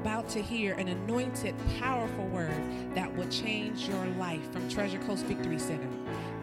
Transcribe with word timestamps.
about 0.00 0.28
to 0.28 0.40
hear 0.40 0.74
an 0.74 0.86
anointed, 0.86 1.54
powerful 1.80 2.24
word 2.28 2.62
that 2.94 3.12
will 3.16 3.28
change 3.28 3.88
your 3.88 4.06
life 4.16 4.52
from 4.52 4.68
Treasure 4.68 4.98
Coast 5.00 5.24
Victory 5.26 5.58
Center. 5.58 5.88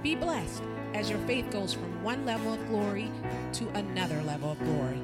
Be 0.03 0.13
blessed 0.13 0.61
as 0.93 1.09
your 1.09 1.19
faith 1.19 1.49
goes 1.51 1.73
from 1.73 2.03
one 2.03 2.25
level 2.25 2.53
of 2.53 2.67
glory 2.67 3.09
to 3.53 3.69
another 3.69 4.21
level 4.23 4.51
of 4.51 4.59
glory. 4.59 4.99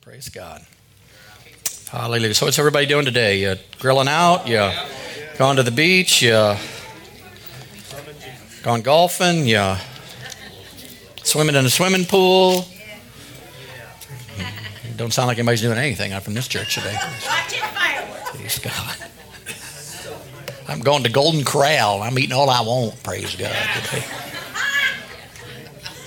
Praise 0.00 0.30
God. 0.30 0.64
Hallelujah. 1.90 2.32
So, 2.32 2.46
what's 2.46 2.58
everybody 2.58 2.86
doing 2.86 3.04
today? 3.04 3.40
You 3.40 3.56
grilling 3.78 4.08
out? 4.08 4.48
You 4.48 4.70
going 5.38 5.56
to 5.56 5.62
the 5.62 5.70
beach? 5.70 6.22
You 6.22 6.56
going 8.62 8.82
golfing? 8.82 9.46
yeah. 9.46 9.80
swimming 11.22 11.56
in 11.56 11.66
a 11.66 11.70
swimming 11.70 12.04
pool? 12.04 12.66
Don't 14.96 15.12
sound 15.12 15.28
like 15.28 15.38
anybody's 15.38 15.62
doing 15.62 15.78
anything 15.78 16.12
out 16.12 16.22
from 16.22 16.34
this 16.34 16.46
church 16.46 16.74
today. 16.74 16.96
Watching 17.26 17.60
fireworks. 17.60 18.30
Praise 18.30 18.58
God. 18.58 18.96
I'm 20.68 20.80
going 20.80 21.02
to 21.02 21.10
Golden 21.10 21.44
Corral. 21.44 22.02
I'm 22.02 22.18
eating 22.18 22.32
all 22.32 22.48
I 22.48 22.60
want. 22.60 23.02
Praise 23.02 23.34
God. 23.34 23.54
Today. 23.84 24.04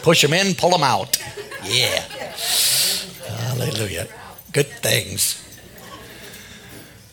Push 0.02 0.22
them 0.22 0.34
in, 0.34 0.54
pull 0.56 0.70
them 0.70 0.84
out. 0.84 1.22
Yeah. 1.64 2.04
Hallelujah. 3.28 4.08
Good 4.54 4.68
things. 4.68 5.42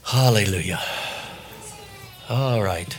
Hallelujah. 0.05 0.81
All 2.28 2.62
right. 2.62 2.97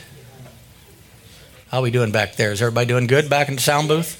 How 1.69 1.79
are 1.79 1.83
we 1.83 1.91
doing 1.91 2.11
back 2.11 2.35
there? 2.35 2.51
Is 2.51 2.61
everybody 2.61 2.87
doing 2.87 3.07
good 3.07 3.29
back 3.29 3.47
in 3.47 3.55
the 3.55 3.61
sound 3.61 3.87
booth? 3.87 4.19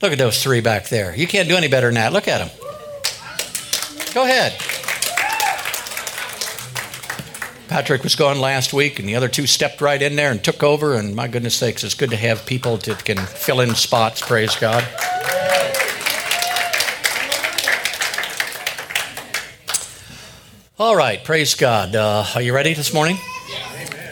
Look 0.00 0.12
at 0.12 0.18
those 0.18 0.42
three 0.42 0.60
back 0.60 0.88
there. 0.88 1.14
You 1.14 1.26
can't 1.26 1.48
do 1.48 1.56
any 1.56 1.68
better 1.68 1.88
than 1.88 1.94
that. 1.94 2.12
Look 2.12 2.28
at 2.28 2.38
them. 2.38 2.50
Go 4.14 4.24
ahead. 4.24 4.52
Patrick 7.68 8.04
was 8.04 8.14
gone 8.14 8.40
last 8.40 8.72
week, 8.72 9.00
and 9.00 9.08
the 9.08 9.16
other 9.16 9.28
two 9.28 9.48
stepped 9.48 9.80
right 9.80 10.00
in 10.00 10.14
there 10.14 10.30
and 10.30 10.42
took 10.42 10.62
over. 10.62 10.94
And 10.94 11.16
my 11.16 11.26
goodness 11.26 11.56
sakes, 11.56 11.82
it's 11.82 11.94
good 11.94 12.10
to 12.10 12.16
have 12.16 12.46
people 12.46 12.76
that 12.76 13.04
can 13.04 13.18
fill 13.18 13.60
in 13.60 13.74
spots. 13.74 14.22
Praise 14.22 14.54
God. 14.54 14.86
All 20.78 20.94
right, 20.94 21.22
praise 21.24 21.54
God. 21.54 21.96
Uh, 21.96 22.24
are 22.34 22.42
you 22.42 22.54
ready 22.54 22.74
this 22.74 22.94
morning? 22.94 23.16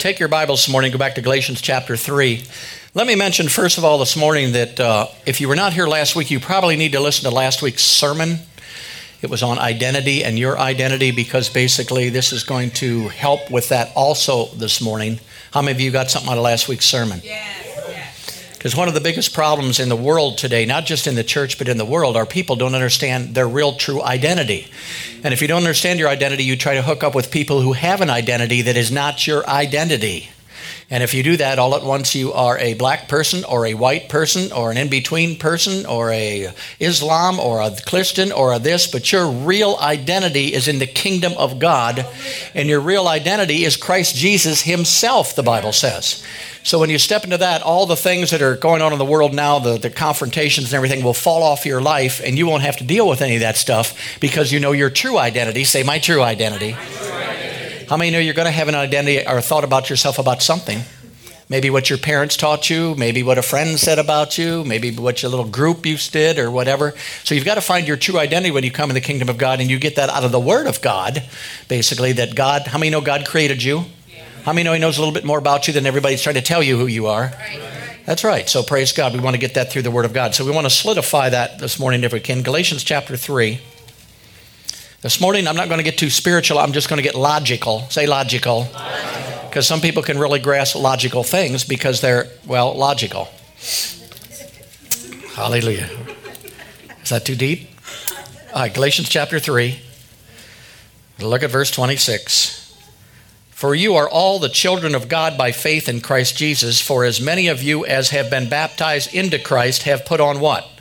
Take 0.03 0.19
your 0.19 0.27
Bibles 0.27 0.65
this 0.65 0.69
morning, 0.69 0.91
go 0.91 0.97
back 0.97 1.15
to 1.15 1.21
Galatians 1.21 1.61
chapter 1.61 1.95
3. 1.95 2.43
Let 2.93 3.07
me 3.07 3.15
mention, 3.15 3.47
first 3.47 3.77
of 3.77 3.85
all, 3.85 3.97
this 3.99 4.17
morning 4.17 4.51
that 4.51 4.77
uh, 4.77 5.07
if 5.25 5.39
you 5.39 5.47
were 5.47 5.55
not 5.55 5.71
here 5.71 5.87
last 5.87 6.13
week, 6.13 6.29
you 6.29 6.41
probably 6.41 6.75
need 6.75 6.91
to 6.91 6.99
listen 6.99 7.23
to 7.29 7.33
last 7.33 7.61
week's 7.61 7.85
sermon. 7.85 8.39
It 9.21 9.29
was 9.29 9.41
on 9.43 9.59
identity 9.59 10.25
and 10.25 10.37
your 10.37 10.59
identity 10.59 11.11
because 11.11 11.47
basically 11.47 12.09
this 12.09 12.33
is 12.33 12.43
going 12.43 12.71
to 12.71 13.07
help 13.07 13.49
with 13.49 13.69
that 13.69 13.93
also 13.95 14.47
this 14.47 14.81
morning. 14.81 15.21
How 15.53 15.61
many 15.61 15.71
of 15.71 15.79
you 15.79 15.89
got 15.89 16.11
something 16.11 16.29
out 16.29 16.37
of 16.37 16.43
last 16.43 16.67
week's 16.67 16.83
sermon? 16.83 17.21
Because 18.63 18.77
one 18.77 18.87
of 18.87 18.93
the 18.93 19.01
biggest 19.01 19.33
problems 19.33 19.81
in 19.81 19.89
the 19.89 19.95
world 19.97 20.37
today, 20.37 20.63
not 20.63 20.85
just 20.85 21.05
in 21.05 21.15
the 21.15 21.23
church, 21.25 21.57
but 21.57 21.67
in 21.67 21.75
the 21.75 21.83
world, 21.83 22.15
are 22.15 22.25
people 22.25 22.55
don't 22.55 22.75
understand 22.75 23.35
their 23.35 23.45
real 23.45 23.75
true 23.75 24.01
identity. 24.01 24.69
And 25.21 25.33
if 25.33 25.41
you 25.41 25.49
don't 25.49 25.63
understand 25.63 25.99
your 25.99 26.07
identity, 26.07 26.45
you 26.45 26.55
try 26.55 26.75
to 26.75 26.81
hook 26.81 27.03
up 27.03 27.13
with 27.13 27.29
people 27.29 27.59
who 27.59 27.73
have 27.73 27.99
an 27.99 28.09
identity 28.09 28.61
that 28.61 28.77
is 28.77 28.89
not 28.89 29.27
your 29.27 29.45
identity. 29.49 30.29
And 30.89 31.01
if 31.01 31.13
you 31.13 31.23
do 31.23 31.37
that 31.37 31.59
all 31.59 31.75
at 31.75 31.83
once, 31.83 32.13
you 32.13 32.33
are 32.33 32.57
a 32.57 32.73
black 32.75 33.07
person 33.07 33.43
or 33.45 33.65
a 33.65 33.73
white 33.73 34.09
person 34.09 34.51
or 34.51 34.71
an 34.71 34.77
in-between 34.77 35.37
person 35.37 35.85
or 35.85 36.11
a 36.11 36.53
Islam 36.79 37.39
or 37.39 37.61
a 37.61 37.75
Christian 37.87 38.31
or 38.31 38.53
a 38.53 38.59
this, 38.59 38.87
but 38.87 39.11
your 39.11 39.27
real 39.29 39.77
identity 39.79 40.53
is 40.53 40.67
in 40.67 40.79
the 40.79 40.87
kingdom 40.87 41.33
of 41.37 41.59
God. 41.59 42.05
And 42.53 42.69
your 42.69 42.79
real 42.79 43.07
identity 43.07 43.63
is 43.63 43.75
Christ 43.75 44.15
Jesus 44.15 44.61
himself, 44.61 45.35
the 45.35 45.43
Bible 45.43 45.73
says. 45.73 46.23
So 46.63 46.79
when 46.79 46.89
you 46.89 46.97
step 46.97 47.25
into 47.25 47.37
that, 47.39 47.61
all 47.61 47.85
the 47.85 47.97
things 47.97 48.31
that 48.31 48.41
are 48.41 48.55
going 48.55 48.81
on 48.81 48.93
in 48.93 48.99
the 48.99 49.05
world 49.05 49.33
now, 49.33 49.59
the, 49.59 49.77
the 49.77 49.89
confrontations 49.89 50.67
and 50.67 50.75
everything 50.75 51.03
will 51.03 51.13
fall 51.13 51.43
off 51.43 51.65
your 51.65 51.81
life 51.81 52.21
and 52.23 52.37
you 52.37 52.47
won't 52.47 52.63
have 52.63 52.77
to 52.77 52.85
deal 52.85 53.07
with 53.07 53.21
any 53.21 53.35
of 53.35 53.41
that 53.41 53.57
stuff 53.57 54.17
because 54.21 54.51
you 54.51 54.59
know 54.61 54.71
your 54.71 54.89
true 54.89 55.17
identity. 55.17 55.65
Say, 55.65 55.83
my 55.83 55.99
true 55.99 56.21
identity. 56.21 56.75
How 57.93 57.97
many 57.97 58.09
know 58.09 58.17
you're 58.17 58.33
going 58.33 58.47
to 58.47 58.51
have 58.51 58.69
an 58.69 58.73
identity 58.73 59.19
or 59.19 59.37
a 59.37 59.41
thought 59.43 59.63
about 59.63 59.87
yourself 59.87 60.17
about 60.17 60.41
something? 60.41 60.79
Maybe 61.47 61.69
what 61.69 61.91
your 61.91 61.99
parents 61.99 62.35
taught 62.35 62.67
you, 62.67 62.95
maybe 62.95 63.21
what 63.21 63.37
a 63.37 63.43
friend 63.43 63.79
said 63.79 63.99
about 63.99 64.35
you, 64.35 64.65
maybe 64.65 64.89
what 64.89 65.21
your 65.21 65.29
little 65.29 65.47
group 65.47 65.85
you 65.85 65.97
did 65.97 66.39
or 66.39 66.49
whatever. 66.49 66.95
So 67.23 67.35
you've 67.35 67.45
got 67.45 67.53
to 67.53 67.61
find 67.61 67.87
your 67.87 67.95
true 67.95 68.17
identity 68.17 68.49
when 68.49 68.63
you 68.63 68.71
come 68.71 68.89
in 68.89 68.95
the 68.95 68.99
kingdom 68.99 69.29
of 69.29 69.37
God 69.37 69.61
and 69.61 69.69
you 69.69 69.77
get 69.77 69.97
that 69.97 70.09
out 70.09 70.23
of 70.23 70.31
the 70.31 70.39
Word 70.39 70.65
of 70.65 70.81
God, 70.81 71.21
basically, 71.67 72.13
that 72.13 72.33
God, 72.33 72.65
how 72.65 72.79
many 72.79 72.89
know 72.89 72.99
God 72.99 73.27
created 73.27 73.61
you? 73.61 73.85
How 74.41 74.53
many 74.53 74.63
know 74.63 74.73
He 74.73 74.79
knows 74.79 74.97
a 74.97 74.99
little 74.99 75.13
bit 75.13 75.23
more 75.23 75.37
about 75.37 75.67
you 75.67 75.73
than 75.73 75.85
everybody's 75.85 76.23
trying 76.23 76.33
to 76.33 76.41
tell 76.41 76.63
you 76.63 76.79
who 76.79 76.87
you 76.87 77.05
are? 77.05 77.31
That's 78.07 78.23
right. 78.23 78.49
So 78.49 78.63
praise 78.63 78.91
God. 78.91 79.13
We 79.13 79.19
want 79.19 79.35
to 79.35 79.39
get 79.39 79.53
that 79.53 79.71
through 79.71 79.83
the 79.83 79.91
Word 79.91 80.05
of 80.05 80.13
God. 80.13 80.33
So 80.33 80.43
we 80.43 80.49
want 80.49 80.65
to 80.65 80.71
solidify 80.71 81.29
that 81.29 81.59
this 81.59 81.77
morning 81.77 82.03
if 82.03 82.11
we 82.11 82.21
can. 82.21 82.41
Galatians 82.41 82.83
chapter 82.83 83.15
3. 83.15 83.61
This 85.03 85.19
morning, 85.19 85.49
I'm 85.49 85.57
not 85.57 85.67
going 85.67 85.79
to 85.79 85.83
get 85.83 85.97
too 85.97 86.09
spiritual. 86.09 86.59
I'm 86.59 86.71
just 86.71 86.87
going 86.87 86.95
to 86.95 87.03
get 87.03 87.13
logical. 87.13 87.81
Say 87.89 88.07
logical. 88.07 88.69
Because 89.49 89.67
some 89.67 89.81
people 89.81 90.01
can 90.01 90.17
really 90.17 90.39
grasp 90.39 90.77
logical 90.77 91.23
things 91.23 91.65
because 91.65 91.99
they're, 91.99 92.29
well, 92.47 92.73
logical. 92.73 93.27
Hallelujah. 95.35 95.89
Is 97.01 97.09
that 97.09 97.25
too 97.25 97.35
deep? 97.35 97.67
All 98.53 98.61
right, 98.61 98.73
Galatians 98.73 99.09
chapter 99.09 99.41
3. 99.41 99.77
Look 101.19 101.43
at 101.43 101.51
verse 101.51 101.69
26. 101.69 102.73
For 103.49 103.75
you 103.75 103.95
are 103.97 104.07
all 104.07 104.39
the 104.39 104.47
children 104.47 104.95
of 104.95 105.09
God 105.09 105.37
by 105.37 105.51
faith 105.51 105.89
in 105.89 105.99
Christ 105.99 106.37
Jesus, 106.37 106.79
for 106.79 107.03
as 107.03 107.19
many 107.19 107.49
of 107.49 107.61
you 107.61 107.85
as 107.85 108.11
have 108.11 108.29
been 108.29 108.47
baptized 108.47 109.13
into 109.13 109.37
Christ 109.37 109.83
have 109.83 110.05
put 110.05 110.21
on 110.21 110.39
what? 110.39 110.72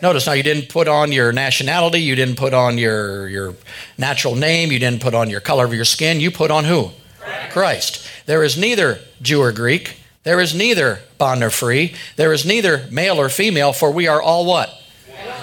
Notice 0.00 0.26
now 0.26 0.34
you 0.34 0.44
didn't 0.44 0.68
put 0.68 0.86
on 0.86 1.10
your 1.10 1.32
nationality, 1.32 2.00
you 2.00 2.14
didn't 2.14 2.36
put 2.36 2.54
on 2.54 2.78
your, 2.78 3.28
your 3.28 3.54
natural 3.96 4.36
name, 4.36 4.70
you 4.70 4.78
didn't 4.78 5.02
put 5.02 5.14
on 5.14 5.28
your 5.28 5.40
color 5.40 5.64
of 5.64 5.74
your 5.74 5.84
skin, 5.84 6.20
you 6.20 6.30
put 6.30 6.50
on 6.50 6.64
who? 6.64 6.90
Christ. 7.18 7.52
Christ. 7.52 8.08
There 8.26 8.44
is 8.44 8.56
neither 8.56 9.00
Jew 9.20 9.40
or 9.40 9.50
Greek, 9.50 9.96
there 10.22 10.40
is 10.40 10.54
neither 10.54 11.00
bond 11.16 11.42
or 11.42 11.50
free, 11.50 11.94
there 12.16 12.32
is 12.32 12.46
neither 12.46 12.86
male 12.92 13.20
or 13.20 13.28
female, 13.28 13.72
for 13.72 13.90
we 13.90 14.06
are 14.06 14.22
all 14.22 14.46
what? 14.46 14.72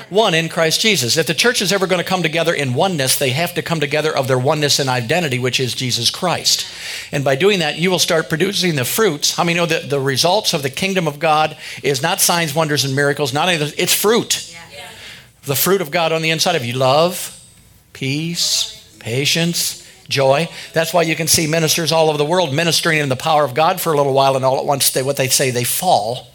One 0.09 0.33
in 0.35 0.49
Christ 0.49 0.81
Jesus. 0.81 1.17
If 1.17 1.27
the 1.27 1.33
church 1.33 1.61
is 1.61 1.71
ever 1.71 1.88
going 1.88 2.01
to 2.01 2.07
come 2.07 2.21
together 2.21 2.53
in 2.53 2.73
oneness, 2.73 3.17
they 3.17 3.31
have 3.31 3.53
to 3.55 3.61
come 3.61 3.79
together 3.79 4.16
of 4.16 4.27
their 4.27 4.38
oneness 4.38 4.77
and 4.79 4.89
identity, 4.89 5.39
which 5.39 5.59
is 5.59 5.73
Jesus 5.73 6.09
Christ. 6.11 6.67
And 7.11 7.23
by 7.23 7.35
doing 7.35 7.59
that, 7.59 7.77
you 7.77 7.89
will 7.89 7.99
start 7.99 8.29
producing 8.29 8.75
the 8.75 8.85
fruits. 8.85 9.35
How 9.35 9.44
many 9.44 9.57
know 9.57 9.65
that 9.65 9.89
the 9.89 9.99
results 9.99 10.53
of 10.53 10.61
the 10.61 10.69
kingdom 10.69 11.07
of 11.07 11.17
God 11.17 11.57
is 11.81 12.01
not 12.01 12.21
signs, 12.21 12.53
wonders, 12.53 12.85
and 12.85 12.95
miracles, 12.95 13.33
not 13.33 13.47
any 13.47 13.55
of 13.55 13.61
those, 13.61 13.73
it's 13.79 13.94
fruit. 13.94 14.53
Yeah. 14.53 14.89
The 15.44 15.55
fruit 15.55 15.81
of 15.81 15.91
God 15.91 16.11
on 16.11 16.21
the 16.21 16.29
inside 16.29 16.55
of 16.55 16.65
you 16.65 16.73
love, 16.73 17.44
peace, 17.94 18.97
patience, 18.99 19.88
joy. 20.07 20.49
That's 20.73 20.94
why 20.94 21.03
you 21.03 21.15
can 21.15 21.27
see 21.27 21.47
ministers 21.47 21.91
all 21.91 22.09
over 22.09 22.17
the 22.17 22.25
world 22.25 22.53
ministering 22.53 22.99
in 22.99 23.09
the 23.09 23.15
power 23.15 23.44
of 23.44 23.53
God 23.53 23.81
for 23.81 23.94
a 23.94 23.97
little 23.97 24.13
while, 24.13 24.35
and 24.35 24.45
all 24.45 24.59
at 24.59 24.65
once, 24.65 24.91
they, 24.91 25.03
what 25.03 25.17
they 25.17 25.29
say, 25.29 25.49
they 25.51 25.63
fall 25.63 26.27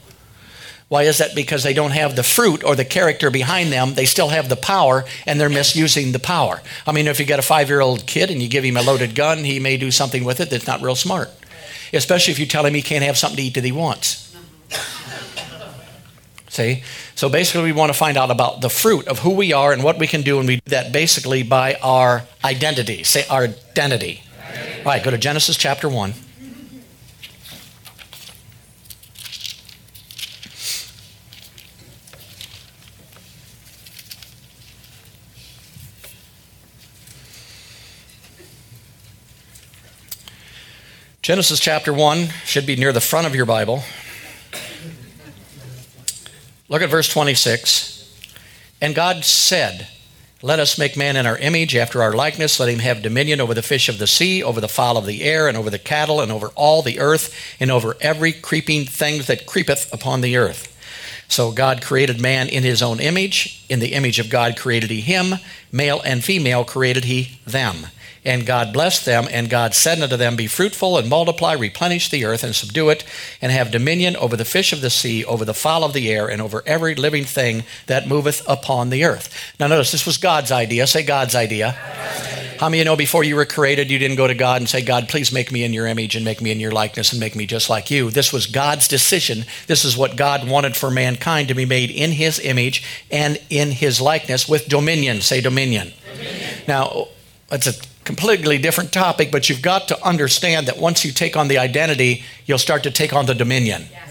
why 0.90 1.04
is 1.04 1.18
that? 1.18 1.36
Because 1.36 1.62
they 1.62 1.72
don't 1.72 1.92
have 1.92 2.16
the 2.16 2.24
fruit 2.24 2.64
or 2.64 2.74
the 2.74 2.84
character 2.84 3.30
behind 3.30 3.70
them. 3.70 3.94
They 3.94 4.06
still 4.06 4.30
have 4.30 4.48
the 4.48 4.56
power 4.56 5.04
and 5.24 5.40
they're 5.40 5.48
misusing 5.48 6.10
the 6.10 6.18
power. 6.18 6.62
I 6.84 6.90
mean, 6.90 7.06
if 7.06 7.20
you 7.20 7.26
got 7.26 7.38
a 7.38 7.42
five 7.42 7.68
year 7.68 7.80
old 7.80 8.08
kid 8.08 8.28
and 8.28 8.42
you 8.42 8.48
give 8.48 8.64
him 8.64 8.76
a 8.76 8.82
loaded 8.82 9.14
gun, 9.14 9.44
he 9.44 9.60
may 9.60 9.76
do 9.76 9.92
something 9.92 10.24
with 10.24 10.40
it 10.40 10.50
that's 10.50 10.66
not 10.66 10.82
real 10.82 10.96
smart. 10.96 11.30
Especially 11.92 12.32
if 12.32 12.40
you 12.40 12.46
tell 12.46 12.66
him 12.66 12.74
he 12.74 12.82
can't 12.82 13.04
have 13.04 13.16
something 13.16 13.36
to 13.36 13.42
eat 13.44 13.54
that 13.54 13.62
he 13.62 13.70
wants. 13.70 14.36
See? 16.48 16.82
So 17.14 17.28
basically, 17.28 17.62
we 17.62 17.72
want 17.72 17.92
to 17.92 17.98
find 17.98 18.16
out 18.16 18.32
about 18.32 18.60
the 18.60 18.68
fruit 18.68 19.06
of 19.06 19.20
who 19.20 19.30
we 19.30 19.52
are 19.52 19.72
and 19.72 19.84
what 19.84 19.96
we 19.96 20.08
can 20.08 20.22
do, 20.22 20.40
and 20.40 20.48
we 20.48 20.56
do 20.56 20.70
that 20.70 20.90
basically 20.90 21.44
by 21.44 21.74
our 21.74 22.24
identity. 22.44 23.04
Say 23.04 23.24
our 23.28 23.44
identity. 23.44 24.22
All 24.78 24.86
right, 24.86 25.04
go 25.04 25.12
to 25.12 25.18
Genesis 25.18 25.56
chapter 25.56 25.88
1. 25.88 26.14
Genesis 41.30 41.60
chapter 41.60 41.92
1 41.92 42.26
should 42.44 42.66
be 42.66 42.74
near 42.74 42.92
the 42.92 43.00
front 43.00 43.24
of 43.24 43.36
your 43.36 43.46
Bible. 43.46 43.84
Look 46.68 46.82
at 46.82 46.90
verse 46.90 47.08
26. 47.08 48.28
And 48.80 48.96
God 48.96 49.24
said, 49.24 49.86
Let 50.42 50.58
us 50.58 50.76
make 50.76 50.96
man 50.96 51.14
in 51.14 51.26
our 51.26 51.38
image, 51.38 51.76
after 51.76 52.02
our 52.02 52.14
likeness. 52.14 52.58
Let 52.58 52.68
him 52.68 52.80
have 52.80 53.02
dominion 53.02 53.40
over 53.40 53.54
the 53.54 53.62
fish 53.62 53.88
of 53.88 54.00
the 54.00 54.08
sea, 54.08 54.42
over 54.42 54.60
the 54.60 54.66
fowl 54.66 54.96
of 54.96 55.06
the 55.06 55.22
air, 55.22 55.46
and 55.46 55.56
over 55.56 55.70
the 55.70 55.78
cattle, 55.78 56.20
and 56.20 56.32
over 56.32 56.48
all 56.56 56.82
the 56.82 56.98
earth, 56.98 57.32
and 57.60 57.70
over 57.70 57.96
every 58.00 58.32
creeping 58.32 58.84
thing 58.84 59.22
that 59.28 59.46
creepeth 59.46 59.94
upon 59.94 60.22
the 60.22 60.36
earth. 60.36 60.76
So 61.28 61.52
God 61.52 61.80
created 61.80 62.20
man 62.20 62.48
in 62.48 62.64
his 62.64 62.82
own 62.82 62.98
image. 62.98 63.64
In 63.68 63.78
the 63.78 63.92
image 63.92 64.18
of 64.18 64.30
God 64.30 64.56
created 64.56 64.90
he 64.90 65.00
him. 65.00 65.34
Male 65.70 66.00
and 66.04 66.24
female 66.24 66.64
created 66.64 67.04
he 67.04 67.38
them. 67.46 67.86
And 68.24 68.44
God 68.44 68.72
blessed 68.72 69.06
them, 69.06 69.26
and 69.30 69.48
God 69.48 69.74
said 69.74 70.00
unto 70.00 70.16
them, 70.16 70.36
Be 70.36 70.46
fruitful 70.46 70.98
and 70.98 71.08
multiply, 71.08 71.54
replenish 71.54 72.10
the 72.10 72.24
earth 72.24 72.44
and 72.44 72.54
subdue 72.54 72.90
it, 72.90 73.04
and 73.40 73.50
have 73.50 73.70
dominion 73.70 74.14
over 74.16 74.36
the 74.36 74.44
fish 74.44 74.72
of 74.72 74.82
the 74.82 74.90
sea, 74.90 75.24
over 75.24 75.44
the 75.44 75.54
fowl 75.54 75.84
of 75.84 75.94
the 75.94 76.10
air, 76.10 76.28
and 76.28 76.42
over 76.42 76.62
every 76.66 76.94
living 76.94 77.24
thing 77.24 77.64
that 77.86 78.08
moveth 78.08 78.42
upon 78.46 78.90
the 78.90 79.04
earth. 79.04 79.54
Now, 79.58 79.68
notice 79.68 79.90
this 79.90 80.04
was 80.04 80.18
God's 80.18 80.52
idea. 80.52 80.86
Say 80.86 81.02
God's 81.02 81.34
idea. 81.34 81.72
How 82.60 82.68
many 82.68 82.80
of 82.80 82.84
you 82.84 82.90
know 82.90 82.96
before 82.96 83.24
you 83.24 83.36
were 83.36 83.46
created, 83.46 83.90
you 83.90 83.98
didn't 83.98 84.18
go 84.18 84.26
to 84.26 84.34
God 84.34 84.60
and 84.60 84.68
say, 84.68 84.82
God, 84.82 85.08
please 85.08 85.32
make 85.32 85.50
me 85.50 85.64
in 85.64 85.72
your 85.72 85.86
image 85.86 86.14
and 86.14 86.26
make 86.26 86.42
me 86.42 86.50
in 86.50 86.60
your 86.60 86.72
likeness 86.72 87.10
and 87.10 87.18
make 87.18 87.34
me 87.34 87.46
just 87.46 87.70
like 87.70 87.90
you? 87.90 88.10
This 88.10 88.34
was 88.34 88.46
God's 88.46 88.86
decision. 88.86 89.46
This 89.66 89.82
is 89.82 89.96
what 89.96 90.14
God 90.14 90.46
wanted 90.46 90.76
for 90.76 90.90
mankind 90.90 91.48
to 91.48 91.54
be 91.54 91.64
made 91.64 91.90
in 91.90 92.12
his 92.12 92.38
image 92.38 92.84
and 93.10 93.40
in 93.48 93.70
his 93.70 93.98
likeness 93.98 94.46
with 94.46 94.68
dominion. 94.68 95.22
Say 95.22 95.40
dominion. 95.40 95.94
dominion. 96.12 96.64
Now, 96.68 97.08
it's 97.50 97.66
a 97.66 97.72
completely 98.10 98.58
different 98.58 98.92
topic, 98.92 99.30
but 99.30 99.48
you've 99.48 99.62
got 99.62 99.86
to 99.86 100.04
understand 100.04 100.66
that 100.66 100.76
once 100.78 101.04
you 101.04 101.12
take 101.12 101.36
on 101.36 101.46
the 101.46 101.58
identity, 101.58 102.24
you'll 102.44 102.58
start 102.58 102.82
to 102.82 102.90
take 102.90 103.12
on 103.12 103.26
the 103.26 103.34
dominion. 103.36 103.84
Yes. 103.88 104.10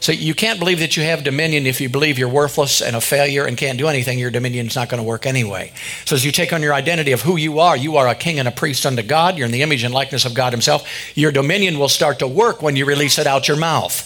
So 0.00 0.10
you 0.10 0.34
can't 0.34 0.58
believe 0.58 0.80
that 0.80 0.96
you 0.96 1.04
have 1.04 1.22
dominion 1.22 1.64
if 1.64 1.80
you 1.80 1.88
believe 1.88 2.18
you're 2.18 2.28
worthless 2.28 2.80
and 2.80 2.96
a 2.96 3.00
failure 3.00 3.44
and 3.46 3.56
can't 3.56 3.78
do 3.78 3.86
anything. 3.86 4.18
Your 4.18 4.32
dominion's 4.32 4.74
not 4.74 4.88
going 4.88 4.98
to 5.00 5.06
work 5.06 5.24
anyway. 5.24 5.72
So 6.04 6.16
as 6.16 6.24
you 6.24 6.32
take 6.32 6.52
on 6.52 6.62
your 6.62 6.74
identity 6.74 7.12
of 7.12 7.22
who 7.22 7.36
you 7.36 7.60
are, 7.60 7.76
you 7.76 7.96
are 7.96 8.08
a 8.08 8.14
king 8.16 8.40
and 8.40 8.48
a 8.48 8.52
priest 8.52 8.84
unto 8.84 9.02
God. 9.02 9.36
You're 9.36 9.46
in 9.46 9.52
the 9.52 9.62
image 9.62 9.84
and 9.84 9.94
likeness 9.94 10.24
of 10.24 10.34
God 10.34 10.52
Himself. 10.52 10.88
Your 11.16 11.30
dominion 11.30 11.78
will 11.78 11.88
start 11.88 12.18
to 12.20 12.26
work 12.26 12.60
when 12.60 12.74
you 12.74 12.86
release 12.86 13.18
it 13.18 13.26
out 13.28 13.46
your 13.46 13.56
mouth. 13.56 14.04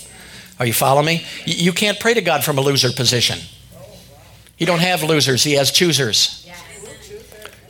Are 0.58 0.66
you 0.66 0.74
following 0.74 1.06
me? 1.06 1.26
You 1.46 1.72
can't 1.72 1.98
pray 1.98 2.14
to 2.14 2.20
God 2.20 2.44
from 2.44 2.58
a 2.58 2.60
loser 2.60 2.92
position. 2.92 3.38
He 4.56 4.66
don't 4.66 4.80
have 4.80 5.02
losers. 5.02 5.42
He 5.42 5.54
has 5.54 5.70
choosers. 5.70 6.41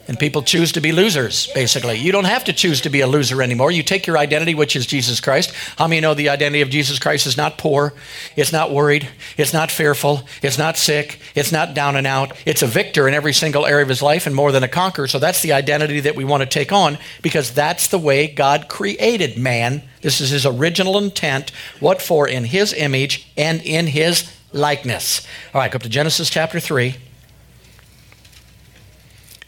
And 0.09 0.19
people 0.19 0.43
choose 0.43 0.73
to 0.73 0.81
be 0.81 0.91
losers, 0.91 1.47
basically. 1.55 1.97
You 1.97 2.11
don't 2.11 2.25
have 2.25 2.45
to 2.45 2.53
choose 2.53 2.81
to 2.81 2.91
be 2.91 3.01
a 3.01 3.07
loser 3.07 3.41
anymore. 3.41 3.71
You 3.71 3.85
take 3.85 4.07
your 4.07 4.19
identity, 4.19 4.55
which 4.55 4.75
is 4.75 4.85
Jesus 4.85 5.21
Christ. 5.21 5.55
How 5.79 5.87
many 5.87 6.01
know 6.01 6.15
the 6.15 6.29
identity 6.29 6.61
of 6.61 6.71
Jesus 6.71 6.99
Christ 6.99 7.27
is 7.27 7.37
not 7.37 7.57
poor, 7.57 7.95
it's 8.35 8.53
not 8.53 8.73
worried, 8.73 9.09
it's 9.37 9.53
not 9.53 9.71
fearful, 9.71 10.23
it's 10.43 10.59
not 10.59 10.77
sick, 10.77 11.21
it's 11.37 11.53
not 11.53 11.75
down 11.75 11.95
and 11.95 12.07
out. 12.07 12.37
It's 12.45 12.63
a 12.63 12.67
victor 12.67 13.07
in 13.07 13.15
every 13.15 13.33
single 13.33 13.65
area 13.65 13.85
of 13.85 13.89
his 13.89 14.03
life 14.03 14.27
and 14.27 14.35
more 14.35 14.51
than 14.51 14.65
a 14.65 14.69
conqueror. 14.69 15.07
So 15.07 15.21
that's 15.21 15.43
the 15.43 15.53
identity 15.53 16.01
that 16.01 16.17
we 16.17 16.25
want 16.25 16.43
to 16.43 16.49
take 16.49 16.73
on 16.73 16.99
because 17.23 17.53
that's 17.53 17.87
the 17.87 17.99
way 17.99 18.27
God 18.27 18.69
created 18.69 19.39
man. 19.39 19.83
This 20.01 20.21
is 20.21 20.31
his 20.31 20.45
original 20.45 20.99
intent. 20.99 21.53
What 21.79 22.03
for? 22.03 22.27
In 22.27 22.45
his 22.45 22.73
image 22.73 23.29
and 23.37 23.63
in 23.63 23.87
his 23.87 24.33
likeness. 24.53 25.27
All 25.55 25.61
right, 25.61 25.71
go 25.71 25.77
up 25.77 25.83
to 25.83 25.89
Genesis 25.89 26.29
chapter 26.29 26.59
3. 26.59 26.97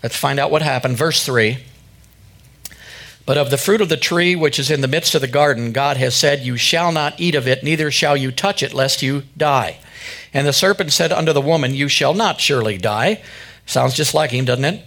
Let's 0.04 0.18
find 0.18 0.38
out 0.38 0.50
what 0.50 0.60
happened. 0.60 0.98
Verse 0.98 1.24
3. 1.24 1.56
But 3.24 3.38
of 3.38 3.48
the 3.48 3.56
fruit 3.56 3.80
of 3.80 3.88
the 3.88 3.96
tree 3.96 4.36
which 4.36 4.58
is 4.58 4.70
in 4.70 4.82
the 4.82 4.86
midst 4.86 5.14
of 5.14 5.22
the 5.22 5.26
garden, 5.26 5.72
God 5.72 5.96
has 5.96 6.14
said, 6.14 6.44
You 6.44 6.58
shall 6.58 6.92
not 6.92 7.18
eat 7.18 7.34
of 7.34 7.48
it, 7.48 7.64
neither 7.64 7.90
shall 7.90 8.14
you 8.14 8.30
touch 8.30 8.62
it, 8.62 8.74
lest 8.74 9.00
you 9.00 9.22
die. 9.34 9.78
And 10.34 10.46
the 10.46 10.52
serpent 10.52 10.92
said 10.92 11.10
unto 11.10 11.32
the 11.32 11.40
woman, 11.40 11.72
You 11.72 11.88
shall 11.88 12.12
not 12.12 12.38
surely 12.38 12.76
die. 12.76 13.22
Sounds 13.64 13.94
just 13.94 14.12
like 14.12 14.30
him, 14.30 14.44
doesn't 14.44 14.66
it? 14.66 14.84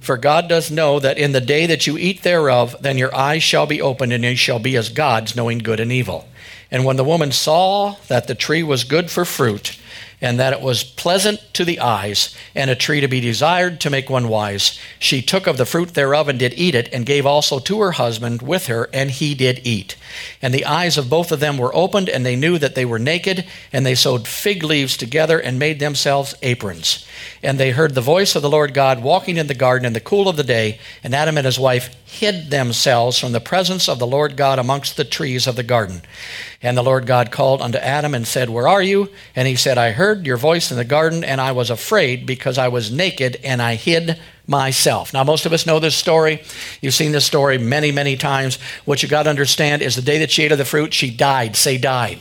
For 0.00 0.16
God 0.16 0.48
does 0.48 0.68
know 0.68 0.98
that 0.98 1.16
in 1.16 1.30
the 1.30 1.40
day 1.40 1.66
that 1.66 1.86
you 1.86 1.96
eat 1.96 2.24
thereof, 2.24 2.74
then 2.80 2.98
your 2.98 3.14
eyes 3.14 3.44
shall 3.44 3.66
be 3.66 3.80
opened, 3.80 4.12
and 4.12 4.24
you 4.24 4.34
shall 4.34 4.58
be 4.58 4.76
as 4.76 4.88
gods, 4.88 5.36
knowing 5.36 5.58
good 5.58 5.78
and 5.78 5.92
evil. 5.92 6.26
And 6.72 6.84
when 6.84 6.96
the 6.96 7.04
woman 7.04 7.30
saw 7.30 7.94
that 8.08 8.26
the 8.26 8.34
tree 8.34 8.64
was 8.64 8.82
good 8.82 9.12
for 9.12 9.24
fruit, 9.24 9.78
and 10.20 10.38
that 10.38 10.52
it 10.52 10.60
was 10.60 10.84
pleasant 10.84 11.40
to 11.54 11.64
the 11.64 11.80
eyes, 11.80 12.36
and 12.54 12.70
a 12.70 12.74
tree 12.74 13.00
to 13.00 13.08
be 13.08 13.20
desired 13.20 13.80
to 13.80 13.90
make 13.90 14.10
one 14.10 14.28
wise. 14.28 14.78
She 14.98 15.22
took 15.22 15.46
of 15.46 15.56
the 15.56 15.66
fruit 15.66 15.94
thereof 15.94 16.28
and 16.28 16.38
did 16.38 16.54
eat 16.54 16.74
it, 16.74 16.88
and 16.92 17.06
gave 17.06 17.26
also 17.26 17.58
to 17.58 17.80
her 17.80 17.92
husband 17.92 18.42
with 18.42 18.66
her, 18.66 18.88
and 18.92 19.10
he 19.10 19.34
did 19.34 19.60
eat. 19.64 19.96
And 20.42 20.52
the 20.52 20.66
eyes 20.66 20.98
of 20.98 21.10
both 21.10 21.32
of 21.32 21.40
them 21.40 21.56
were 21.56 21.74
opened, 21.74 22.08
and 22.08 22.24
they 22.24 22.36
knew 22.36 22.58
that 22.58 22.74
they 22.74 22.84
were 22.84 22.98
naked, 22.98 23.46
and 23.72 23.86
they 23.86 23.94
sewed 23.94 24.28
fig 24.28 24.62
leaves 24.62 24.96
together 24.96 25.38
and 25.38 25.58
made 25.58 25.80
themselves 25.80 26.34
aprons. 26.42 27.06
And 27.42 27.58
they 27.58 27.70
heard 27.70 27.94
the 27.94 28.00
voice 28.00 28.34
of 28.34 28.42
the 28.42 28.50
Lord 28.50 28.74
God 28.74 29.02
walking 29.02 29.36
in 29.36 29.46
the 29.46 29.54
garden 29.54 29.86
in 29.86 29.92
the 29.92 30.00
cool 30.00 30.28
of 30.28 30.36
the 30.36 30.44
day, 30.44 30.78
and 31.02 31.14
Adam 31.14 31.38
and 31.38 31.46
his 31.46 31.58
wife 31.58 31.94
hid 32.10 32.50
themselves 32.50 33.18
from 33.18 33.32
the 33.32 33.40
presence 33.40 33.88
of 33.88 33.98
the 33.98 34.06
Lord 34.06 34.36
God 34.36 34.58
amongst 34.58 34.96
the 34.96 35.04
trees 35.04 35.46
of 35.46 35.56
the 35.56 35.62
garden. 35.62 36.02
And 36.60 36.76
the 36.76 36.82
Lord 36.82 37.06
God 37.06 37.30
called 37.30 37.62
unto 37.62 37.78
Adam 37.78 38.14
and 38.14 38.26
said, 38.26 38.50
Where 38.50 38.68
are 38.68 38.82
you? 38.82 39.08
And 39.34 39.48
he 39.48 39.56
said, 39.56 39.78
I 39.78 39.92
heard 39.92 40.26
your 40.26 40.36
voice 40.36 40.70
in 40.70 40.76
the 40.76 40.84
garden, 40.84 41.24
and 41.24 41.40
I 41.40 41.52
was 41.52 41.70
afraid 41.70 42.26
because 42.26 42.58
I 42.58 42.68
was 42.68 42.90
naked, 42.90 43.40
and 43.42 43.62
I 43.62 43.76
hid 43.76 44.20
myself. 44.46 45.14
Now, 45.14 45.24
most 45.24 45.46
of 45.46 45.52
us 45.52 45.64
know 45.64 45.78
this 45.78 45.94
story. 45.94 46.42
You've 46.82 46.94
seen 46.94 47.12
this 47.12 47.24
story 47.24 47.56
many, 47.56 47.92
many 47.92 48.16
times. 48.16 48.58
What 48.84 49.02
you 49.02 49.08
got 49.08 49.22
to 49.22 49.30
understand 49.30 49.80
is 49.80 49.96
the 49.96 50.02
day 50.02 50.18
that 50.18 50.30
she 50.30 50.42
ate 50.42 50.52
of 50.52 50.58
the 50.58 50.64
fruit, 50.64 50.92
she 50.92 51.10
died. 51.10 51.56
Say, 51.56 51.78
died. 51.78 52.18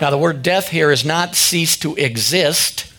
Now, 0.00 0.10
the 0.10 0.18
word 0.18 0.42
death 0.42 0.68
here 0.68 0.90
is 0.90 1.04
not 1.04 1.36
cease 1.36 1.78
to 1.78 1.94
exist. 1.94 2.92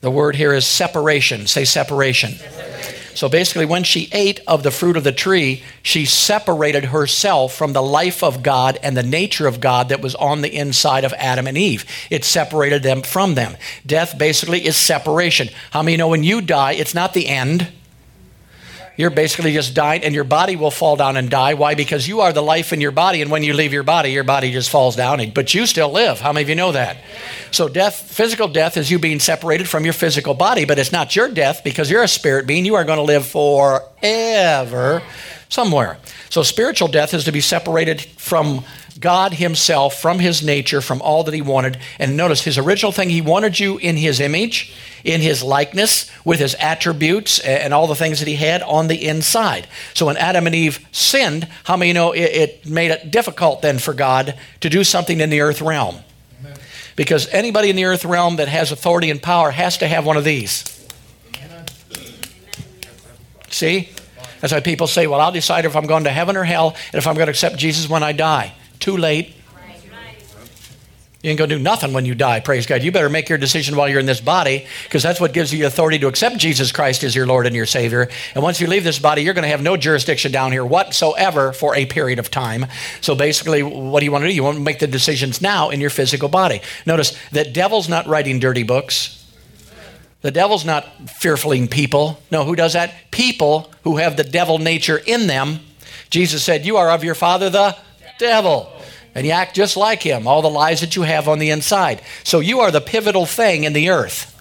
The 0.00 0.10
word 0.10 0.36
here 0.36 0.52
is 0.52 0.66
separation. 0.66 1.46
Say, 1.46 1.64
separation. 1.64 2.32
separation. 2.32 3.07
So 3.18 3.28
basically, 3.28 3.66
when 3.66 3.82
she 3.82 4.08
ate 4.12 4.38
of 4.46 4.62
the 4.62 4.70
fruit 4.70 4.96
of 4.96 5.02
the 5.02 5.10
tree, 5.10 5.64
she 5.82 6.04
separated 6.04 6.84
herself 6.84 7.52
from 7.52 7.72
the 7.72 7.82
life 7.82 8.22
of 8.22 8.44
God 8.44 8.78
and 8.80 8.96
the 8.96 9.02
nature 9.02 9.48
of 9.48 9.58
God 9.58 9.88
that 9.88 10.00
was 10.00 10.14
on 10.14 10.40
the 10.40 10.54
inside 10.54 11.02
of 11.02 11.12
Adam 11.14 11.48
and 11.48 11.58
Eve. 11.58 11.84
It 12.10 12.24
separated 12.24 12.84
them 12.84 13.02
from 13.02 13.34
them. 13.34 13.56
Death 13.84 14.16
basically 14.16 14.64
is 14.64 14.76
separation. 14.76 15.48
How 15.72 15.82
many 15.82 15.96
know 15.96 16.06
when 16.06 16.22
you 16.22 16.40
die, 16.40 16.74
it's 16.74 16.94
not 16.94 17.12
the 17.12 17.26
end? 17.26 17.66
You're 18.98 19.10
basically 19.10 19.52
just 19.52 19.74
dying, 19.74 20.02
and 20.02 20.12
your 20.12 20.24
body 20.24 20.56
will 20.56 20.72
fall 20.72 20.96
down 20.96 21.16
and 21.16 21.30
die. 21.30 21.54
Why? 21.54 21.76
Because 21.76 22.08
you 22.08 22.22
are 22.22 22.32
the 22.32 22.42
life 22.42 22.72
in 22.72 22.80
your 22.80 22.90
body, 22.90 23.22
and 23.22 23.30
when 23.30 23.44
you 23.44 23.54
leave 23.54 23.72
your 23.72 23.84
body, 23.84 24.10
your 24.10 24.24
body 24.24 24.50
just 24.50 24.70
falls 24.70 24.96
down, 24.96 25.30
but 25.30 25.54
you 25.54 25.66
still 25.66 25.92
live. 25.92 26.18
How 26.18 26.32
many 26.32 26.42
of 26.42 26.48
you 26.48 26.56
know 26.56 26.72
that? 26.72 26.96
So, 27.52 27.68
death, 27.68 27.94
physical 27.94 28.48
death, 28.48 28.76
is 28.76 28.90
you 28.90 28.98
being 28.98 29.20
separated 29.20 29.68
from 29.68 29.84
your 29.84 29.92
physical 29.92 30.34
body, 30.34 30.64
but 30.64 30.80
it's 30.80 30.90
not 30.90 31.14
your 31.14 31.28
death 31.28 31.62
because 31.62 31.88
you're 31.88 32.02
a 32.02 32.08
spirit 32.08 32.48
being. 32.48 32.64
You 32.64 32.74
are 32.74 32.82
going 32.82 32.98
to 32.98 33.04
live 33.04 33.24
forever 33.24 35.00
somewhere. 35.48 35.98
So, 36.28 36.42
spiritual 36.42 36.88
death 36.88 37.14
is 37.14 37.22
to 37.26 37.32
be 37.32 37.40
separated 37.40 38.00
from 38.00 38.64
God 38.98 39.32
Himself, 39.32 40.00
from 40.00 40.18
His 40.18 40.42
nature, 40.42 40.80
from 40.80 41.00
all 41.02 41.22
that 41.22 41.34
He 41.34 41.40
wanted. 41.40 41.78
And 42.00 42.16
notice 42.16 42.42
His 42.42 42.58
original 42.58 42.90
thing, 42.90 43.10
He 43.10 43.20
wanted 43.20 43.60
you 43.60 43.78
in 43.78 43.96
His 43.96 44.18
image, 44.18 44.74
in 45.04 45.20
His 45.20 45.42
likeness, 45.42 46.10
with 46.24 46.38
His 46.40 46.54
attributes 46.56 47.38
and 47.40 47.72
all 47.72 47.86
the 47.86 47.94
things 47.94 48.18
that 48.18 48.28
He 48.28 48.36
had 48.36 48.62
on 48.62 48.88
the 48.88 49.06
inside. 49.06 49.66
So 49.94 50.06
when 50.06 50.16
Adam 50.16 50.46
and 50.46 50.54
Eve 50.54 50.86
sinned, 50.92 51.48
how 51.64 51.76
many 51.76 51.92
know 51.92 52.12
it, 52.12 52.20
it 52.20 52.66
made 52.66 52.90
it 52.90 53.10
difficult 53.10 53.62
then 53.62 53.78
for 53.78 53.94
God 53.94 54.38
to 54.60 54.68
do 54.68 54.84
something 54.84 55.20
in 55.20 55.30
the 55.30 55.40
earth 55.40 55.60
realm? 55.60 55.98
Because 56.96 57.28
anybody 57.28 57.70
in 57.70 57.76
the 57.76 57.84
earth 57.84 58.04
realm 58.04 58.36
that 58.36 58.48
has 58.48 58.72
authority 58.72 59.10
and 59.10 59.22
power 59.22 59.52
has 59.52 59.78
to 59.78 59.86
have 59.86 60.04
one 60.04 60.16
of 60.16 60.24
these. 60.24 60.64
See? 63.50 63.88
That's 64.40 64.52
why 64.52 64.60
people 64.60 64.86
say, 64.86 65.06
well, 65.06 65.20
I'll 65.20 65.32
decide 65.32 65.64
if 65.64 65.74
I'm 65.74 65.86
going 65.86 66.04
to 66.04 66.10
heaven 66.10 66.36
or 66.36 66.44
hell 66.44 66.76
and 66.92 66.98
if 66.98 67.06
I'm 67.06 67.14
going 67.14 67.26
to 67.26 67.30
accept 67.30 67.56
Jesus 67.56 67.88
when 67.88 68.02
I 68.02 68.12
die. 68.12 68.52
Too 68.78 68.96
late. 68.96 69.34
You 71.22 71.30
ain't 71.30 71.38
going 71.38 71.50
to 71.50 71.56
do 71.56 71.62
nothing 71.62 71.92
when 71.92 72.04
you 72.04 72.14
die, 72.14 72.38
praise 72.38 72.64
God. 72.64 72.84
You 72.84 72.92
better 72.92 73.08
make 73.08 73.28
your 73.28 73.38
decision 73.38 73.74
while 73.74 73.88
you're 73.88 73.98
in 73.98 74.06
this 74.06 74.20
body 74.20 74.66
because 74.84 75.02
that's 75.02 75.20
what 75.20 75.32
gives 75.32 75.52
you 75.52 75.66
authority 75.66 75.98
to 75.98 76.06
accept 76.06 76.36
Jesus 76.38 76.70
Christ 76.70 77.02
as 77.02 77.16
your 77.16 77.26
Lord 77.26 77.44
and 77.44 77.56
your 77.56 77.66
Savior. 77.66 78.08
And 78.36 78.44
once 78.44 78.60
you 78.60 78.68
leave 78.68 78.84
this 78.84 79.00
body, 79.00 79.22
you're 79.22 79.34
going 79.34 79.42
to 79.42 79.48
have 79.48 79.60
no 79.60 79.76
jurisdiction 79.76 80.30
down 80.30 80.52
here 80.52 80.64
whatsoever 80.64 81.52
for 81.52 81.74
a 81.74 81.86
period 81.86 82.20
of 82.20 82.30
time. 82.30 82.66
So 83.00 83.16
basically, 83.16 83.64
what 83.64 83.98
do 83.98 84.04
you 84.06 84.12
want 84.12 84.22
to 84.22 84.28
do? 84.28 84.34
You 84.34 84.44
want 84.44 84.58
to 84.58 84.62
make 84.62 84.78
the 84.78 84.86
decisions 84.86 85.42
now 85.42 85.70
in 85.70 85.80
your 85.80 85.90
physical 85.90 86.28
body. 86.28 86.60
Notice 86.86 87.18
that 87.30 87.52
devil's 87.52 87.88
not 87.88 88.06
writing 88.06 88.38
dirty 88.38 88.62
books. 88.62 89.16
The 90.20 90.30
devil's 90.30 90.64
not 90.64 90.84
fearfuling 91.06 91.68
people. 91.68 92.22
No, 92.30 92.44
who 92.44 92.54
does 92.54 92.74
that? 92.74 92.94
People 93.10 93.72
who 93.82 93.96
have 93.96 94.16
the 94.16 94.24
devil 94.24 94.58
nature 94.58 95.00
in 95.04 95.26
them. 95.26 95.60
Jesus 96.10 96.44
said, 96.44 96.64
You 96.64 96.76
are 96.76 96.92
of 96.92 97.02
your 97.02 97.16
father, 97.16 97.50
the 97.50 97.76
devil. 98.18 98.72
And 99.18 99.26
you 99.26 99.32
act 99.32 99.56
just 99.56 99.76
like 99.76 100.00
him, 100.00 100.28
all 100.28 100.42
the 100.42 100.48
lies 100.48 100.80
that 100.80 100.94
you 100.94 101.02
have 101.02 101.26
on 101.26 101.40
the 101.40 101.50
inside. 101.50 102.02
So 102.22 102.38
you 102.38 102.60
are 102.60 102.70
the 102.70 102.80
pivotal 102.80 103.26
thing 103.26 103.64
in 103.64 103.72
the 103.72 103.90
earth. 103.90 104.32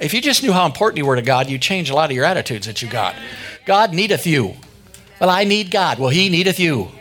If 0.00 0.14
you 0.14 0.20
just 0.20 0.44
knew 0.44 0.52
how 0.52 0.64
important 0.64 0.98
you 0.98 1.06
were 1.06 1.16
to 1.16 1.22
God, 1.22 1.50
you'd 1.50 1.60
change 1.60 1.90
a 1.90 1.94
lot 1.96 2.08
of 2.08 2.14
your 2.14 2.24
attitudes 2.24 2.68
that 2.68 2.82
you 2.82 2.88
got. 2.88 3.16
God 3.64 3.92
needeth 3.92 4.28
you. 4.28 4.54
Well, 5.20 5.28
I 5.28 5.42
need 5.42 5.72
God. 5.72 5.98
Well, 5.98 6.10
He 6.10 6.28
needeth 6.28 6.60
you. 6.60 6.92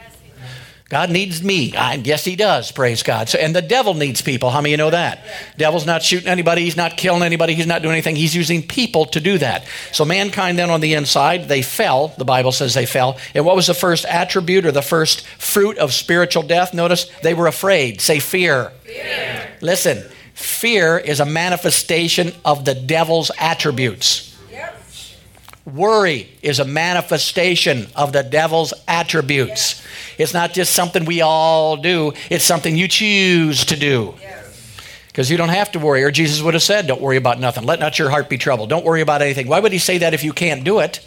God 0.89 1.09
needs 1.09 1.43
me. 1.43 1.75
I, 1.75 1.95
yes, 1.95 2.23
He 2.23 2.37
does. 2.37 2.71
Praise 2.71 3.03
God. 3.03 3.27
So, 3.27 3.37
and 3.37 3.53
the 3.53 3.61
devil 3.61 3.93
needs 3.93 4.21
people. 4.21 4.49
How 4.49 4.61
many 4.61 4.73
of 4.73 4.77
you 4.79 4.85
know 4.85 4.89
that? 4.91 5.21
Devil's 5.57 5.85
not 5.85 6.01
shooting 6.01 6.29
anybody. 6.29 6.63
He's 6.63 6.77
not 6.77 6.95
killing 6.95 7.23
anybody. 7.23 7.55
He's 7.55 7.67
not 7.67 7.81
doing 7.81 7.93
anything. 7.93 8.15
He's 8.15 8.33
using 8.33 8.63
people 8.63 9.05
to 9.07 9.19
do 9.19 9.37
that. 9.39 9.65
So 9.91 10.05
mankind 10.05 10.57
then 10.57 10.69
on 10.69 10.79
the 10.79 10.93
inside, 10.93 11.49
they 11.49 11.61
fell. 11.61 12.09
The 12.17 12.23
Bible 12.23 12.53
says 12.53 12.73
they 12.73 12.85
fell. 12.85 13.17
And 13.33 13.45
what 13.45 13.57
was 13.57 13.67
the 13.67 13.73
first 13.73 14.05
attribute 14.05 14.65
or 14.65 14.71
the 14.71 14.81
first 14.81 15.27
fruit 15.27 15.77
of 15.77 15.93
spiritual 15.93 16.43
death? 16.43 16.73
Notice 16.73 17.11
they 17.21 17.33
were 17.33 17.47
afraid. 17.47 17.99
Say 17.99 18.19
fear. 18.19 18.71
fear. 18.85 19.49
Listen, 19.59 20.09
fear 20.35 20.97
is 20.97 21.19
a 21.19 21.25
manifestation 21.25 22.31
of 22.45 22.63
the 22.63 22.75
devil's 22.75 23.29
attributes. 23.37 24.27
Worry 25.67 26.29
is 26.41 26.59
a 26.59 26.65
manifestation 26.65 27.87
of 27.93 28.13
the 28.13 28.23
devil's 28.23 28.73
attributes. 28.87 29.85
It's 30.17 30.33
not 30.33 30.53
just 30.53 30.73
something 30.73 31.05
we 31.05 31.21
all 31.21 31.77
do, 31.77 32.13
it's 32.29 32.43
something 32.43 32.75
you 32.75 32.87
choose 32.87 33.65
to 33.65 33.75
do. 33.75 34.15
Because 35.07 35.31
you 35.31 35.37
don't 35.37 35.49
have 35.49 35.71
to 35.71 35.79
worry, 35.79 36.03
or 36.03 36.11
Jesus 36.11 36.43
would 36.43 36.53
have 36.53 36.61
said, 36.61 36.85
Don't 36.85 37.01
worry 37.01 37.17
about 37.17 37.39
nothing. 37.39 37.63
Let 37.63 37.79
not 37.79 37.97
your 37.97 38.09
heart 38.11 38.29
be 38.29 38.37
troubled. 38.37 38.69
Don't 38.69 38.85
worry 38.85 39.01
about 39.01 39.23
anything. 39.23 39.47
Why 39.47 39.59
would 39.59 39.71
he 39.71 39.79
say 39.79 39.97
that 39.97 40.13
if 40.13 40.23
you 40.23 40.31
can't 40.31 40.63
do 40.63 40.79
it? 40.79 40.99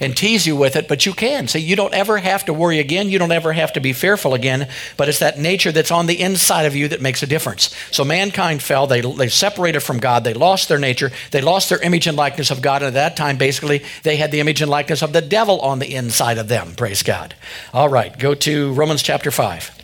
And 0.00 0.16
tease 0.16 0.46
you 0.46 0.56
with 0.56 0.76
it, 0.76 0.88
but 0.88 1.06
you 1.06 1.12
can. 1.12 1.48
See, 1.48 1.58
you 1.60 1.76
don't 1.76 1.94
ever 1.94 2.18
have 2.18 2.44
to 2.46 2.52
worry 2.52 2.78
again. 2.78 3.08
You 3.08 3.18
don't 3.18 3.32
ever 3.32 3.52
have 3.52 3.72
to 3.74 3.80
be 3.80 3.92
fearful 3.92 4.34
again, 4.34 4.68
but 4.96 5.08
it's 5.08 5.18
that 5.18 5.38
nature 5.38 5.72
that's 5.72 5.90
on 5.90 6.06
the 6.06 6.20
inside 6.20 6.66
of 6.66 6.76
you 6.76 6.88
that 6.88 7.02
makes 7.02 7.22
a 7.22 7.26
difference. 7.26 7.74
So 7.90 8.04
mankind 8.04 8.62
fell. 8.62 8.86
They, 8.86 9.00
they 9.00 9.28
separated 9.28 9.80
from 9.80 9.98
God. 9.98 10.24
They 10.24 10.34
lost 10.34 10.68
their 10.68 10.78
nature. 10.78 11.10
They 11.30 11.40
lost 11.40 11.68
their 11.68 11.82
image 11.82 12.06
and 12.06 12.16
likeness 12.16 12.50
of 12.50 12.62
God. 12.62 12.82
And 12.82 12.88
at 12.88 12.94
that 12.94 13.16
time, 13.16 13.36
basically, 13.38 13.84
they 14.02 14.16
had 14.16 14.30
the 14.30 14.40
image 14.40 14.62
and 14.62 14.70
likeness 14.70 15.02
of 15.02 15.12
the 15.12 15.22
devil 15.22 15.60
on 15.60 15.78
the 15.78 15.94
inside 15.94 16.38
of 16.38 16.48
them. 16.48 16.74
Praise 16.74 17.02
God. 17.02 17.34
All 17.72 17.88
right, 17.88 18.16
go 18.18 18.34
to 18.34 18.72
Romans 18.74 19.02
chapter 19.02 19.30
5. 19.30 19.77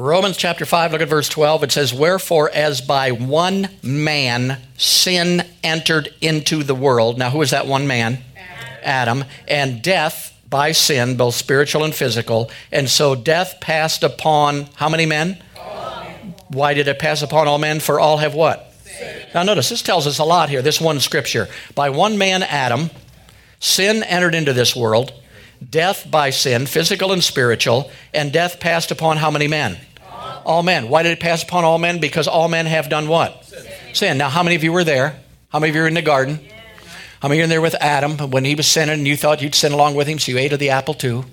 Romans 0.00 0.38
chapter 0.38 0.64
5, 0.64 0.92
look 0.92 1.02
at 1.02 1.08
verse 1.08 1.28
12. 1.28 1.64
It 1.64 1.72
says, 1.72 1.92
Wherefore, 1.92 2.50
as 2.50 2.80
by 2.80 3.10
one 3.10 3.68
man 3.82 4.58
sin 4.78 5.42
entered 5.62 6.14
into 6.22 6.62
the 6.62 6.74
world. 6.74 7.18
Now, 7.18 7.28
who 7.28 7.42
is 7.42 7.50
that 7.50 7.66
one 7.66 7.86
man? 7.86 8.18
Adam. 8.34 9.20
Adam. 9.20 9.24
And 9.46 9.82
death 9.82 10.34
by 10.48 10.72
sin, 10.72 11.18
both 11.18 11.34
spiritual 11.34 11.84
and 11.84 11.94
physical. 11.94 12.50
And 12.72 12.88
so 12.88 13.14
death 13.14 13.60
passed 13.60 14.02
upon 14.02 14.68
how 14.76 14.88
many 14.88 15.04
men? 15.04 15.42
Why 16.48 16.72
did 16.72 16.88
it 16.88 16.98
pass 16.98 17.20
upon 17.20 17.46
all 17.46 17.58
men? 17.58 17.78
For 17.78 18.00
all 18.00 18.16
have 18.16 18.34
what? 18.34 18.72
Sin. 18.84 19.26
Now, 19.34 19.42
notice 19.42 19.68
this 19.68 19.82
tells 19.82 20.06
us 20.06 20.18
a 20.18 20.24
lot 20.24 20.48
here, 20.48 20.62
this 20.62 20.80
one 20.80 21.00
scripture. 21.00 21.46
By 21.74 21.90
one 21.90 22.16
man, 22.16 22.42
Adam, 22.42 22.88
sin 23.58 24.02
entered 24.04 24.34
into 24.34 24.54
this 24.54 24.74
world 24.74 25.12
death 25.68 26.10
by 26.10 26.30
sin, 26.30 26.64
physical 26.64 27.12
and 27.12 27.22
spiritual, 27.22 27.90
and 28.14 28.32
death 28.32 28.60
passed 28.60 28.90
upon 28.90 29.18
how 29.18 29.30
many 29.30 29.46
men? 29.46 29.76
All 30.50 30.64
men. 30.64 30.88
Why 30.88 31.04
did 31.04 31.12
it 31.12 31.20
pass 31.20 31.44
upon 31.44 31.62
all 31.62 31.78
men? 31.78 32.00
Because 32.00 32.26
all 32.26 32.48
men 32.48 32.66
have 32.66 32.88
done 32.88 33.06
what? 33.06 33.44
Sin. 33.44 33.72
Sin. 33.92 34.18
Now, 34.18 34.28
how 34.28 34.42
many 34.42 34.56
of 34.56 34.64
you 34.64 34.72
were 34.72 34.82
there? 34.82 35.16
How 35.50 35.60
many 35.60 35.70
of 35.70 35.76
you 35.76 35.82
were 35.82 35.86
in 35.86 35.94
the 35.94 36.02
garden? 36.02 36.40
How 37.22 37.28
many 37.28 37.38
of 37.40 37.44
you 37.44 37.44
were 37.44 37.48
there 37.48 37.60
with 37.60 37.76
Adam 37.80 38.18
when 38.32 38.44
he 38.44 38.56
was 38.56 38.66
sinning 38.66 38.98
and 38.98 39.06
you 39.06 39.16
thought 39.16 39.42
you'd 39.42 39.54
sin 39.54 39.70
along 39.70 39.94
with 39.94 40.08
him, 40.08 40.18
so 40.18 40.32
you 40.32 40.38
ate 40.38 40.52
of 40.52 40.58
the 40.58 40.70
apple 40.70 40.94
too? 40.94 41.24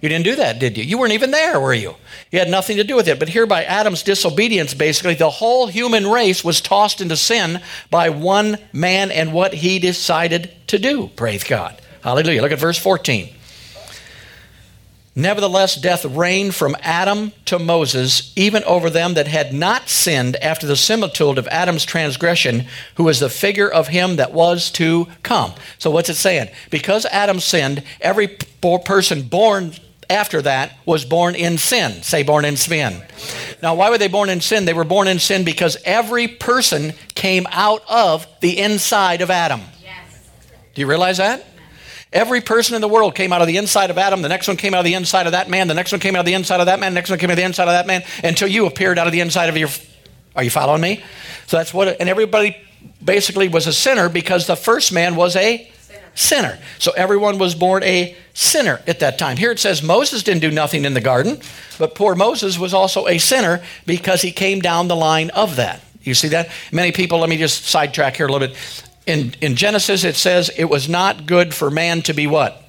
You 0.00 0.08
didn't 0.08 0.24
do 0.24 0.34
that, 0.34 0.58
did 0.58 0.76
you? 0.76 0.82
You 0.82 0.98
weren't 0.98 1.12
even 1.12 1.30
there, 1.30 1.60
were 1.60 1.72
you? 1.72 1.94
You 2.32 2.40
had 2.40 2.50
nothing 2.50 2.76
to 2.78 2.84
do 2.84 2.96
with 2.96 3.06
it. 3.06 3.20
But 3.20 3.28
here, 3.28 3.46
by 3.46 3.62
Adam's 3.62 4.02
disobedience, 4.02 4.74
basically, 4.74 5.14
the 5.14 5.30
whole 5.30 5.68
human 5.68 6.08
race 6.08 6.42
was 6.42 6.60
tossed 6.60 7.00
into 7.00 7.16
sin 7.16 7.60
by 7.90 8.08
one 8.08 8.58
man 8.72 9.12
and 9.12 9.32
what 9.32 9.54
he 9.54 9.78
decided 9.78 10.52
to 10.66 10.80
do. 10.80 11.10
Praise 11.14 11.44
God. 11.44 11.80
Hallelujah. 12.02 12.42
Look 12.42 12.50
at 12.50 12.58
verse 12.58 12.78
14. 12.78 13.32
Nevertheless, 15.16 15.76
death 15.76 16.04
reigned 16.04 16.56
from 16.56 16.76
Adam 16.80 17.32
to 17.44 17.58
Moses, 17.58 18.32
even 18.34 18.64
over 18.64 18.90
them 18.90 19.14
that 19.14 19.28
had 19.28 19.54
not 19.54 19.88
sinned 19.88 20.34
after 20.36 20.66
the 20.66 20.76
similitude 20.76 21.38
of 21.38 21.46
Adam's 21.48 21.84
transgression, 21.84 22.66
who 22.96 23.04
was 23.04 23.20
the 23.20 23.30
figure 23.30 23.68
of 23.68 23.88
him 23.88 24.16
that 24.16 24.32
was 24.32 24.72
to 24.72 25.06
come. 25.22 25.52
So, 25.78 25.90
what's 25.92 26.08
it 26.08 26.14
saying? 26.14 26.48
Because 26.68 27.06
Adam 27.06 27.38
sinned, 27.38 27.84
every 28.00 28.26
person 28.84 29.22
born 29.22 29.74
after 30.10 30.42
that 30.42 30.76
was 30.84 31.04
born 31.04 31.36
in 31.36 31.58
sin. 31.58 32.02
Say, 32.02 32.24
born 32.24 32.44
in 32.44 32.56
sin. 32.56 33.00
Now, 33.62 33.76
why 33.76 33.90
were 33.90 33.98
they 33.98 34.08
born 34.08 34.28
in 34.28 34.40
sin? 34.40 34.64
They 34.64 34.74
were 34.74 34.84
born 34.84 35.06
in 35.06 35.20
sin 35.20 35.44
because 35.44 35.76
every 35.84 36.26
person 36.28 36.92
came 37.14 37.46
out 37.50 37.82
of 37.88 38.26
the 38.40 38.58
inside 38.58 39.20
of 39.20 39.30
Adam. 39.30 39.60
Yes. 39.82 40.28
Do 40.74 40.80
you 40.80 40.88
realize 40.88 41.18
that? 41.18 41.46
Every 42.14 42.40
person 42.40 42.76
in 42.76 42.80
the 42.80 42.88
world 42.88 43.16
came 43.16 43.32
out 43.32 43.40
of 43.40 43.48
the 43.48 43.56
inside 43.56 43.90
of 43.90 43.98
Adam. 43.98 44.22
The 44.22 44.28
next 44.28 44.46
one 44.46 44.56
came 44.56 44.72
out 44.72 44.78
of 44.78 44.84
the 44.84 44.94
inside 44.94 45.26
of 45.26 45.32
that 45.32 45.50
man. 45.50 45.66
The 45.66 45.74
next 45.74 45.90
one 45.90 46.00
came 46.00 46.14
out 46.14 46.20
of 46.20 46.26
the 46.26 46.34
inside 46.34 46.60
of 46.60 46.66
that 46.66 46.78
man. 46.78 46.92
The 46.92 46.94
next 46.94 47.10
one 47.10 47.18
came 47.18 47.28
out 47.28 47.32
of 47.32 47.36
the 47.38 47.42
inside 47.42 47.64
of 47.64 47.72
that 47.72 47.88
man 47.88 48.04
until 48.22 48.46
you 48.46 48.66
appeared 48.66 49.00
out 49.00 49.08
of 49.08 49.12
the 49.12 49.18
inside 49.20 49.48
of 49.48 49.56
your. 49.56 49.68
Are 50.36 50.44
you 50.44 50.50
following 50.50 50.80
me? 50.80 51.02
So 51.48 51.56
that's 51.56 51.74
what. 51.74 52.00
And 52.00 52.08
everybody 52.08 52.56
basically 53.04 53.48
was 53.48 53.66
a 53.66 53.72
sinner 53.72 54.08
because 54.08 54.46
the 54.46 54.54
first 54.54 54.92
man 54.92 55.16
was 55.16 55.34
a 55.34 55.68
sinner. 56.14 56.60
So 56.78 56.92
everyone 56.92 57.38
was 57.38 57.56
born 57.56 57.82
a 57.82 58.16
sinner 58.32 58.80
at 58.86 59.00
that 59.00 59.18
time. 59.18 59.36
Here 59.36 59.50
it 59.50 59.58
says 59.58 59.82
Moses 59.82 60.22
didn't 60.22 60.42
do 60.42 60.52
nothing 60.52 60.84
in 60.84 60.94
the 60.94 61.00
garden, 61.00 61.40
but 61.78 61.96
poor 61.96 62.14
Moses 62.14 62.58
was 62.58 62.72
also 62.72 63.08
a 63.08 63.18
sinner 63.18 63.60
because 63.86 64.22
he 64.22 64.30
came 64.30 64.60
down 64.60 64.86
the 64.86 64.94
line 64.96 65.30
of 65.30 65.56
that. 65.56 65.80
You 66.02 66.14
see 66.14 66.28
that? 66.28 66.50
Many 66.70 66.92
people, 66.92 67.18
let 67.18 67.28
me 67.28 67.38
just 67.38 67.64
sidetrack 67.64 68.16
here 68.16 68.26
a 68.26 68.32
little 68.32 68.46
bit 68.46 68.56
in, 69.06 69.34
in 69.40 69.56
Genesis, 69.56 70.04
it 70.04 70.16
says 70.16 70.50
it 70.56 70.64
was 70.64 70.88
not 70.88 71.26
good 71.26 71.54
for 71.54 71.70
man 71.70 72.02
to 72.02 72.14
be 72.14 72.26
what? 72.26 72.60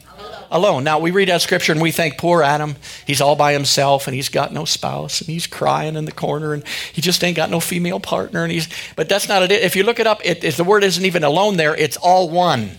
Alone. 0.52 0.84
Now, 0.84 1.00
we 1.00 1.12
read 1.12 1.30
that 1.30 1.42
scripture 1.42 1.72
and 1.72 1.82
we 1.82 1.92
think, 1.92 2.18
poor 2.18 2.44
Adam, 2.44 2.76
he's 3.06 3.20
all 3.20 3.36
by 3.36 3.54
himself 3.54 4.08
and 4.08 4.16
he's 4.16 4.30
got 4.30 4.54
no 4.54 4.64
spouse 4.64 5.20
and 5.20 5.28
he's 5.28 5.48
crying 5.48 5.96
in 5.96 6.06
the 6.06 6.12
corner 6.12 6.54
and 6.54 6.64
he 6.94 7.02
just 7.02 7.24
ain't 7.24 7.36
got 7.36 7.50
no 7.50 7.60
female 7.60 8.00
partner. 8.00 8.44
And 8.44 8.52
he's, 8.52 8.70
but 8.96 9.10
that's 9.10 9.28
not 9.28 9.44
it. 9.44 9.52
If 9.52 9.76
you 9.76 9.84
look 9.84 10.00
it 10.00 10.08
up, 10.08 10.22
it, 10.24 10.42
the 10.42 10.64
word 10.64 10.84
isn't 10.84 11.04
even 11.04 11.24
alone 11.24 11.58
there, 11.58 11.76
it's 11.76 11.98
all 11.98 12.30
one. 12.30 12.72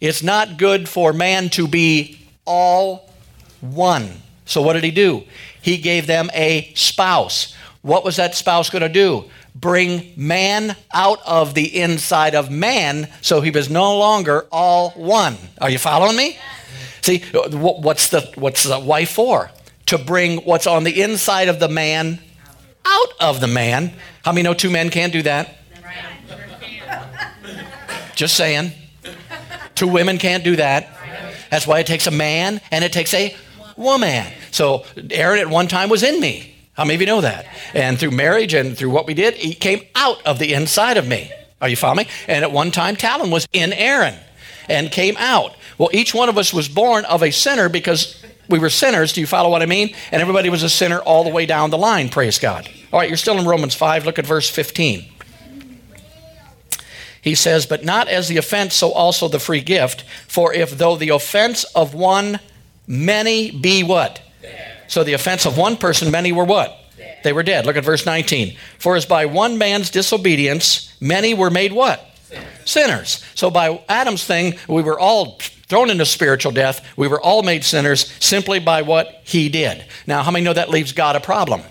It's 0.00 0.22
not 0.22 0.58
good 0.58 0.88
for 0.88 1.12
man 1.12 1.48
to 1.50 1.66
be 1.66 2.20
all 2.44 3.10
one. 3.60 4.10
So, 4.44 4.62
what 4.62 4.74
did 4.74 4.84
he 4.84 4.90
do? 4.90 5.24
He 5.60 5.78
gave 5.78 6.06
them 6.06 6.30
a 6.32 6.72
spouse. 6.74 7.54
What 7.82 8.04
was 8.04 8.16
that 8.16 8.34
spouse 8.34 8.70
going 8.70 8.82
to 8.82 8.88
do? 8.88 9.24
Bring 9.60 10.12
man 10.16 10.76
out 10.92 11.20
of 11.26 11.54
the 11.54 11.80
inside 11.80 12.34
of 12.34 12.50
man 12.50 13.08
so 13.20 13.40
he 13.40 13.50
was 13.50 13.68
no 13.68 13.98
longer 13.98 14.46
all 14.52 14.90
one. 14.90 15.36
Are 15.60 15.70
you 15.70 15.78
following 15.78 16.16
me? 16.16 16.38
See, 17.02 17.20
what's 17.32 18.08
the, 18.08 18.30
what's 18.34 18.64
the 18.64 18.78
wife 18.78 19.10
for? 19.10 19.50
To 19.86 19.98
bring 19.98 20.38
what's 20.38 20.66
on 20.66 20.84
the 20.84 21.02
inside 21.02 21.48
of 21.48 21.60
the 21.60 21.68
man 21.68 22.20
out 22.86 23.12
of 23.20 23.40
the 23.40 23.46
man. 23.46 23.92
How 24.24 24.32
many 24.32 24.42
know 24.42 24.54
two 24.54 24.70
men 24.70 24.90
can't 24.90 25.12
do 25.12 25.22
that? 25.22 25.56
Just 28.14 28.36
saying. 28.36 28.72
Two 29.74 29.88
women 29.88 30.18
can't 30.18 30.44
do 30.44 30.56
that. 30.56 30.88
That's 31.50 31.66
why 31.66 31.80
it 31.80 31.86
takes 31.86 32.06
a 32.06 32.10
man 32.10 32.60
and 32.70 32.84
it 32.84 32.92
takes 32.92 33.14
a 33.14 33.34
woman. 33.76 34.26
So 34.50 34.84
Aaron 35.10 35.40
at 35.40 35.48
one 35.48 35.68
time 35.68 35.88
was 35.88 36.02
in 36.02 36.20
me. 36.20 36.54
How 36.78 36.84
many 36.84 36.94
of 36.94 37.00
you 37.00 37.08
know 37.08 37.22
that? 37.22 37.46
And 37.74 37.98
through 37.98 38.12
marriage 38.12 38.54
and 38.54 38.78
through 38.78 38.90
what 38.90 39.04
we 39.04 39.12
did, 39.12 39.34
he 39.34 39.52
came 39.52 39.84
out 39.96 40.24
of 40.24 40.38
the 40.38 40.54
inside 40.54 40.96
of 40.96 41.08
me. 41.08 41.32
Are 41.60 41.68
you 41.68 41.74
following 41.74 42.06
me? 42.06 42.12
And 42.28 42.44
at 42.44 42.52
one 42.52 42.70
time, 42.70 42.94
Talon 42.94 43.32
was 43.32 43.48
in 43.52 43.72
Aaron 43.72 44.14
and 44.68 44.88
came 44.92 45.16
out. 45.18 45.56
Well, 45.76 45.90
each 45.92 46.14
one 46.14 46.28
of 46.28 46.38
us 46.38 46.54
was 46.54 46.68
born 46.68 47.04
of 47.06 47.24
a 47.24 47.32
sinner 47.32 47.68
because 47.68 48.24
we 48.48 48.60
were 48.60 48.70
sinners. 48.70 49.12
Do 49.12 49.20
you 49.20 49.26
follow 49.26 49.50
what 49.50 49.60
I 49.60 49.66
mean? 49.66 49.92
And 50.12 50.22
everybody 50.22 50.50
was 50.50 50.62
a 50.62 50.68
sinner 50.68 51.00
all 51.00 51.24
the 51.24 51.30
way 51.30 51.46
down 51.46 51.70
the 51.70 51.78
line, 51.78 52.10
praise 52.10 52.38
God. 52.38 52.70
All 52.92 53.00
right, 53.00 53.10
you're 53.10 53.16
still 53.16 53.40
in 53.40 53.44
Romans 53.44 53.74
5. 53.74 54.06
Look 54.06 54.20
at 54.20 54.24
verse 54.24 54.48
15. 54.48 55.04
He 57.20 57.34
says, 57.34 57.66
But 57.66 57.84
not 57.84 58.06
as 58.06 58.28
the 58.28 58.36
offense, 58.36 58.76
so 58.76 58.92
also 58.92 59.26
the 59.26 59.40
free 59.40 59.62
gift. 59.62 60.04
For 60.28 60.54
if 60.54 60.78
though 60.78 60.94
the 60.94 61.08
offense 61.08 61.64
of 61.74 61.92
one, 61.92 62.38
many 62.86 63.50
be 63.50 63.82
what? 63.82 64.22
So 64.88 65.04
the 65.04 65.12
offense 65.12 65.46
of 65.46 65.56
one 65.56 65.76
person, 65.76 66.10
many 66.10 66.32
were 66.32 66.44
what? 66.44 66.76
Dead. 66.96 67.18
They 67.22 67.32
were 67.32 67.42
dead. 67.42 67.66
Look 67.66 67.76
at 67.76 67.84
verse 67.84 68.04
19. 68.04 68.56
For 68.78 68.96
as 68.96 69.06
by 69.06 69.26
one 69.26 69.56
man's 69.58 69.90
disobedience, 69.90 70.92
many 71.00 71.34
were 71.34 71.50
made 71.50 71.72
what? 71.72 72.04
Sinners. 72.24 72.46
sinners. 72.64 73.24
So 73.34 73.50
by 73.50 73.82
Adam's 73.88 74.24
thing, 74.24 74.58
we 74.68 74.82
were 74.82 74.98
all 74.98 75.38
thrown 75.68 75.90
into 75.90 76.04
spiritual 76.06 76.52
death. 76.52 76.84
We 76.96 77.08
were 77.08 77.20
all 77.20 77.42
made 77.42 77.64
sinners 77.64 78.12
simply 78.20 78.58
by 78.58 78.82
what 78.82 79.20
he 79.24 79.48
did. 79.48 79.84
Now, 80.06 80.22
how 80.22 80.30
many 80.30 80.44
know 80.44 80.52
that 80.52 80.70
leaves 80.70 80.92
God 80.92 81.16
a 81.16 81.20
problem? 81.20 81.62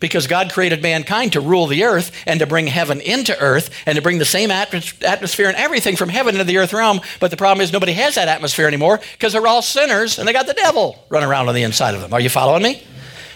Because 0.00 0.26
God 0.26 0.52
created 0.52 0.82
mankind 0.82 1.32
to 1.32 1.40
rule 1.40 1.66
the 1.66 1.84
earth 1.84 2.12
and 2.26 2.40
to 2.40 2.46
bring 2.46 2.66
heaven 2.66 3.00
into 3.00 3.38
earth 3.38 3.70
and 3.86 3.96
to 3.96 4.02
bring 4.02 4.18
the 4.18 4.24
same 4.24 4.50
atmos- 4.50 5.02
atmosphere 5.04 5.48
and 5.48 5.56
everything 5.56 5.96
from 5.96 6.08
heaven 6.08 6.34
into 6.34 6.44
the 6.44 6.58
earth 6.58 6.72
realm. 6.72 7.00
But 7.20 7.30
the 7.30 7.36
problem 7.36 7.62
is 7.62 7.72
nobody 7.72 7.92
has 7.92 8.14
that 8.16 8.28
atmosphere 8.28 8.66
anymore 8.66 9.00
because 9.12 9.32
they're 9.32 9.46
all 9.46 9.62
sinners 9.62 10.18
and 10.18 10.26
they 10.26 10.32
got 10.32 10.46
the 10.46 10.54
devil 10.54 11.04
running 11.08 11.28
around 11.28 11.48
on 11.48 11.54
the 11.54 11.62
inside 11.62 11.94
of 11.94 12.00
them. 12.00 12.12
Are 12.12 12.20
you 12.20 12.30
following 12.30 12.62
me? 12.62 12.82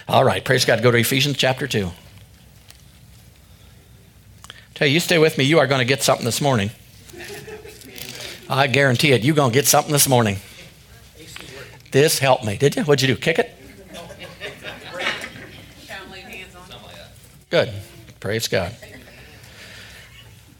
All 0.07 0.23
right, 0.23 0.43
praise 0.43 0.65
God. 0.65 0.81
Go 0.83 0.91
to 0.91 0.97
Ephesians 0.97 1.37
chapter 1.37 1.67
2. 1.67 1.89
Tell 4.73 4.87
you, 4.87 4.95
you 4.95 4.99
stay 4.99 5.17
with 5.17 5.37
me, 5.37 5.43
you 5.43 5.59
are 5.59 5.67
going 5.67 5.79
to 5.79 5.85
get 5.85 6.01
something 6.01 6.25
this 6.25 6.41
morning. 6.41 6.71
I 8.49 8.67
guarantee 8.67 9.13
it. 9.13 9.23
You're 9.23 9.35
going 9.35 9.51
to 9.51 9.53
get 9.53 9.67
something 9.67 9.93
this 9.93 10.07
morning. 10.07 10.37
This 11.91 12.19
helped 12.19 12.43
me. 12.43 12.57
Did 12.57 12.75
you? 12.75 12.83
What'd 12.83 13.07
you 13.07 13.15
do? 13.15 13.19
Kick 13.19 13.39
it? 13.39 13.53
Good. 17.53 17.71
Praise 18.19 18.47
God. 18.47 18.75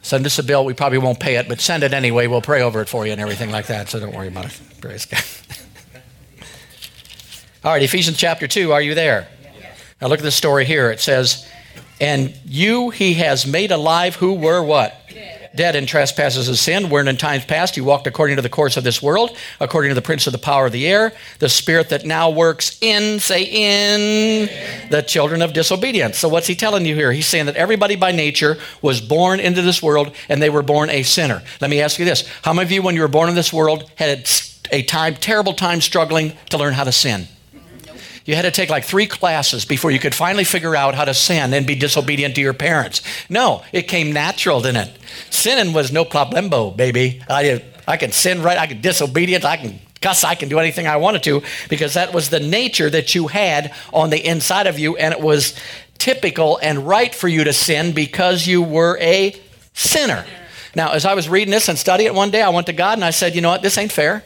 Send 0.04 0.28
us 0.28 0.38
a 0.38 0.44
bill. 0.44 0.64
We 0.64 0.76
probably 0.76 1.00
won't 1.00 1.20
pay 1.20 1.38
it, 1.38 1.50
but 1.50 1.60
send 1.60 1.82
it 1.82 1.92
anyway. 1.92 2.28
We'll 2.28 2.40
pray 2.40 2.62
over 2.62 2.82
it 2.82 2.88
for 2.88 3.04
you 3.04 3.14
and 3.14 3.20
everything 3.20 3.50
like 3.50 3.66
that, 3.66 3.90
so 3.90 4.00
don't 4.00 4.14
worry 4.14 4.28
about 4.28 4.46
it. 4.46 4.62
Praise 4.80 5.08
God. 5.08 5.24
All 7.64 7.72
right, 7.72 7.82
Ephesians 7.82 8.18
chapter 8.18 8.48
2. 8.48 8.74
Are 8.74 8.80
you 8.80 8.94
there? 8.94 9.28
Now 10.00 10.08
look 10.08 10.20
at 10.20 10.24
the 10.24 10.30
story 10.30 10.66
here. 10.66 10.92
It 10.92 11.00
says, 11.00 11.50
And 12.00 12.32
you 12.46 12.92
he 12.92 13.16
has 13.16 13.48
made 13.48 13.72
alive 13.72 14.18
who 14.18 14.36
were 14.36 14.62
what? 14.62 14.96
Dead 15.56 15.76
in 15.76 15.86
trespasses 15.86 16.48
and 16.48 16.58
sin, 16.58 16.90
wherein 16.90 17.08
in 17.08 17.18
times 17.18 17.46
past 17.46 17.78
you 17.78 17.84
walked 17.84 18.08
according 18.08 18.36
to 18.38 18.42
the 18.42 18.50
course 18.50 18.78
of 18.78 18.84
this 18.84 19.02
world, 19.02 19.38
according 19.60 19.90
to 19.90 19.96
the 19.96 20.02
prince 20.02 20.28
of 20.28 20.34
the 20.34 20.40
power 20.40 20.66
of 20.66 20.72
the 20.72 20.88
air, 20.88 21.14
the 21.40 21.50
spirit 21.50 21.90
that 21.90 22.06
now 22.06 22.30
works 22.30 22.78
in, 22.82 23.20
say, 23.20 23.44
in 23.44 24.50
the 24.90 25.02
children 25.02 25.42
of 25.42 25.54
disobedience. 25.54 26.18
So 26.18 26.30
what's 26.30 26.48
he 26.48 26.56
telling 26.56 26.86
you 26.86 26.96
here? 26.96 27.12
He's 27.12 27.28
saying 27.28 27.46
that 27.46 27.56
everybody 27.56 27.96
by 27.96 28.12
nature 28.12 28.58
was 28.82 29.02
born 29.02 29.40
into 29.40 29.62
this 29.62 29.82
world 29.82 30.16
and 30.30 30.42
they 30.42 30.50
were 30.50 30.64
born 30.64 30.90
a 30.90 31.04
sinner. 31.04 31.42
Let 31.62 31.70
me 31.70 31.82
ask 31.82 32.00
you 32.00 32.06
this. 32.06 32.28
How 32.42 32.54
many 32.54 32.66
of 32.66 32.72
you, 32.72 32.82
when 32.82 32.96
you 32.96 33.02
were 33.02 33.08
born 33.08 33.30
in 33.30 33.36
this 33.36 33.54
world, 33.54 33.90
had 33.96 34.30
a 34.72 34.84
time, 34.84 35.16
terrible 35.16 35.54
time 35.54 35.82
struggling 35.82 36.38
to 36.50 36.58
learn 36.58 36.74
how 36.74 36.84
to 36.84 36.92
sin? 36.92 37.28
You 38.26 38.36
had 38.36 38.44
to 38.44 38.52
take 38.52 38.70
like 38.70 38.86
three 38.86 39.06
classes 39.06 39.66
before 39.66 39.92
you 39.92 40.00
could 40.00 40.16
finally 40.16 40.46
figure 40.46 40.76
out 40.76 40.96
how 40.96 41.06
to 41.06 41.14
sin 41.14 41.54
and 41.54 41.68
be 41.68 41.76
disobedient 41.76 42.36
to 42.36 42.42
your 42.42 42.54
parents. 42.54 43.02
No, 43.30 43.64
it 43.74 43.84
came 43.84 44.14
natural, 44.14 44.62
didn't 44.62 44.88
it? 44.88 44.98
Sinning 45.30 45.74
was 45.74 45.92
no 45.92 46.06
problemo, 46.06 46.76
baby. 46.76 47.22
I, 47.30 47.64
I 47.88 47.98
can 47.98 48.12
sin 48.12 48.42
right, 48.42 48.58
I 48.58 48.68
can 48.68 48.80
disobedient, 48.82 49.44
I 49.44 49.58
can 49.58 49.80
cuss, 50.02 50.24
I 50.24 50.36
can 50.36 50.50
do 50.50 50.60
anything 50.60 50.88
I 50.88 50.98
wanted 50.98 51.24
to 51.24 51.42
because 51.70 51.96
that 51.96 52.14
was 52.14 52.30
the 52.30 52.40
nature 52.40 52.90
that 52.90 53.14
you 53.14 53.28
had 53.28 53.74
on 53.92 54.10
the 54.10 54.26
inside 54.26 54.68
of 54.68 54.80
you, 54.80 54.96
and 54.96 55.14
it 55.14 55.20
was 55.20 55.60
typical 55.98 56.60
and 56.62 56.88
right 56.88 57.14
for 57.14 57.28
you 57.28 57.44
to 57.44 57.54
sin 57.54 57.94
because 57.94 58.48
you 58.48 58.62
were 58.62 58.98
a 59.00 59.36
sinner. 59.74 60.26
Now, 60.76 60.92
as 60.92 61.06
I 61.06 61.14
was 61.14 61.30
reading 61.30 61.52
this 61.52 61.70
and 61.70 61.78
studying 61.78 62.08
it 62.08 62.16
one 62.16 62.32
day, 62.32 62.42
I 62.42 62.50
went 62.50 62.68
to 62.68 62.74
God 62.74 62.98
and 62.98 63.06
I 63.06 63.12
said, 63.12 63.36
you 63.36 63.42
know 63.42 63.50
what, 63.50 63.62
this 63.62 63.78
ain't 63.78 63.92
fair. 63.92 64.24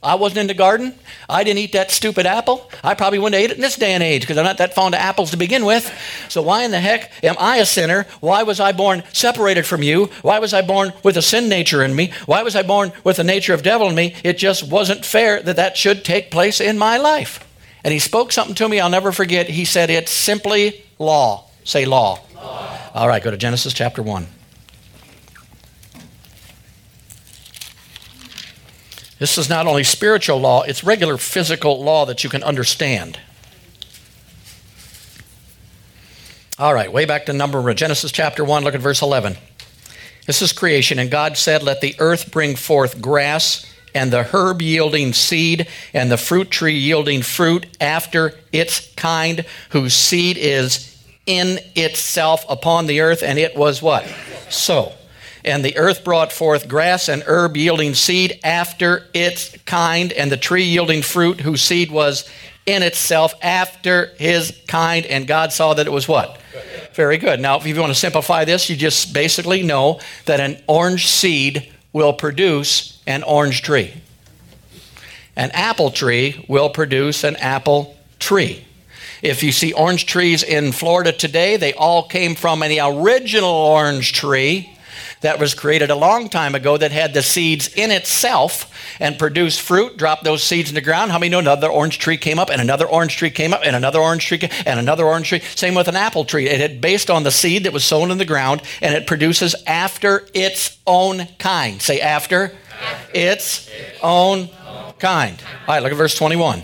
I 0.00 0.14
wasn't 0.14 0.38
in 0.38 0.46
the 0.46 0.54
garden. 0.54 0.94
I 1.28 1.42
didn't 1.42 1.58
eat 1.58 1.72
that 1.72 1.90
stupid 1.90 2.24
apple. 2.24 2.70
I 2.84 2.94
probably 2.94 3.18
wouldn't 3.18 3.34
have 3.34 3.42
ate 3.42 3.50
it 3.50 3.56
in 3.56 3.62
this 3.62 3.74
day 3.74 3.94
and 3.94 4.02
age 4.02 4.22
because 4.22 4.38
I'm 4.38 4.44
not 4.44 4.58
that 4.58 4.74
fond 4.74 4.94
of 4.94 5.00
apples 5.00 5.32
to 5.32 5.36
begin 5.36 5.64
with. 5.64 5.92
So 6.28 6.40
why 6.40 6.62
in 6.62 6.70
the 6.70 6.78
heck 6.78 7.10
am 7.24 7.34
I 7.38 7.56
a 7.56 7.66
sinner? 7.66 8.06
Why 8.20 8.44
was 8.44 8.60
I 8.60 8.70
born 8.70 9.02
separated 9.12 9.66
from 9.66 9.82
you? 9.82 10.06
Why 10.22 10.38
was 10.38 10.54
I 10.54 10.62
born 10.62 10.92
with 11.02 11.16
a 11.16 11.22
sin 11.22 11.48
nature 11.48 11.82
in 11.82 11.96
me? 11.96 12.12
Why 12.26 12.44
was 12.44 12.54
I 12.54 12.62
born 12.62 12.92
with 13.02 13.16
the 13.16 13.24
nature 13.24 13.54
of 13.54 13.64
devil 13.64 13.88
in 13.88 13.96
me? 13.96 14.14
It 14.22 14.38
just 14.38 14.70
wasn't 14.70 15.04
fair 15.04 15.42
that 15.42 15.56
that 15.56 15.76
should 15.76 16.04
take 16.04 16.30
place 16.30 16.60
in 16.60 16.78
my 16.78 16.96
life. 16.96 17.44
And 17.82 17.92
he 17.92 17.98
spoke 17.98 18.30
something 18.30 18.54
to 18.56 18.68
me 18.68 18.78
I'll 18.78 18.90
never 18.90 19.10
forget. 19.10 19.48
He 19.48 19.64
said, 19.64 19.90
It's 19.90 20.12
simply 20.12 20.84
law. 21.00 21.44
Say 21.64 21.86
law. 21.86 22.20
law. 22.36 22.90
All 22.94 23.08
right, 23.08 23.22
go 23.22 23.32
to 23.32 23.36
Genesis 23.36 23.72
chapter 23.72 24.02
1. 24.02 24.26
This 29.18 29.36
is 29.36 29.48
not 29.48 29.66
only 29.66 29.82
spiritual 29.82 30.38
law, 30.38 30.62
it's 30.62 30.84
regular 30.84 31.16
physical 31.16 31.82
law 31.82 32.06
that 32.06 32.22
you 32.22 32.30
can 32.30 32.42
understand. 32.42 33.18
All 36.58 36.74
right, 36.74 36.92
way 36.92 37.04
back 37.04 37.26
to 37.26 37.32
number 37.32 37.72
Genesis 37.74 38.12
chapter 38.12 38.44
1, 38.44 38.64
look 38.64 38.74
at 38.74 38.80
verse 38.80 39.02
11. 39.02 39.36
This 40.26 40.42
is 40.42 40.52
creation, 40.52 40.98
and 40.98 41.10
God 41.10 41.36
said, 41.36 41.62
Let 41.62 41.80
the 41.80 41.94
earth 41.98 42.30
bring 42.30 42.54
forth 42.54 43.00
grass, 43.00 43.64
and 43.94 44.12
the 44.12 44.24
herb 44.24 44.60
yielding 44.60 45.12
seed, 45.12 45.66
and 45.94 46.10
the 46.10 46.16
fruit 46.16 46.50
tree 46.50 46.74
yielding 46.74 47.22
fruit 47.22 47.66
after 47.80 48.34
its 48.52 48.92
kind, 48.94 49.44
whose 49.70 49.94
seed 49.94 50.36
is 50.36 51.02
in 51.26 51.58
itself 51.74 52.44
upon 52.48 52.86
the 52.86 53.00
earth. 53.00 53.22
And 53.22 53.38
it 53.38 53.56
was 53.56 53.80
what? 53.80 54.06
So. 54.48 54.92
And 55.48 55.64
the 55.64 55.78
earth 55.78 56.04
brought 56.04 56.30
forth 56.30 56.68
grass 56.68 57.08
and 57.08 57.22
herb 57.26 57.56
yielding 57.56 57.94
seed 57.94 58.38
after 58.44 59.06
its 59.14 59.56
kind, 59.64 60.12
and 60.12 60.30
the 60.30 60.36
tree 60.36 60.64
yielding 60.64 61.00
fruit 61.00 61.40
whose 61.40 61.62
seed 61.62 61.90
was 61.90 62.28
in 62.66 62.82
itself 62.82 63.32
after 63.42 64.12
his 64.18 64.54
kind. 64.68 65.06
And 65.06 65.26
God 65.26 65.54
saw 65.54 65.72
that 65.72 65.86
it 65.86 65.90
was 65.90 66.06
what? 66.06 66.38
Very 66.92 67.16
good. 67.16 67.40
Now, 67.40 67.56
if 67.56 67.66
you 67.66 67.74
want 67.80 67.90
to 67.90 67.98
simplify 67.98 68.44
this, 68.44 68.68
you 68.68 68.76
just 68.76 69.14
basically 69.14 69.62
know 69.62 70.00
that 70.26 70.38
an 70.38 70.62
orange 70.66 71.06
seed 71.06 71.72
will 71.94 72.12
produce 72.12 73.00
an 73.06 73.22
orange 73.22 73.62
tree. 73.62 73.94
An 75.34 75.50
apple 75.52 75.90
tree 75.90 76.44
will 76.46 76.68
produce 76.68 77.24
an 77.24 77.36
apple 77.36 77.96
tree. 78.18 78.66
If 79.22 79.42
you 79.42 79.52
see 79.52 79.72
orange 79.72 80.04
trees 80.04 80.42
in 80.42 80.72
Florida 80.72 81.10
today, 81.10 81.56
they 81.56 81.72
all 81.72 82.06
came 82.06 82.34
from 82.34 82.62
an 82.62 82.78
original 82.78 83.48
orange 83.48 84.12
tree 84.12 84.74
that 85.20 85.38
was 85.38 85.54
created 85.54 85.90
a 85.90 85.94
long 85.94 86.28
time 86.28 86.54
ago 86.54 86.76
that 86.76 86.92
had 86.92 87.14
the 87.14 87.22
seeds 87.22 87.72
in 87.74 87.90
itself 87.90 88.72
and 89.00 89.18
produced 89.18 89.60
fruit, 89.60 89.96
dropped 89.96 90.24
those 90.24 90.42
seeds 90.42 90.68
in 90.68 90.74
the 90.74 90.80
ground. 90.80 91.10
How 91.10 91.18
many 91.18 91.30
know 91.30 91.38
another 91.38 91.68
orange 91.68 91.98
tree 91.98 92.16
came 92.16 92.38
up 92.38 92.50
and 92.50 92.60
another 92.60 92.86
orange 92.86 93.16
tree 93.16 93.30
came 93.30 93.52
up 93.52 93.62
and 93.64 93.74
another 93.74 94.00
orange 94.00 94.26
tree 94.26 94.40
and 94.66 94.78
another 94.78 95.04
orange 95.04 95.28
tree? 95.28 95.40
Same 95.54 95.74
with 95.74 95.88
an 95.88 95.96
apple 95.96 96.24
tree. 96.24 96.48
It 96.48 96.60
had 96.60 96.80
based 96.80 97.10
on 97.10 97.22
the 97.22 97.30
seed 97.30 97.64
that 97.64 97.72
was 97.72 97.84
sown 97.84 98.10
in 98.10 98.18
the 98.18 98.24
ground 98.24 98.62
and 98.80 98.94
it 98.94 99.06
produces 99.06 99.54
after 99.66 100.26
its 100.34 100.78
own 100.86 101.26
kind. 101.38 101.80
Say 101.82 102.00
after, 102.00 102.52
after. 102.80 103.18
its 103.18 103.70
own 104.02 104.48
kind. 104.98 105.40
All 105.66 105.74
right, 105.74 105.82
look 105.82 105.92
at 105.92 105.98
verse 105.98 106.16
21. 106.16 106.62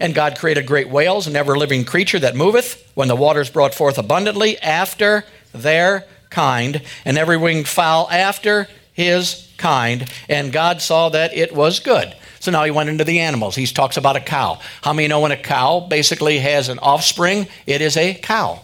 And 0.00 0.14
God 0.14 0.36
created 0.38 0.66
great 0.66 0.88
whales 0.88 1.26
and 1.26 1.36
ever 1.36 1.56
living 1.56 1.84
creature 1.84 2.18
that 2.18 2.34
moveth 2.34 2.90
when 2.94 3.08
the 3.08 3.16
waters 3.16 3.48
brought 3.48 3.74
forth 3.74 3.96
abundantly 3.96 4.58
after 4.58 5.24
their 5.52 6.04
kind, 6.34 6.82
and 7.04 7.16
every 7.16 7.36
winged 7.36 7.68
fowl 7.68 8.08
after 8.10 8.68
his 8.92 9.48
kind. 9.56 10.10
And 10.28 10.52
God 10.52 10.82
saw 10.82 11.08
that 11.10 11.32
it 11.34 11.54
was 11.54 11.80
good. 11.80 12.14
So 12.40 12.50
now 12.50 12.64
he 12.64 12.70
went 12.70 12.90
into 12.90 13.04
the 13.04 13.20
animals. 13.20 13.54
He 13.54 13.66
talks 13.66 13.96
about 13.96 14.16
a 14.16 14.20
cow. 14.20 14.58
How 14.82 14.92
many 14.92 15.08
know 15.08 15.20
when 15.20 15.32
a 15.32 15.36
cow 15.36 15.80
basically 15.80 16.38
has 16.40 16.68
an 16.68 16.78
offspring? 16.80 17.46
It 17.66 17.80
is 17.80 17.96
a 17.96 18.14
cow. 18.14 18.60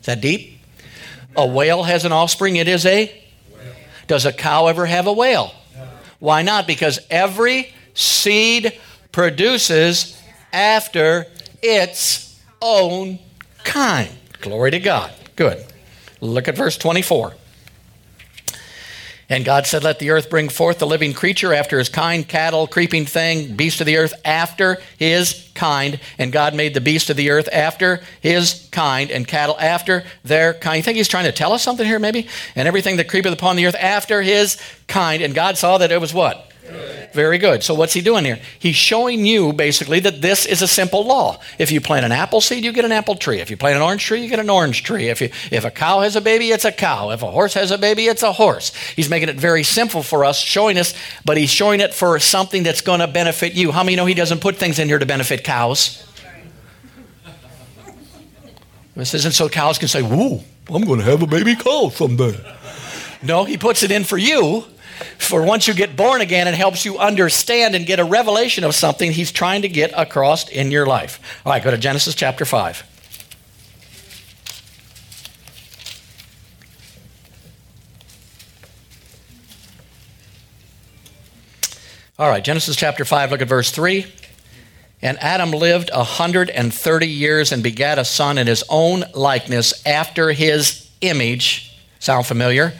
Is 0.00 0.06
that 0.06 0.20
deep? 0.20 0.58
A 1.36 1.46
whale 1.46 1.84
has 1.84 2.04
an 2.04 2.12
offspring. 2.12 2.56
It 2.56 2.68
is 2.68 2.84
a. 2.84 3.22
Does 4.06 4.26
a 4.26 4.32
cow 4.32 4.66
ever 4.66 4.84
have 4.84 5.06
a 5.06 5.12
whale? 5.12 5.52
Why 6.18 6.42
not? 6.42 6.66
Because 6.66 7.00
every 7.10 7.72
seed 7.94 8.78
produces 9.12 10.20
after 10.52 11.26
its 11.62 12.40
own 12.60 13.18
kind. 13.64 14.10
Glory 14.40 14.70
to 14.72 14.78
God. 14.78 15.12
Good. 15.36 15.64
Look 16.20 16.48
at 16.48 16.56
verse 16.56 16.76
24. 16.78 17.34
And 19.28 19.44
God 19.44 19.66
said, 19.66 19.82
Let 19.82 19.98
the 19.98 20.10
earth 20.10 20.30
bring 20.30 20.48
forth 20.48 20.78
the 20.78 20.86
living 20.86 21.12
creature 21.12 21.52
after 21.52 21.78
his 21.78 21.88
kind, 21.88 22.26
cattle, 22.26 22.66
creeping 22.66 23.06
thing, 23.06 23.56
beast 23.56 23.80
of 23.80 23.86
the 23.86 23.96
earth 23.96 24.14
after 24.24 24.78
his 24.98 25.50
kind. 25.54 25.98
And 26.16 26.32
God 26.32 26.54
made 26.54 26.74
the 26.74 26.80
beast 26.80 27.10
of 27.10 27.16
the 27.16 27.30
earth 27.30 27.48
after 27.52 28.00
his 28.20 28.68
kind, 28.70 29.10
and 29.10 29.26
cattle 29.26 29.56
after 29.58 30.04
their 30.22 30.54
kind. 30.54 30.76
You 30.76 30.82
think 30.84 30.96
he's 30.96 31.08
trying 31.08 31.24
to 31.24 31.32
tell 31.32 31.52
us 31.52 31.62
something 31.62 31.84
here, 31.84 31.98
maybe? 31.98 32.28
And 32.54 32.68
everything 32.68 32.98
that 32.98 33.08
creepeth 33.08 33.32
upon 33.32 33.56
the 33.56 33.66
earth 33.66 33.74
after 33.74 34.22
his 34.22 34.60
kind. 34.86 35.22
And 35.22 35.34
God 35.34 35.58
saw 35.58 35.78
that 35.78 35.90
it 35.90 36.00
was 36.00 36.14
what? 36.14 36.52
Very 37.12 37.38
good. 37.38 37.62
So 37.62 37.74
what's 37.74 37.92
he 37.92 38.00
doing 38.00 38.24
here? 38.24 38.38
He's 38.58 38.76
showing 38.76 39.24
you 39.24 39.52
basically 39.52 40.00
that 40.00 40.20
this 40.20 40.46
is 40.46 40.62
a 40.62 40.68
simple 40.68 41.04
law. 41.04 41.40
If 41.58 41.70
you 41.72 41.80
plant 41.80 42.04
an 42.04 42.12
apple 42.12 42.40
seed, 42.40 42.64
you 42.64 42.72
get 42.72 42.84
an 42.84 42.92
apple 42.92 43.14
tree. 43.14 43.40
If 43.40 43.50
you 43.50 43.56
plant 43.56 43.76
an 43.76 43.82
orange 43.82 44.04
tree, 44.04 44.22
you 44.22 44.28
get 44.28 44.38
an 44.38 44.50
orange 44.50 44.82
tree. 44.82 45.08
If 45.08 45.20
you, 45.20 45.30
if 45.50 45.64
a 45.64 45.70
cow 45.70 46.00
has 46.00 46.16
a 46.16 46.20
baby, 46.20 46.50
it's 46.50 46.64
a 46.64 46.72
cow. 46.72 47.10
If 47.10 47.22
a 47.22 47.30
horse 47.30 47.54
has 47.54 47.70
a 47.70 47.78
baby, 47.78 48.06
it's 48.06 48.22
a 48.22 48.32
horse. 48.32 48.74
He's 48.94 49.08
making 49.08 49.28
it 49.28 49.36
very 49.36 49.62
simple 49.62 50.02
for 50.02 50.24
us, 50.24 50.38
showing 50.38 50.78
us, 50.78 50.94
but 51.24 51.36
he's 51.36 51.50
showing 51.50 51.80
it 51.80 51.94
for 51.94 52.18
something 52.18 52.62
that's 52.62 52.80
going 52.80 53.00
to 53.00 53.08
benefit 53.08 53.54
you. 53.54 53.72
How 53.72 53.82
many 53.82 53.96
know 53.96 54.06
he 54.06 54.14
doesn't 54.14 54.40
put 54.40 54.56
things 54.56 54.78
in 54.78 54.88
here 54.88 54.98
to 54.98 55.06
benefit 55.06 55.44
cows? 55.44 56.02
This 58.94 59.12
isn't 59.12 59.32
so 59.32 59.48
cows 59.48 59.78
can 59.78 59.88
say, 59.88 60.00
"Woo, 60.00 60.40
I'm 60.70 60.82
going 60.82 61.00
to 61.00 61.04
have 61.04 61.22
a 61.22 61.26
baby 61.26 61.54
cow 61.54 61.90
someday." 61.90 62.38
No, 63.22 63.44
he 63.44 63.58
puts 63.58 63.82
it 63.82 63.90
in 63.90 64.04
for 64.04 64.16
you 64.16 64.64
For 65.18 65.44
once 65.44 65.66
you 65.68 65.74
get 65.74 65.96
born 65.96 66.20
again, 66.20 66.48
it 66.48 66.54
helps 66.54 66.84
you 66.84 66.98
understand 66.98 67.74
and 67.74 67.86
get 67.86 67.98
a 67.98 68.04
revelation 68.04 68.64
of 68.64 68.74
something 68.74 69.12
he's 69.12 69.32
trying 69.32 69.62
to 69.62 69.68
get 69.68 69.92
across 69.96 70.48
in 70.48 70.70
your 70.70 70.86
life. 70.86 71.20
All 71.44 71.52
right, 71.52 71.62
go 71.62 71.70
to 71.70 71.78
Genesis 71.78 72.14
chapter 72.14 72.44
5. 72.44 72.84
All 82.18 82.30
right, 82.30 82.42
Genesis 82.42 82.76
chapter 82.76 83.04
5, 83.04 83.30
look 83.30 83.42
at 83.42 83.48
verse 83.48 83.70
3. 83.70 84.06
And 85.02 85.18
Adam 85.20 85.50
lived 85.50 85.90
a 85.92 85.98
130 85.98 87.06
years 87.06 87.52
and 87.52 87.62
begat 87.62 87.98
a 87.98 88.06
son 88.06 88.38
in 88.38 88.46
his 88.46 88.64
own 88.70 89.04
likeness 89.12 89.86
after 89.86 90.32
his 90.32 90.90
image. 91.02 91.76
Sound 91.98 92.26
familiar? 92.26 92.72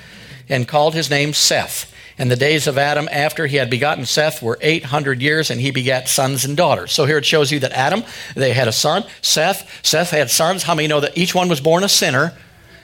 And 0.49 0.67
called 0.67 0.95
his 0.95 1.11
name 1.11 1.35
Seth. 1.35 1.93
And 2.19 2.31
the 2.31 2.37
days 2.37 2.67
of 2.67 2.79
Adam 2.79 3.09
after 3.13 3.47
he 3.47 3.57
had 3.57 3.69
begotten 3.69 4.07
Seth 4.07 4.43
were 4.43 4.59
800 4.63 5.21
years, 5.21 5.51
and 5.51 5.61
he 5.61 5.71
begat 5.71 6.09
sons 6.09 6.45
and 6.45 6.57
daughters. 6.57 6.93
So 6.93 7.05
here 7.05 7.19
it 7.19 7.27
shows 7.27 7.53
you 7.53 7.61
that 7.61 7.73
Adam, 7.73 8.05
they 8.35 8.53
had 8.53 8.69
a 8.69 8.73
son. 8.73 9.05
Seth, 9.21 9.85
Seth 9.85 10.11
had 10.11 10.31
sons. 10.31 10.63
How 10.63 10.75
many 10.75 10.89
know 10.89 11.01
that 11.01 11.19
each 11.19 11.35
one 11.35 11.49
was 11.49 11.61
born 11.61 11.85
a 11.85 11.89
sinner 11.89 12.33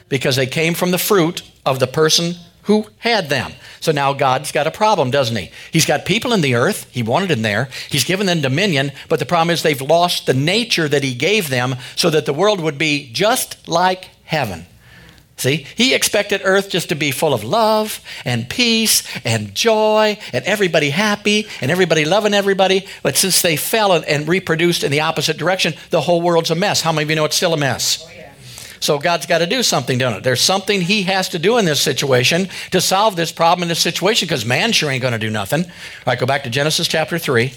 because 0.09 0.37
they 0.37 0.47
came 0.47 0.75
from 0.75 0.91
the 0.91 0.99
fruit 0.99 1.43
of 1.65 1.79
the 1.79 1.87
person 1.87 2.35
who 2.65 2.87
had 2.99 3.29
them. 3.29 3.53
So 3.81 3.93
now 3.93 4.13
God's 4.13 4.53
got 4.53 4.67
a 4.67 4.71
problem, 4.71 5.11
doesn't 5.11 5.35
he? 5.35 5.51
He's 5.73 5.87
got 5.87 6.05
people 6.05 6.33
in 6.33 6.43
the 6.43 6.55
earth. 6.55 6.87
He 6.91 7.03
wanted 7.03 7.29
them 7.29 7.43
there. 7.43 7.69
He's 7.91 8.05
given 8.05 8.27
them 8.27 8.41
dominion, 8.41 8.93
but 9.09 9.19
the 9.19 9.27
problem 9.27 9.51
is 9.51 9.63
they've 9.63 9.81
lost 9.81 10.27
the 10.27 10.35
nature 10.35 10.89
that 10.89 11.03
he 11.03 11.15
gave 11.15 11.49
them 11.49 11.77
so 11.97 12.11
that 12.11 12.27
the 12.27 12.33
world 12.33 12.61
would 12.61 12.79
be 12.79 13.11
just 13.13 13.67
like 13.67 14.11
heaven. 14.25 14.67
See, 15.43 15.67
he 15.75 15.93
expected 15.93 16.43
earth 16.45 16.71
just 16.71 16.91
to 16.91 16.95
be 16.95 17.11
full 17.11 17.35
of 17.35 17.43
love 17.43 18.01
and 18.25 18.49
peace 18.49 19.03
and 19.25 19.53
joy 19.57 20.17
and 20.33 20.45
everybody 20.45 20.91
happy 20.91 21.49
and 21.61 21.69
everybody 21.69 22.05
loving 22.05 22.33
everybody. 22.33 22.87
But 23.03 23.17
since 23.17 23.43
they 23.43 23.57
fell 23.57 23.91
and, 23.91 24.29
reproduced 24.29 24.85
in 24.85 24.93
the 24.93 25.01
opposite 25.01 25.39
direction, 25.39 25.75
the 25.91 26.01
whole 26.01 26.23
world's 26.23 26.53
a 26.53 26.55
mess. 26.55 26.81
How 26.81 26.93
many 26.93 27.03
of 27.03 27.11
you 27.11 27.17
know 27.17 27.25
it's 27.25 27.35
still 27.35 27.55
a 27.55 27.57
mess? 27.57 28.07
Oh, 28.07 28.13
yeah. 28.17 28.33
So 28.79 29.01
God's 29.01 29.27
got 29.27 29.39
to 29.39 29.49
do 29.49 29.65
something, 29.65 29.99
don't 29.99 30.13
it? 30.13 30.23
There's 30.23 30.41
something 30.41 30.81
He 30.81 31.03
has 31.03 31.29
to 31.31 31.41
do 31.41 31.59
in 31.59 31.65
this 31.65 31.81
situation 31.81 32.49
to 32.71 32.81
solve 32.81 33.17
this 33.17 33.33
problem 33.33 33.65
in 33.65 33.69
this 33.69 33.81
situation 33.81 34.27
because 34.27 34.47
man 34.47 34.71
sure 34.71 34.93
ain't 34.93 35.03
going 35.03 35.11
to 35.11 35.19
do 35.19 35.31
nothing. 35.31 35.65
All 35.65 35.71
right, 36.07 36.21
go 36.21 36.27
back 36.27 36.45
to 36.45 36.51
Genesis 36.51 36.87
chapter 36.87 37.19
3. 37.19 37.53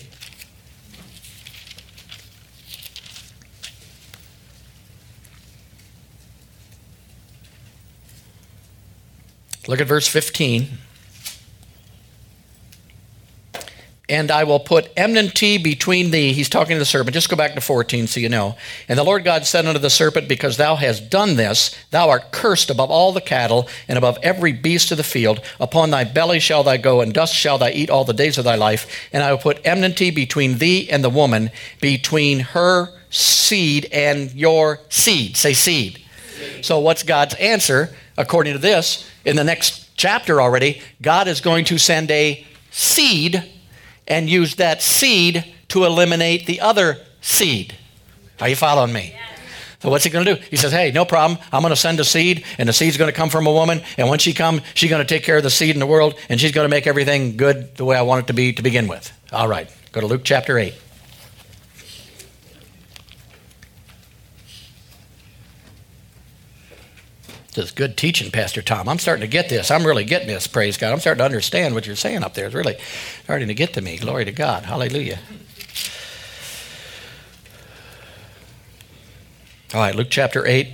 Look 9.68 9.82
at 9.82 9.88
verse 9.88 10.08
15 10.08 10.68
and 14.08 14.30
I 14.30 14.44
will 14.44 14.60
put 14.60 14.92
enmity 14.96 15.58
between 15.58 16.12
thee. 16.12 16.34
He's 16.34 16.50
talking 16.50 16.76
to 16.76 16.80
the 16.80 16.86
serpent. 16.86 17.14
Just 17.14 17.30
go 17.30 17.36
back 17.36 17.56
to 17.56 17.62
14 17.62 18.08
so 18.08 18.20
you 18.20 18.30
know. 18.30 18.56
And 18.88 19.00
the 19.00 19.04
Lord 19.04 19.24
God 19.24 19.46
said 19.46 19.66
unto 19.66 19.80
the 19.80 19.90
serpent, 19.90 20.28
Because 20.28 20.58
thou 20.58 20.76
hast 20.76 21.10
done 21.10 21.36
this, 21.36 21.76
thou 21.92 22.10
art 22.10 22.32
cursed 22.32 22.70
above 22.70 22.92
all 22.92 23.12
the 23.12 23.22
cattle 23.22 23.68
and 23.88 23.98
above 23.98 24.20
every 24.22 24.52
beast 24.52 24.92
of 24.92 24.98
the 24.98 25.04
field. 25.04 25.42
Upon 25.60 25.90
thy 25.90 26.04
belly 26.04 26.40
shall 26.40 26.64
thou 26.64 26.78
go, 26.78 27.02
and 27.02 27.14
dust 27.14 27.34
shall 27.34 27.58
thou 27.58 27.70
eat 27.70 27.90
all 27.90 28.06
the 28.06 28.14
days 28.14 28.38
of 28.38 28.46
thy 28.46 28.56
life. 28.56 29.10
And 29.12 29.24
I 29.24 29.32
will 29.32 29.40
put 29.40 29.66
enmity 29.66 30.12
between 30.12 30.60
thee 30.60 30.88
and 30.90 31.04
the 31.04 31.10
woman, 31.10 31.50
between 31.82 32.40
her 32.40 32.90
seed 33.10 33.88
and 33.92 34.32
your 34.34 34.82
seed. 34.90 35.36
Say 35.36 35.54
seed. 35.54 36.04
seed. 36.38 36.66
So, 36.66 36.80
what's 36.80 37.02
God's 37.02 37.34
answer? 37.36 37.96
According 38.18 38.54
to 38.54 38.60
this, 38.60 39.10
in 39.26 39.36
the 39.36 39.44
next 39.44 39.96
chapter 39.96 40.42
already, 40.42 40.82
God 41.02 41.28
is 41.28 41.42
going 41.42 41.66
to 41.66 41.78
send 41.78 42.12
a 42.12 42.46
seed 42.72 43.44
and 44.08 44.30
use 44.30 44.56
that 44.56 44.82
seed 44.82 45.46
to 45.70 45.86
eliminate 45.86 46.46
the 46.46 46.62
other 46.62 47.00
seed. 47.22 47.76
Are 48.40 48.50
you 48.50 48.56
following 48.56 48.94
me? 48.94 49.16
So 49.80 49.90
what's 49.90 50.04
he 50.04 50.10
going 50.10 50.26
to 50.26 50.36
do? 50.36 50.42
He 50.50 50.56
says, 50.56 50.72
"Hey, 50.72 50.92
no 50.92 51.06
problem. 51.06 51.40
I'm 51.52 51.62
going 51.62 51.72
to 51.72 51.76
send 51.76 52.00
a 52.00 52.06
seed, 52.06 52.44
and 52.58 52.68
the 52.68 52.74
seed's 52.74 52.98
going 52.98 53.12
to 53.12 53.16
come 53.16 53.30
from 53.30 53.46
a 53.46 53.52
woman. 53.52 53.82
And 53.98 54.10
when 54.10 54.20
she 54.20 54.34
comes, 54.34 54.62
she's 54.74 54.90
going 54.90 55.06
to 55.06 55.08
take 55.08 55.24
care 55.24 55.38
of 55.38 55.44
the 55.44 55.50
seed 55.50 55.76
in 55.76 55.80
the 55.80 55.86
world, 55.86 56.16
and 56.30 56.40
she's 56.40 56.52
going 56.52 56.66
to 56.66 56.70
make 56.70 56.88
everything 56.88 57.38
good 57.38 57.76
the 57.76 57.86
way 57.86 57.96
I 57.96 58.02
want 58.02 58.24
it 58.24 58.28
to 58.28 58.34
be 58.34 58.54
to 58.54 58.64
begin 58.64 58.88
with." 58.88 59.12
All 59.32 59.48
right, 59.48 59.70
go 59.92 60.02
to 60.02 60.08
Luke 60.08 60.22
chapter 60.24 60.58
eight. 60.58 60.74
This 67.56 67.68
is 67.68 67.72
good 67.72 67.96
teaching, 67.96 68.32
Pastor 68.32 68.62
Tom. 68.62 68.90
I'm 68.90 69.00
starting 69.00 69.22
to 69.22 69.28
get 69.28 69.48
this. 69.48 69.72
I'm 69.72 69.88
really 69.88 70.04
getting 70.04 70.28
this, 70.28 70.46
praise 70.46 70.76
God. 70.76 70.92
I'm 70.92 71.00
starting 71.00 71.20
to 71.20 71.26
understand 71.26 71.74
what 71.74 71.88
you're 71.88 71.96
saying 71.96 72.22
up 72.22 72.34
there. 72.34 72.48
It's 72.48 72.54
really 72.54 72.76
starting 73.24 73.48
to 73.48 73.54
get 73.54 73.74
to 73.76 73.82
me. 73.82 73.98
Glory 73.98 74.26
to 74.26 74.34
God. 74.34 74.64
Hallelujah. 74.64 75.20
All 79.74 79.80
right, 79.80 79.96
Luke 79.96 80.10
chapter 80.10 80.46
8. 80.46 80.68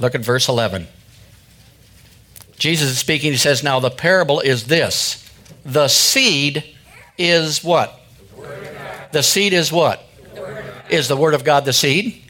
Look 0.00 0.16
at 0.16 0.22
verse 0.22 0.48
11. 0.48 0.88
Jesus 2.58 2.90
is 2.90 2.98
speaking. 2.98 3.30
He 3.30 3.38
says, 3.38 3.62
Now 3.62 3.78
the 3.78 3.90
parable 3.90 4.40
is 4.40 4.66
this 4.66 5.32
the 5.64 5.86
seed 5.86 6.64
is 7.16 7.62
what? 7.62 8.00
The, 8.36 9.08
the 9.12 9.22
seed 9.22 9.52
is 9.52 9.70
what? 9.70 10.02
The 10.34 10.64
is 10.90 11.06
the 11.06 11.16
word 11.16 11.34
of 11.34 11.44
God 11.44 11.64
the 11.64 11.72
seed? 11.72 12.25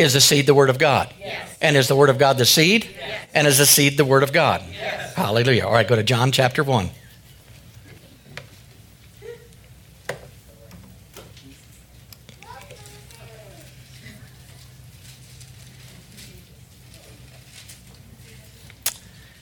Is 0.00 0.14
the 0.14 0.20
seed 0.22 0.46
the 0.46 0.54
word 0.54 0.70
of 0.70 0.78
God? 0.78 1.12
Yes. 1.20 1.58
And 1.60 1.76
is 1.76 1.86
the 1.86 1.94
Word 1.94 2.08
of 2.08 2.16
God 2.16 2.38
the 2.38 2.46
seed? 2.46 2.88
Yes. 2.96 3.28
And 3.34 3.46
is 3.46 3.58
the 3.58 3.66
seed 3.66 3.98
the 3.98 4.04
Word 4.06 4.22
of 4.22 4.32
God? 4.32 4.62
Yes. 4.72 5.14
Hallelujah. 5.14 5.66
All 5.66 5.74
right, 5.74 5.86
go 5.86 5.94
to 5.94 6.02
John 6.02 6.32
chapter 6.32 6.64
1. 6.64 6.88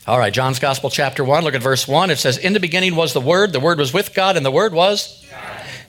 All 0.09 0.19
right, 0.19 0.33
John's 0.33 0.59
Gospel, 0.59 0.91
chapter 0.91 1.23
1, 1.23 1.45
look 1.45 1.55
at 1.55 1.63
verse 1.63 1.87
1. 1.87 2.11
It 2.11 2.17
says, 2.17 2.37
In 2.37 2.53
the 2.53 2.59
beginning 2.59 2.97
was 2.97 3.13
the 3.13 3.21
Word, 3.21 3.53
the 3.53 3.61
Word 3.61 3.79
was 3.79 3.93
with 3.93 4.13
God, 4.13 4.37
and 4.37 4.45
the 4.45 4.51
Word 4.51 4.75
was 4.75 5.25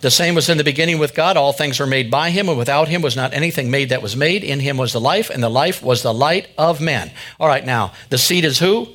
the 0.02 0.12
same 0.12 0.36
was 0.36 0.48
in 0.48 0.58
the 0.58 0.64
beginning 0.64 0.98
with 0.98 1.14
God. 1.14 1.36
All 1.36 1.52
things 1.52 1.80
were 1.80 1.88
made 1.88 2.10
by 2.10 2.30
him, 2.30 2.48
and 2.48 2.58
without 2.58 2.88
him 2.88 3.02
was 3.02 3.16
not 3.16 3.34
anything 3.34 3.70
made 3.70 3.90
that 3.90 4.02
was 4.02 4.16
made. 4.16 4.44
In 4.44 4.60
him 4.60 4.78
was 4.78 4.94
the 4.94 5.02
life, 5.02 5.30
and 5.30 5.44
the 5.44 5.50
life 5.50 5.84
was 5.84 6.04
the 6.04 6.14
light 6.14 6.48
of 6.58 6.80
men. 6.80 7.12
All 7.40 7.48
right, 7.48 7.66
now, 7.66 7.92
the 8.10 8.18
seed 8.18 8.46
is 8.46 8.60
who? 8.60 8.88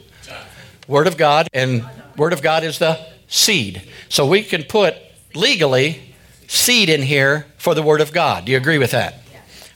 Word 0.88 1.07
of 1.07 1.17
God, 1.17 1.49
and 1.53 1.85
Word 2.17 2.33
of 2.33 2.43
God 2.43 2.64
is 2.64 2.79
the 2.79 2.99
seed. 3.29 3.83
So 4.09 4.27
we 4.27 4.43
can 4.43 4.64
put 4.64 4.97
legally 5.35 6.14
seed 6.47 6.88
in 6.88 7.03
here 7.03 7.47
for 7.59 7.75
the 7.75 7.83
Word 7.83 8.01
of 8.01 8.12
God. 8.12 8.45
Do 8.47 8.53
you 8.53 8.59
agree 8.59 8.79
with 8.79 8.93
that? 8.93 9.14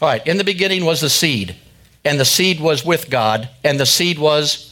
All 0.01 0.09
right, 0.09 0.25
in 0.27 0.39
the 0.39 0.45
beginning 0.45 0.85
was 0.85 1.01
the 1.01 1.11
seed, 1.11 1.57
and 2.05 2.21
the 2.21 2.25
seed 2.25 2.61
was 2.61 2.85
with 2.85 3.11
God, 3.11 3.49
and 3.65 3.81
the 3.81 3.87
seed 3.87 4.19
was 4.19 4.68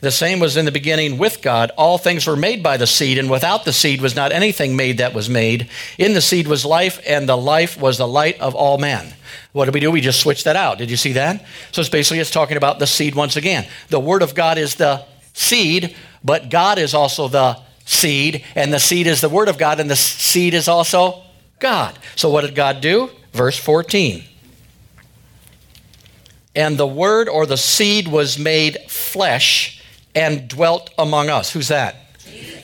the 0.00 0.10
same 0.10 0.40
was 0.40 0.56
in 0.56 0.66
the 0.66 0.72
beginning 0.72 1.16
with 1.16 1.40
God. 1.40 1.70
All 1.76 1.96
things 1.96 2.26
were 2.26 2.36
made 2.36 2.62
by 2.62 2.76
the 2.76 2.86
seed, 2.86 3.18
and 3.18 3.30
without 3.30 3.64
the 3.64 3.72
seed 3.72 4.00
was 4.00 4.14
not 4.14 4.30
anything 4.30 4.76
made 4.76 4.98
that 4.98 5.14
was 5.14 5.30
made. 5.30 5.68
In 5.96 6.12
the 6.12 6.20
seed 6.20 6.46
was 6.46 6.64
life, 6.64 7.00
and 7.06 7.28
the 7.28 7.36
life 7.36 7.80
was 7.80 7.96
the 7.96 8.06
light 8.06 8.38
of 8.38 8.54
all 8.54 8.76
men. 8.76 9.14
What 9.52 9.64
did 9.64 9.74
we 9.74 9.80
do? 9.80 9.90
We 9.90 10.02
just 10.02 10.20
switched 10.20 10.44
that 10.44 10.56
out. 10.56 10.78
Did 10.78 10.90
you 10.90 10.98
see 10.98 11.12
that? 11.12 11.44
So 11.72 11.80
it's 11.80 11.88
basically 11.88 12.18
it's 12.18 12.30
talking 12.30 12.58
about 12.58 12.78
the 12.78 12.86
seed 12.86 13.14
once 13.14 13.36
again. 13.36 13.66
The 13.88 14.00
word 14.00 14.22
of 14.22 14.34
God 14.34 14.58
is 14.58 14.74
the 14.74 15.04
seed, 15.32 15.96
but 16.22 16.50
God 16.50 16.78
is 16.78 16.92
also 16.92 17.28
the 17.28 17.58
seed, 17.86 18.44
and 18.54 18.72
the 18.72 18.80
seed 18.80 19.06
is 19.06 19.22
the 19.22 19.30
word 19.30 19.48
of 19.48 19.56
God, 19.56 19.80
and 19.80 19.90
the 19.90 19.96
seed 19.96 20.52
is 20.52 20.68
also 20.68 21.22
God. 21.58 21.98
So 22.16 22.28
what 22.28 22.42
did 22.42 22.54
God 22.54 22.82
do? 22.82 23.10
Verse 23.32 23.58
14 23.58 24.24
and 26.56 26.78
the 26.78 26.86
word 26.86 27.28
or 27.28 27.44
the 27.44 27.58
seed 27.58 28.08
was 28.08 28.38
made 28.38 28.78
flesh 28.88 29.75
and 30.16 30.48
dwelt 30.48 30.90
among 30.98 31.28
us. 31.28 31.52
Who's 31.52 31.68
that? 31.68 31.94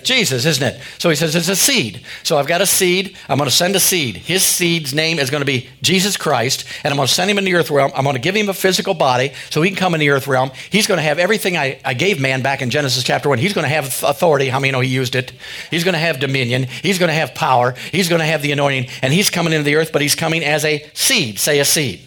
Jesus, 0.03 0.45
isn't 0.45 0.75
it? 0.75 0.81
So 0.99 1.11
he 1.11 1.17
says 1.17 1.37
it's 1.37 1.49
a 1.49 1.57
seed. 1.57 2.05
So 2.23 2.37
I've 2.37 2.47
got 2.47 2.61
a 2.61 2.67
seed. 2.67 3.17
I'm 3.29 3.39
going 3.39 3.49
to 3.49 3.55
send 3.55 3.77
a 3.77 3.81
seed. 3.81 4.17
His 4.17 4.43
seed's 4.43 4.93
name 4.93 5.19
is 5.19 5.31
going 5.31 5.43
to 5.43 5.47
be 5.47 5.69
Jesus 5.81 6.17
Christ, 6.17 6.65
and 6.83 6.93
I'm 6.93 6.97
going 6.97 7.07
to 7.07 7.15
send 7.15 7.31
him 7.31 7.39
in 7.39 7.45
the 7.45 7.55
earth 7.55 7.71
realm. 7.71 7.93
I'm 7.95 8.05
going 8.05 8.17
to 8.17 8.21
give 8.21 8.35
him 8.35 8.49
a 8.49 8.55
physical 8.55 8.95
body 8.95 9.33
so 9.51 9.63
he 9.63 9.71
can 9.71 9.79
come 9.79 9.95
in 9.95 10.01
the 10.01 10.11
earth 10.11 10.27
realm. 10.27 10.51
He's 10.71 10.87
going 10.87 10.99
to 10.99 11.05
have 11.05 11.19
everything 11.19 11.57
I, 11.57 11.79
I 11.85 11.95
gave 11.95 12.21
man 12.21 12.43
back 12.43 12.63
in 12.63 12.71
Genesis 12.71 13.05
chapter 13.05 13.29
1. 13.29 13.39
He's 13.39 13.53
going 13.53 13.65
to 13.65 13.69
have 13.69 13.87
authority. 14.03 14.49
How 14.49 14.59
many 14.59 14.73
know 14.73 14.81
he 14.81 14.89
used 14.89 15.15
it? 15.15 15.33
He's 15.71 15.85
going 15.85 15.95
to 15.95 16.01
have 16.01 16.19
dominion. 16.19 16.65
He's 16.65 16.99
going 16.99 17.09
to 17.09 17.15
have 17.15 17.35
power. 17.35 17.75
He's 17.93 18.09
going 18.09 18.21
to 18.21 18.27
have 18.27 18.43
the 18.43 18.53
anointing, 18.53 18.89
and 19.03 19.13
he's 19.13 19.31
coming 19.31 19.53
into 19.53 19.65
the 19.65 19.77
earth, 19.77 19.91
but 19.93 20.03
he's 20.03 20.15
coming 20.15 20.45
as 20.45 20.65
a 20.65 20.85
seed. 20.95 21.39
Say 21.39 21.61
a 21.61 21.65
seed. 21.65 22.01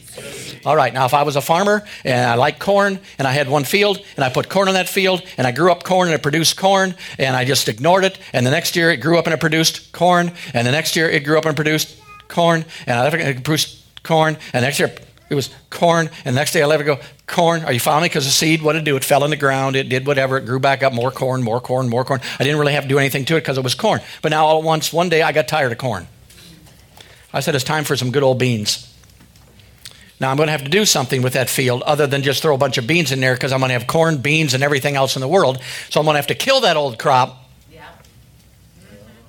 All 0.65 0.75
right, 0.75 0.91
now 0.91 1.05
if 1.05 1.13
I 1.13 1.21
was 1.21 1.35
a 1.35 1.41
farmer 1.41 1.83
and 2.03 2.27
I 2.27 2.33
like 2.33 2.57
corn 2.57 2.99
and 3.19 3.27
I 3.27 3.31
had 3.31 3.47
one 3.47 3.65
field 3.65 4.03
and 4.15 4.25
I 4.25 4.29
put 4.29 4.49
corn 4.49 4.67
on 4.67 4.73
that 4.73 4.89
field 4.89 5.21
and 5.37 5.45
I 5.45 5.51
grew 5.51 5.71
up 5.71 5.83
corn 5.83 6.07
and 6.07 6.15
it 6.15 6.23
produced 6.23 6.57
corn 6.57 6.95
and 7.19 7.35
I 7.35 7.45
just 7.45 7.69
ignored 7.69 8.03
it 8.03 8.17
and 8.33 8.45
the 8.45 8.51
next 8.51 8.75
year 8.75 8.89
it 8.89 8.97
grew 8.97 9.19
up 9.19 9.25
and 9.25 9.33
it 9.35 9.39
produced 9.39 9.91
corn 9.91 10.31
and 10.55 10.65
the 10.65 10.71
next 10.71 10.95
year 10.95 11.07
it 11.07 11.23
grew 11.23 11.37
up 11.37 11.45
and 11.45 11.55
produced 11.55 11.95
corn 12.27 12.65
and 12.87 12.97
I 12.97 13.11
produced 13.11 14.03
corn 14.03 14.37
and 14.53 14.63
next 14.63 14.79
year 14.79 14.91
It 15.29 15.35
was 15.35 15.49
corn, 15.71 16.09
and 16.23 16.35
the 16.35 16.39
next 16.39 16.51
day 16.53 16.61
I 16.61 16.67
let 16.67 16.81
it 16.81 16.83
go, 16.83 16.99
corn. 17.25 17.63
Are 17.63 17.73
you 17.73 17.79
following 17.79 18.03
me? 18.03 18.09
Because 18.09 18.25
the 18.25 18.31
seed, 18.31 18.61
what 18.61 18.75
it 18.75 18.83
do? 18.83 18.95
It 18.95 19.03
fell 19.03 19.23
in 19.23 19.31
the 19.31 19.35
ground, 19.35 19.75
it 19.75 19.89
did 19.89 20.05
whatever, 20.05 20.37
it 20.37 20.45
grew 20.45 20.59
back 20.59 20.83
up, 20.83 20.93
more 20.93 21.09
corn, 21.09 21.41
more 21.41 21.59
corn, 21.59 21.89
more 21.89 22.05
corn. 22.05 22.21
I 22.39 22.43
didn't 22.43 22.59
really 22.59 22.73
have 22.73 22.83
to 22.83 22.89
do 22.89 22.99
anything 22.99 23.25
to 23.25 23.35
it 23.35 23.41
because 23.41 23.57
it 23.57 23.63
was 23.63 23.73
corn. 23.73 24.01
But 24.21 24.29
now 24.29 24.45
all 24.45 24.59
at 24.59 24.63
once, 24.63 24.93
one 24.93 25.09
day 25.09 25.23
I 25.23 25.31
got 25.31 25.47
tired 25.47 25.71
of 25.71 25.79
corn. 25.79 26.07
I 27.33 27.39
said, 27.39 27.55
it's 27.55 27.63
time 27.63 27.85
for 27.85 27.95
some 27.95 28.11
good 28.11 28.21
old 28.21 28.37
beans. 28.37 28.94
Now 30.19 30.31
I'm 30.31 30.37
going 30.37 30.47
to 30.47 30.51
have 30.51 30.63
to 30.63 30.69
do 30.69 30.85
something 30.85 31.21
with 31.21 31.33
that 31.33 31.49
field 31.49 31.81
other 31.83 32.07
than 32.07 32.23
just 32.23 32.41
throw 32.41 32.55
a 32.55 32.57
bunch 32.57 32.77
of 32.77 32.87
beans 32.87 33.11
in 33.11 33.19
there 33.19 33.33
because 33.33 33.51
I'm 33.51 33.59
going 33.59 33.69
to 33.69 33.73
have 33.73 33.87
corn, 33.87 34.17
beans, 34.17 34.53
and 34.53 34.63
everything 34.63 34.95
else 34.95 35.15
in 35.15 35.19
the 35.19 35.27
world. 35.27 35.61
So 35.89 35.99
I'm 35.99 36.05
going 36.05 36.13
to 36.13 36.19
have 36.19 36.27
to 36.27 36.35
kill 36.35 36.61
that 36.61 36.77
old 36.77 36.97
crop. 36.97 37.43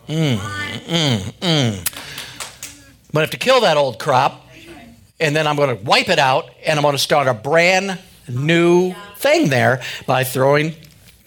Mm, 0.09 0.37
mm, 0.37 1.19
mm. 1.19 1.69
I'm 1.69 3.13
going 3.13 3.15
to 3.15 3.21
have 3.21 3.31
to 3.31 3.39
kill 3.39 3.63
that 3.63 3.77
old 3.77 3.99
crop 3.99 4.47
and 5.19 5.35
then 5.35 5.47
I'm 5.47 5.57
going 5.57 5.77
to 5.77 5.83
wipe 5.83 6.09
it 6.09 6.19
out 6.19 6.51
and 6.65 6.79
I'm 6.79 6.83
going 6.83 6.95
to 6.95 6.99
start 6.99 7.27
a 7.27 7.35
brand 7.35 7.99
new 8.29 8.95
thing 9.17 9.49
there 9.49 9.83
by 10.07 10.25
throwing 10.25 10.75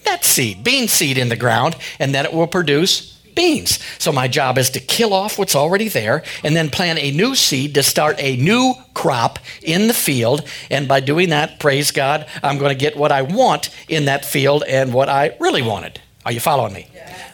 that 0.04 0.24
seed, 0.24 0.64
bean 0.64 0.88
seed 0.88 1.18
in 1.18 1.28
the 1.28 1.36
ground, 1.36 1.76
and 1.98 2.14
then 2.14 2.24
it 2.24 2.32
will 2.32 2.46
produce 2.46 3.19
beans. 3.34 3.78
So 3.98 4.12
my 4.12 4.28
job 4.28 4.58
is 4.58 4.70
to 4.70 4.80
kill 4.80 5.12
off 5.12 5.38
what's 5.38 5.54
already 5.54 5.88
there 5.88 6.22
and 6.42 6.56
then 6.56 6.70
plant 6.70 6.98
a 6.98 7.10
new 7.10 7.34
seed 7.34 7.74
to 7.74 7.82
start 7.82 8.16
a 8.18 8.36
new 8.36 8.74
crop 8.94 9.38
in 9.62 9.86
the 9.86 9.94
field. 9.94 10.46
And 10.70 10.86
by 10.88 11.00
doing 11.00 11.30
that, 11.30 11.60
praise 11.60 11.90
God, 11.90 12.26
I'm 12.42 12.58
going 12.58 12.70
to 12.70 12.78
get 12.78 12.96
what 12.96 13.12
I 13.12 13.22
want 13.22 13.70
in 13.88 14.06
that 14.06 14.24
field 14.24 14.64
and 14.66 14.92
what 14.92 15.08
I 15.08 15.36
really 15.40 15.62
wanted. 15.62 16.00
Are 16.24 16.32
you 16.32 16.40
following 16.40 16.72
me? 16.72 16.88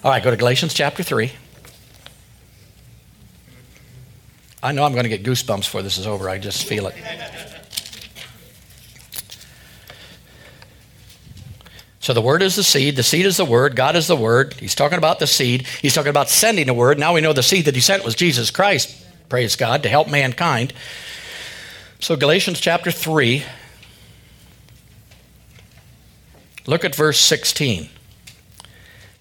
All 0.04 0.10
right, 0.10 0.22
go 0.22 0.30
to 0.30 0.36
Galatians 0.36 0.74
chapter 0.74 1.02
3. 1.02 1.32
I 4.62 4.72
know 4.72 4.84
I'm 4.84 4.92
going 4.92 5.04
to 5.04 5.08
get 5.08 5.22
goosebumps 5.22 5.60
before 5.60 5.82
this 5.82 5.98
is 5.98 6.06
over. 6.06 6.28
I 6.28 6.38
just 6.38 6.64
feel 6.64 6.86
it. 6.86 6.94
So 12.06 12.12
the 12.12 12.22
word 12.22 12.40
is 12.40 12.54
the 12.54 12.62
seed. 12.62 12.94
The 12.94 13.02
seed 13.02 13.26
is 13.26 13.36
the 13.36 13.44
word. 13.44 13.74
God 13.74 13.96
is 13.96 14.06
the 14.06 14.14
word. 14.14 14.54
He's 14.60 14.76
talking 14.76 14.96
about 14.96 15.18
the 15.18 15.26
seed. 15.26 15.66
He's 15.82 15.92
talking 15.92 16.10
about 16.10 16.28
sending 16.28 16.68
a 16.68 16.72
word. 16.72 17.00
Now 17.00 17.14
we 17.14 17.20
know 17.20 17.32
the 17.32 17.42
seed 17.42 17.64
that 17.64 17.74
he 17.74 17.80
sent 17.80 18.04
was 18.04 18.14
Jesus 18.14 18.48
Christ, 18.52 19.04
praise 19.28 19.56
God, 19.56 19.82
to 19.82 19.88
help 19.88 20.08
mankind. 20.08 20.72
So 21.98 22.14
Galatians 22.14 22.60
chapter 22.60 22.92
3, 22.92 23.42
look 26.68 26.84
at 26.84 26.94
verse 26.94 27.18
16. 27.18 27.88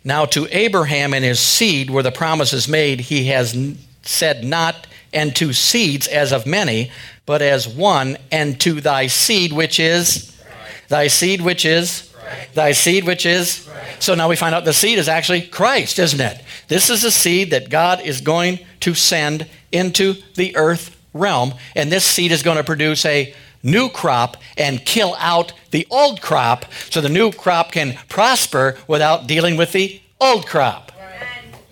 Now 0.04 0.26
to 0.26 0.48
Abraham 0.56 1.16
and 1.16 1.26
his 1.26 1.40
seed 1.40 1.90
were 1.90 2.04
the 2.04 2.12
promises 2.12 2.68
made. 2.68 3.00
He 3.00 3.26
has 3.30 3.58
said 4.04 4.44
not 4.44 4.86
and 5.12 5.36
to 5.38 5.54
seeds 5.54 6.08
as 6.08 6.32
of 6.32 6.46
many, 6.46 6.92
but 7.26 7.42
as 7.42 7.68
one, 7.68 8.20
and 8.32 8.62
to 8.62 8.80
thy 8.80 9.08
seed 9.08 9.54
which 9.54 9.80
is 9.80 10.40
thy 10.88 11.08
seed 11.08 11.42
which 11.42 11.66
is 11.66 12.12
thy 12.54 12.72
seed 12.72 13.06
which 13.06 13.26
is. 13.26 13.70
So 14.00 14.16
now 14.16 14.30
we 14.30 14.36
find 14.36 14.54
out 14.56 14.66
the 14.66 14.74
seed 14.74 14.98
is 14.98 15.08
actually 15.08 15.42
Christ, 15.42 16.00
isn't 16.00 16.20
it? 16.20 16.44
This 16.68 16.90
is 16.90 17.04
a 17.04 17.12
seed 17.12 17.52
that 17.52 17.70
God 17.70 18.02
is 18.02 18.22
going 18.22 18.60
to 18.82 18.94
send 18.94 19.48
into 19.72 20.16
the 20.36 20.56
earth 20.56 20.96
realm, 21.14 21.54
and 21.76 21.92
this 21.92 22.06
seed 22.06 22.32
is 22.32 22.44
going 22.44 22.58
to 22.58 22.64
produce 22.64 23.06
a 23.06 23.34
new 23.64 23.90
crop 23.90 24.38
and 24.58 24.86
kill 24.86 25.16
out 25.18 25.54
the 25.72 25.88
old 25.90 26.22
crop 26.22 26.66
so 26.90 27.02
the 27.02 27.10
new 27.10 27.32
crop 27.32 27.72
can 27.72 27.98
prosper 28.10 28.78
without 28.88 29.28
dealing 29.28 29.58
with 29.58 29.72
the 29.72 30.02
old 30.22 30.46
crop. 30.46 30.92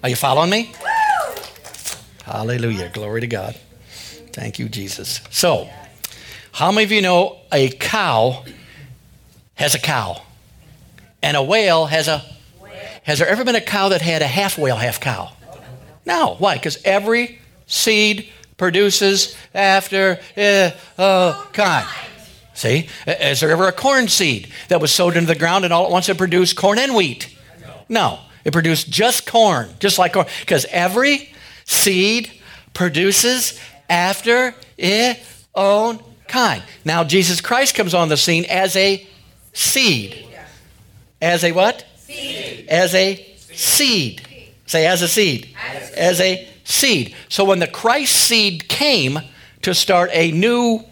Are 0.01 0.09
you 0.09 0.15
following 0.15 0.49
me? 0.49 0.73
Hallelujah. 2.25 2.89
Glory 2.89 3.21
to 3.21 3.27
God. 3.27 3.55
Thank 4.33 4.59
you, 4.59 4.67
Jesus. 4.67 5.21
So, 5.29 5.69
how 6.51 6.71
many 6.71 6.83
of 6.85 6.91
you 6.91 7.01
know 7.01 7.37
a 7.51 7.69
cow 7.69 8.43
has 9.55 9.75
a 9.75 9.79
cow? 9.79 10.21
And 11.23 11.36
a 11.36 11.41
whale 11.41 11.88
has 11.88 12.07
a. 12.07 12.23
Has 13.03 13.19
there 13.19 13.27
ever 13.27 13.43
been 13.43 13.55
a 13.55 13.62
cow 13.62 13.89
that 13.89 14.01
had 14.01 14.21
a 14.21 14.27
half 14.27 14.57
whale, 14.57 14.75
half 14.75 14.99
cow? 14.99 15.31
No. 16.05 16.36
Why? 16.38 16.53
Because 16.53 16.77
every 16.86 17.39
seed 17.65 18.29
produces 18.57 19.36
after 19.53 20.19
uh, 20.38 20.71
uh, 20.97 21.43
kind. 21.53 21.88
See? 22.53 22.88
Is 23.07 23.39
there 23.39 23.49
ever 23.49 23.67
a 23.67 23.71
corn 23.71 24.07
seed 24.07 24.47
that 24.67 24.79
was 24.79 24.91
sowed 24.91 25.17
into 25.17 25.27
the 25.27 25.36
ground 25.36 25.65
and 25.65 25.73
all 25.73 25.86
at 25.86 25.91
once 25.91 26.07
it 26.07 26.17
produced 26.17 26.55
corn 26.55 26.77
and 26.77 26.93
wheat? 26.93 27.36
No. 27.89 28.19
It 28.45 28.53
produced 28.53 28.89
just 28.89 29.25
corn, 29.25 29.69
just 29.79 29.97
like 29.97 30.13
corn. 30.13 30.27
Because 30.41 30.65
every 30.69 31.33
Seed 31.65 32.31
produces 32.73 33.59
after 33.89 34.55
its 34.77 35.47
own 35.55 35.99
kind. 36.27 36.63
Now, 36.83 37.03
Jesus 37.03 37.41
Christ 37.41 37.75
comes 37.75 37.93
on 37.93 38.09
the 38.09 38.17
scene 38.17 38.45
as 38.45 38.75
a 38.75 39.07
seed. 39.53 40.27
As 41.23 41.45
a 41.45 41.53
what? 41.53 41.86
Seed. 41.95 42.67
As 42.67 42.93
a 42.93 43.15
seed. 43.39 44.21
Say, 44.65 44.86
as 44.86 45.01
a 45.01 45.07
seed. 45.07 45.55
As 45.95 46.19
a 46.19 46.45
seed. 46.65 47.15
So 47.29 47.45
when 47.45 47.59
the 47.59 47.67
Christ 47.67 48.13
seed 48.13 48.67
came 48.67 49.19
to 49.62 49.73
start 49.73 50.09
a 50.12 50.33
new 50.33 50.83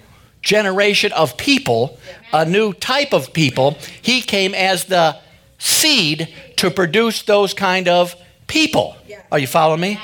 generation 0.41 1.11
of 1.11 1.35
people, 1.35 1.99
a 2.31 2.45
new 2.45 2.71
type 2.71 3.13
of 3.13 3.33
people, 3.33 3.77
he 4.01 4.21
came 4.21 4.55
as 4.55 4.85
the 4.85 5.17
seed 5.57 6.33
to 6.55 6.71
produce 6.71 7.23
those 7.23 7.53
kind 7.53 7.89
of 7.89 8.15
people. 8.47 8.95
Are 9.33 9.39
you 9.39 9.47
following 9.47 9.81
me? 9.81 9.99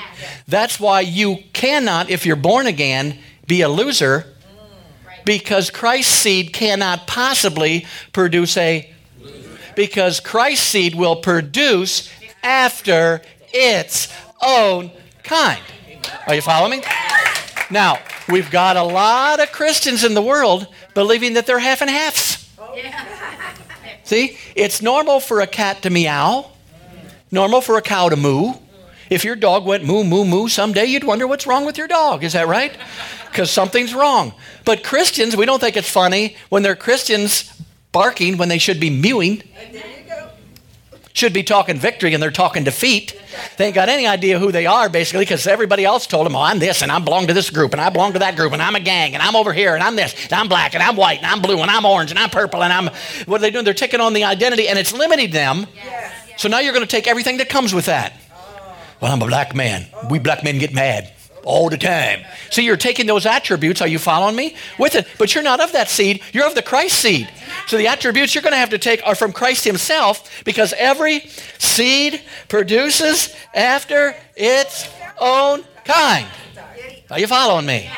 That's 0.46 0.78
why 0.78 1.00
you 1.00 1.38
cannot, 1.54 2.10
if 2.10 2.26
you're 2.26 2.36
born 2.36 2.66
again, 2.66 3.18
be 3.46 3.62
a 3.62 3.68
loser 3.70 4.26
mm, 4.26 5.24
because 5.24 5.70
Christ's 5.70 6.14
seed 6.14 6.52
cannot 6.52 7.06
possibly 7.06 7.86
produce 8.12 8.58
a 8.58 8.92
because 9.78 10.18
Christ's 10.18 10.66
seed 10.66 10.96
will 10.96 11.14
produce 11.14 12.10
after 12.42 13.22
its 13.52 14.12
own 14.42 14.90
kind. 15.22 15.62
Are 16.26 16.34
you 16.34 16.42
following 16.42 16.80
me? 16.80 16.86
Now, 17.70 18.00
we've 18.28 18.50
got 18.50 18.76
a 18.76 18.82
lot 18.82 19.38
of 19.38 19.52
Christians 19.52 20.02
in 20.02 20.14
the 20.14 20.20
world 20.20 20.66
believing 20.94 21.34
that 21.34 21.46
they're 21.46 21.60
half 21.60 21.80
and 21.80 21.88
halves. 21.88 22.52
See, 24.02 24.36
it's 24.56 24.82
normal 24.82 25.20
for 25.20 25.42
a 25.42 25.46
cat 25.46 25.82
to 25.82 25.90
meow, 25.90 26.50
normal 27.30 27.60
for 27.60 27.78
a 27.78 27.82
cow 27.82 28.08
to 28.08 28.16
moo, 28.16 28.54
if 29.10 29.24
your 29.24 29.36
dog 29.36 29.64
went 29.64 29.84
moo, 29.84 30.02
moo, 30.02 30.24
moo 30.24 30.48
someday, 30.48 30.86
you'd 30.86 31.04
wonder 31.04 31.28
what's 31.28 31.46
wrong 31.46 31.64
with 31.64 31.78
your 31.78 31.86
dog. 31.86 32.24
Is 32.24 32.32
that 32.32 32.48
right? 32.48 32.76
Because 33.30 33.52
something's 33.52 33.94
wrong. 33.94 34.34
But 34.64 34.82
Christians, 34.82 35.36
we 35.36 35.46
don't 35.46 35.60
think 35.60 35.76
it's 35.76 35.88
funny 35.88 36.36
when 36.48 36.64
they're 36.64 36.74
Christians 36.74 37.52
barking 37.92 38.36
when 38.36 38.48
they 38.48 38.58
should 38.58 38.80
be 38.80 38.90
mewing. 38.90 39.42
Should 41.14 41.32
be 41.32 41.42
talking 41.42 41.76
victory 41.76 42.14
and 42.14 42.22
they're 42.22 42.30
talking 42.30 42.62
defeat. 42.62 43.20
They 43.56 43.66
ain't 43.66 43.74
got 43.74 43.88
any 43.88 44.06
idea 44.06 44.38
who 44.38 44.52
they 44.52 44.66
are, 44.66 44.88
basically, 44.88 45.24
because 45.24 45.48
everybody 45.48 45.84
else 45.84 46.06
told 46.06 46.26
them, 46.26 46.36
oh, 46.36 46.42
I'm 46.42 46.60
this 46.60 46.80
and 46.80 46.92
I 46.92 46.98
belong 47.00 47.26
to 47.26 47.34
this 47.34 47.50
group 47.50 47.72
and 47.72 47.80
I 47.80 47.90
belong 47.90 48.12
to 48.12 48.20
that 48.20 48.36
group 48.36 48.52
and 48.52 48.62
I'm 48.62 48.76
a 48.76 48.80
gang 48.80 49.14
and 49.14 49.22
I'm 49.22 49.34
over 49.34 49.52
here 49.52 49.74
and 49.74 49.82
I'm 49.82 49.96
this 49.96 50.14
and 50.24 50.34
I'm 50.34 50.46
black 50.46 50.74
and 50.74 50.82
I'm 50.82 50.94
white 50.94 51.18
and 51.18 51.26
I'm 51.26 51.42
blue 51.42 51.60
and 51.60 51.68
I'm 51.68 51.84
orange 51.84 52.10
and 52.10 52.20
I'm 52.20 52.30
purple 52.30 52.62
and 52.62 52.72
I'm. 52.72 52.86
What 53.26 53.38
are 53.38 53.42
they 53.42 53.50
doing? 53.50 53.64
They're 53.64 53.74
taking 53.74 54.00
on 54.00 54.12
the 54.12 54.22
identity 54.24 54.68
and 54.68 54.78
it's 54.78 54.92
limiting 54.92 55.32
them. 55.32 55.66
Yes. 55.74 56.14
So 56.36 56.48
now 56.48 56.60
you're 56.60 56.72
going 56.72 56.86
to 56.86 56.90
take 56.90 57.08
everything 57.08 57.38
that 57.38 57.48
comes 57.48 57.74
with 57.74 57.86
that. 57.86 58.12
Oh. 58.32 58.76
Well, 59.00 59.12
I'm 59.12 59.20
a 59.20 59.26
black 59.26 59.56
man. 59.56 59.86
We 60.08 60.20
black 60.20 60.44
men 60.44 60.58
get 60.58 60.72
mad 60.72 61.12
all 61.48 61.70
the 61.70 61.78
time. 61.78 62.20
So 62.50 62.60
you're 62.60 62.76
taking 62.76 63.06
those 63.06 63.24
attributes, 63.24 63.80
are 63.80 63.88
you 63.88 63.98
following 63.98 64.36
me? 64.36 64.54
With 64.78 64.94
it. 64.94 65.08
But 65.18 65.34
you're 65.34 65.42
not 65.42 65.60
of 65.60 65.72
that 65.72 65.88
seed, 65.88 66.22
you're 66.32 66.46
of 66.46 66.54
the 66.54 66.62
Christ 66.62 66.98
seed. 67.00 67.28
So 67.66 67.78
the 67.78 67.88
attributes 67.88 68.34
you're 68.34 68.42
going 68.42 68.52
to 68.52 68.58
have 68.58 68.70
to 68.70 68.78
take 68.78 69.00
are 69.04 69.14
from 69.14 69.32
Christ 69.32 69.64
Himself 69.64 70.44
because 70.44 70.74
every 70.76 71.20
seed 71.58 72.20
produces 72.48 73.34
after 73.54 74.14
its 74.36 74.88
own 75.18 75.64
kind. 75.84 76.28
Are 77.10 77.18
you 77.18 77.26
following 77.26 77.64
me? 77.64 77.90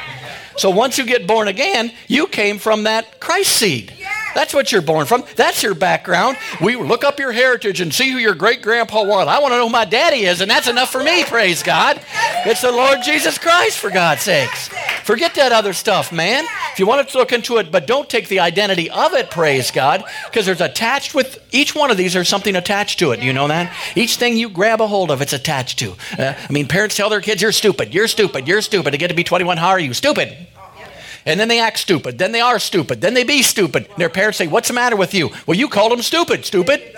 So 0.56 0.70
once 0.70 0.96
you 0.96 1.04
get 1.04 1.26
born 1.26 1.48
again, 1.48 1.90
you 2.06 2.28
came 2.28 2.58
from 2.58 2.84
that 2.84 3.18
Christ 3.18 3.56
seed. 3.56 3.92
That's 4.34 4.54
what 4.54 4.72
you're 4.72 4.82
born 4.82 5.06
from. 5.06 5.24
That's 5.36 5.62
your 5.62 5.74
background. 5.74 6.36
We 6.60 6.76
look 6.76 7.04
up 7.04 7.18
your 7.18 7.32
heritage 7.32 7.80
and 7.80 7.92
see 7.92 8.10
who 8.10 8.18
your 8.18 8.34
great 8.34 8.62
grandpa 8.62 9.04
was. 9.04 9.28
I 9.28 9.38
want 9.40 9.52
to 9.52 9.58
know 9.58 9.66
who 9.66 9.72
my 9.72 9.84
daddy 9.84 10.24
is, 10.24 10.40
and 10.40 10.50
that's 10.50 10.68
enough 10.68 10.90
for 10.90 11.02
me, 11.02 11.24
praise 11.24 11.62
God. 11.62 12.00
It's 12.46 12.62
the 12.62 12.72
Lord 12.72 12.98
Jesus 13.02 13.38
Christ, 13.38 13.78
for 13.78 13.90
God's 13.90 14.22
sakes. 14.22 14.68
Forget 15.04 15.34
that 15.34 15.52
other 15.52 15.72
stuff, 15.72 16.12
man. 16.12 16.44
If 16.72 16.78
you 16.78 16.86
want 16.86 17.08
to 17.08 17.18
look 17.18 17.32
into 17.32 17.58
it, 17.58 17.72
but 17.72 17.86
don't 17.86 18.08
take 18.08 18.28
the 18.28 18.40
identity 18.40 18.90
of 18.90 19.14
it, 19.14 19.30
praise 19.30 19.70
God, 19.70 20.04
because 20.26 20.46
there's 20.46 20.60
attached 20.60 21.14
with 21.14 21.44
each 21.52 21.74
one 21.74 21.90
of 21.90 21.96
these, 21.96 22.12
there's 22.12 22.28
something 22.28 22.56
attached 22.56 22.98
to 23.00 23.12
it. 23.12 23.20
You 23.20 23.32
know 23.32 23.48
that? 23.48 23.74
Each 23.96 24.16
thing 24.16 24.36
you 24.36 24.48
grab 24.48 24.80
a 24.80 24.86
hold 24.86 25.10
of, 25.10 25.20
it's 25.20 25.32
attached 25.32 25.78
to. 25.80 25.96
Uh, 26.18 26.34
I 26.48 26.52
mean, 26.52 26.68
parents 26.68 26.96
tell 26.96 27.10
their 27.10 27.20
kids, 27.20 27.42
You're 27.42 27.52
stupid, 27.52 27.92
you're 27.92 28.08
stupid, 28.08 28.46
you're 28.46 28.62
stupid. 28.62 28.92
To 28.92 28.98
get 28.98 29.08
to 29.08 29.14
be 29.14 29.24
21, 29.24 29.56
how 29.56 29.68
are 29.68 29.80
you? 29.80 29.94
Stupid. 29.94 30.36
And 31.26 31.38
then 31.38 31.48
they 31.48 31.60
act 31.60 31.78
stupid. 31.78 32.18
Then 32.18 32.32
they 32.32 32.40
are 32.40 32.58
stupid. 32.58 33.00
Then 33.00 33.14
they 33.14 33.24
be 33.24 33.42
stupid. 33.42 33.86
And 33.88 33.98
their 33.98 34.08
parents 34.08 34.38
say, 34.38 34.46
What's 34.46 34.68
the 34.68 34.74
matter 34.74 34.96
with 34.96 35.14
you? 35.14 35.30
Well, 35.46 35.56
you 35.56 35.68
called 35.68 35.92
them 35.92 36.02
stupid, 36.02 36.44
stupid. 36.44 36.94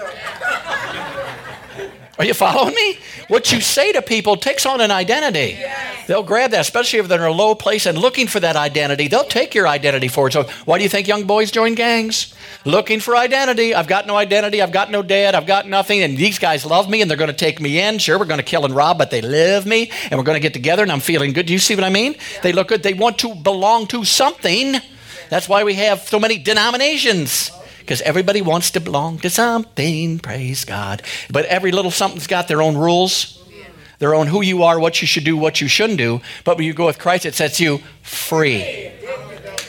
Are 2.23 2.25
you 2.25 2.35
following 2.35 2.73
me? 2.73 2.99
What 3.27 3.51
you 3.51 3.61
say 3.61 3.91
to 3.91 4.01
people 4.01 4.37
takes 4.37 4.65
on 4.65 4.81
an 4.81 4.93
identity. 4.93 5.59
They'll 6.07 6.23
grab 6.23 6.53
that, 6.53 6.61
especially 6.61 7.01
if 7.01 7.09
they're 7.09 7.19
in 7.19 7.25
a 7.25 7.33
low 7.33 7.57
place 7.57 7.85
and 7.85 7.99
looking 7.99 8.29
for 8.29 8.39
that 8.39 8.55
identity. 8.55 9.09
They'll 9.09 9.25
take 9.25 9.57
your 9.57 9.67
identity 9.67 10.07
for 10.07 10.29
it. 10.29 10.33
So, 10.35 10.45
why 10.65 10.79
do 10.79 10.85
you 10.85 10.89
think 10.89 11.09
young 11.09 11.25
boys 11.25 11.51
join 11.51 11.75
gangs? 11.75 12.33
Looking 12.65 13.01
for 13.01 13.17
identity. 13.17 13.75
I've 13.75 13.89
got 13.89 14.07
no 14.07 14.17
identity. 14.17 14.63
I've 14.63 14.71
got 14.71 14.89
no 14.89 15.03
dad. 15.03 15.35
I've 15.35 15.49
got 15.49 15.67
nothing. 15.67 16.01
And 16.01 16.17
these 16.17 16.39
guys 16.39 16.65
love 16.65 16.89
me 16.89 17.03
and 17.03 17.11
they're 17.11 17.19
going 17.19 17.27
to 17.27 17.37
take 17.37 17.61
me 17.61 17.81
in. 17.81 17.99
Sure, 17.99 18.21
we're 18.21 18.25
going 18.25 18.39
to 18.39 18.45
kill 18.45 18.65
and 18.65 18.73
rob, 18.73 18.99
but 18.99 19.11
they 19.11 19.21
love 19.21 19.67
me 19.67 19.91
and 20.09 20.17
we're 20.17 20.25
going 20.25 20.37
to 20.37 20.41
get 20.41 20.53
together 20.53 20.85
and 20.85 20.93
I'm 20.93 21.01
feeling 21.01 21.33
good. 21.33 21.47
Do 21.47 21.53
you 21.53 21.59
see 21.59 21.75
what 21.75 21.83
I 21.83 21.91
mean? 21.91 22.15
They 22.45 22.53
look 22.53 22.69
good. 22.69 22.85
They 22.85 22.95
want 22.95 23.19
to 23.19 23.35
belong 23.35 23.89
to 23.89 24.05
something. 24.05 24.77
That's 25.29 25.49
why 25.49 25.65
we 25.65 25.75
have 25.75 26.03
so 26.03 26.21
many 26.21 26.39
denominations 26.39 27.51
because 27.83 28.01
everybody 28.03 28.41
wants 28.41 28.71
to 28.71 28.81
belong 28.81 29.19
to 29.19 29.29
something, 29.29 30.21
praise 30.21 30.65
God. 30.65 31.03
But 31.31 31.47
every 31.47 31.73
little 31.73 31.91
something's 31.91 32.29
got 32.29 32.47
their 32.47 32.63
own 32.63 32.77
rules, 32.77 33.43
their 33.99 34.15
own 34.15 34.29
who 34.29 34.41
you 34.41 34.63
are, 34.63 34.79
what 34.79 35.01
you 35.01 35.07
should 35.07 35.25
do, 35.25 35.37
what 35.37 35.61
you 35.61 35.69
shouldn't 35.69 35.99
do. 35.99 36.21
But 36.45 36.57
when 36.57 36.67
you 36.67 36.73
go 36.73 36.87
with 36.87 36.99
Christ, 36.99 37.27
it 37.27 37.35
sets 37.35 37.61
you 37.61 37.81
free. 38.03 38.91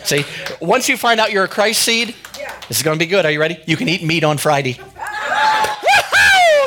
See, 0.04 0.26
once 0.62 0.88
you 0.89 0.95
find 0.95 1.19
out 1.19 1.32
you're 1.32 1.45
a 1.45 1.47
Christ 1.47 1.82
seed, 1.82 2.15
this 2.67 2.78
is 2.78 2.84
going 2.84 2.97
to 2.97 3.04
be 3.04 3.10
good. 3.10 3.26
Are 3.26 3.32
you 3.32 3.39
ready? 3.39 3.60
You 3.65 3.76
can 3.76 3.89
eat 3.89 4.04
meat 4.04 4.23
on 4.23 4.38
Friday. 4.38 4.80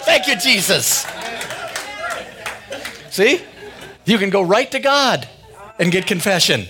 Thank 0.02 0.26
you, 0.26 0.36
Jesus. 0.36 1.06
See? 3.10 3.40
You 4.04 4.18
can 4.18 4.30
go 4.30 4.42
right 4.42 4.70
to 4.72 4.78
God 4.78 5.28
and 5.78 5.92
get 5.92 6.06
confession. 6.06 6.66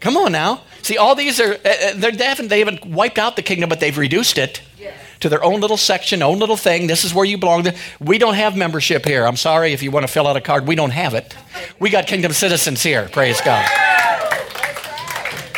Come 0.00 0.16
on 0.16 0.32
now. 0.32 0.62
See, 0.88 0.96
all 0.96 1.14
these 1.14 1.38
are, 1.38 1.52
uh, 1.52 1.68
uh 1.68 1.92
they're, 1.96 2.12
they, 2.12 2.24
haven't, 2.24 2.48
they 2.48 2.60
haven't 2.60 2.82
wiped 2.86 3.18
out 3.18 3.36
the 3.36 3.42
kingdom, 3.42 3.68
but 3.68 3.78
they've 3.78 3.98
reduced 3.98 4.38
it 4.38 4.62
to 5.20 5.28
their 5.28 5.44
own 5.44 5.60
little 5.60 5.76
section, 5.76 6.22
own 6.22 6.38
little 6.38 6.56
thing. 6.56 6.86
This 6.86 7.04
is 7.04 7.12
where 7.12 7.26
you 7.26 7.36
belong. 7.36 7.66
We 8.00 8.16
don't 8.16 8.36
have 8.36 8.56
membership 8.56 9.04
here. 9.04 9.26
I'm 9.26 9.36
sorry 9.36 9.74
if 9.74 9.82
you 9.82 9.90
want 9.90 10.06
to 10.06 10.10
fill 10.10 10.26
out 10.26 10.38
a 10.38 10.40
card. 10.40 10.66
We 10.66 10.76
don't 10.76 10.92
have 10.92 11.12
it. 11.12 11.36
We 11.78 11.90
got 11.90 12.06
kingdom 12.06 12.32
citizens 12.32 12.82
here. 12.82 13.06
Praise 13.12 13.38
God. 13.42 13.68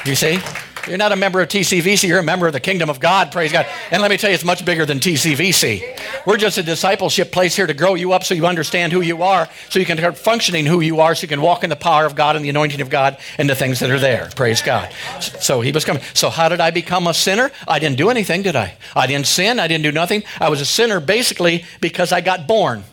You 0.05 0.17
see? 0.17 0.41
You're 0.87 0.99
not 0.99 1.13
a 1.13 1.17
member 1.17 1.41
of 1.41 1.49
TCVC, 1.49 2.09
you're 2.09 2.19
a 2.19 2.23
member 2.23 2.47
of 2.47 2.53
the 2.53 2.61
kingdom 2.61 2.89
of 2.89 3.01
God, 3.01 3.33
praise 3.33 3.53
God. 3.53 3.67
And 3.91 4.01
let 4.01 4.11
me 4.11 4.17
tell 4.17 4.31
you, 4.31 4.35
it's 4.35 4.45
much 4.45 4.65
bigger 4.65 4.87
than 4.87 4.99
TCVC. 4.99 6.27
We're 6.27 6.37
just 6.37 6.59
a 6.59 6.63
discipleship 6.63 7.33
place 7.33 7.55
here 7.55 7.67
to 7.67 7.75
grow 7.75 7.95
you 7.95 8.13
up 8.13 8.25
so 8.25 8.35
you 8.35 8.47
understand 8.47 8.93
who 8.93 9.01
you 9.01 9.23
are, 9.23 9.49
so 9.69 9.79
you 9.79 9.87
can 9.87 9.99
start 9.99 10.17
functioning 10.17 10.67
who 10.67 10.81
you 10.81 11.01
are, 11.01 11.15
so 11.15 11.23
you 11.23 11.29
can 11.29 11.43
walk 11.43 11.65
in 11.65 11.71
the 11.71 11.77
power 11.77 12.07
of 12.07 12.15
God 12.15 12.37
and 12.37 12.45
the 12.45 12.49
anointing 12.49 12.81
of 12.81 12.91
God 12.91 13.19
and 13.39 13.49
the 13.49 13.55
things 13.55 13.81
that 13.81 13.91
are 13.91 13.99
there, 13.99 14.31
praise 14.35 14.63
God. 14.63 14.93
So 15.21 15.61
he 15.61 15.73
was 15.73 15.85
coming. 15.85 16.03
So, 16.15 16.31
how 16.31 16.49
did 16.49 16.61
I 16.61 16.71
become 16.71 17.07
a 17.07 17.15
sinner? 17.15 17.51
I 17.69 17.79
didn't 17.79 17.99
do 17.99 18.11
anything, 18.11 18.43
did 18.43 18.57
I? 18.57 18.77
I 18.97 19.07
didn't 19.07 19.27
sin, 19.27 19.61
I 19.61 19.69
didn't 19.69 19.85
do 19.85 19.93
nothing. 19.93 20.23
I 20.41 20.49
was 20.49 20.61
a 20.61 20.67
sinner 20.67 21.01
basically 21.01 21.65
because 21.81 22.13
I 22.13 22.21
got 22.21 22.47
born. 22.47 22.85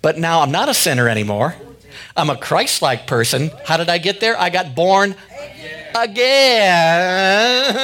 But 0.00 0.18
now 0.18 0.40
I'm 0.40 0.52
not 0.52 0.68
a 0.68 0.74
sinner 0.74 1.08
anymore. 1.08 1.56
I'm 2.16 2.30
a 2.30 2.36
Christ 2.36 2.82
like 2.82 3.06
person. 3.06 3.50
How 3.64 3.76
did 3.76 3.88
I 3.88 3.98
get 3.98 4.20
there? 4.20 4.38
I 4.38 4.50
got 4.50 4.74
born 4.74 5.16
again. 5.94 7.74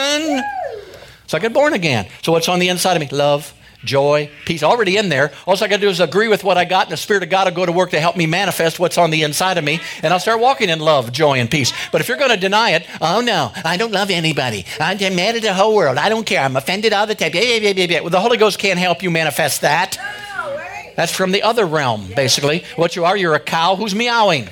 So 1.26 1.38
I 1.38 1.40
get 1.40 1.52
born 1.52 1.72
again. 1.72 2.06
So 2.22 2.32
what's 2.32 2.48
on 2.48 2.58
the 2.58 2.68
inside 2.68 2.94
of 2.96 3.00
me? 3.00 3.08
Love, 3.16 3.54
joy, 3.84 4.30
peace, 4.46 4.62
already 4.62 4.96
in 4.96 5.08
there. 5.08 5.32
All 5.46 5.54
I 5.54 5.68
got 5.68 5.76
to 5.76 5.78
do 5.78 5.88
is 5.88 6.00
agree 6.00 6.28
with 6.28 6.44
what 6.44 6.56
I 6.58 6.64
got, 6.64 6.86
and 6.86 6.92
the 6.92 6.96
Spirit 6.96 7.22
of 7.22 7.30
God 7.30 7.46
will 7.46 7.54
go 7.54 7.66
to 7.66 7.72
work 7.72 7.90
to 7.90 8.00
help 8.00 8.16
me 8.16 8.26
manifest 8.26 8.78
what's 8.78 8.98
on 8.98 9.10
the 9.10 9.22
inside 9.22 9.58
of 9.58 9.64
me, 9.64 9.80
and 10.02 10.12
I'll 10.12 10.20
start 10.20 10.40
walking 10.40 10.68
in 10.68 10.80
love, 10.80 11.12
joy, 11.12 11.38
and 11.38 11.50
peace. 11.50 11.72
But 11.92 12.00
if 12.00 12.08
you're 12.08 12.16
going 12.16 12.30
to 12.30 12.36
deny 12.36 12.70
it, 12.70 12.86
oh 13.00 13.20
no, 13.20 13.52
I 13.64 13.76
don't 13.76 13.92
love 13.92 14.10
anybody. 14.10 14.64
I'm 14.80 14.98
mad 15.16 15.36
at 15.36 15.42
the 15.42 15.54
whole 15.54 15.74
world. 15.74 15.98
I 15.98 16.08
don't 16.08 16.24
care. 16.24 16.40
I'm 16.42 16.56
offended 16.56 16.92
all 16.92 17.06
the 17.06 17.14
time. 17.14 17.30
Yeah, 17.34 17.42
yeah, 17.42 17.70
yeah, 17.70 17.86
yeah. 17.88 18.00
Well, 18.00 18.10
the 18.10 18.20
Holy 18.20 18.36
Ghost 18.36 18.58
can't 18.58 18.78
help 18.78 19.02
you 19.02 19.10
manifest 19.10 19.60
that. 19.62 19.98
That's 20.96 21.12
from 21.12 21.32
the 21.32 21.42
other 21.42 21.66
realm, 21.66 22.08
basically. 22.14 22.64
What 22.76 22.94
you 22.94 23.04
are, 23.04 23.16
you're 23.16 23.34
a 23.34 23.40
cow 23.40 23.74
who's 23.76 23.94
meowing. 23.94 24.48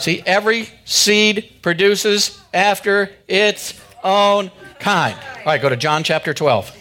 See, 0.00 0.22
every 0.24 0.66
seed 0.86 1.52
produces 1.60 2.40
after 2.54 3.10
its 3.28 3.78
own 4.02 4.50
kind. 4.78 5.14
All 5.14 5.44
right, 5.44 5.60
go 5.60 5.68
to 5.68 5.76
John 5.76 6.04
chapter 6.04 6.32
12. 6.32 6.74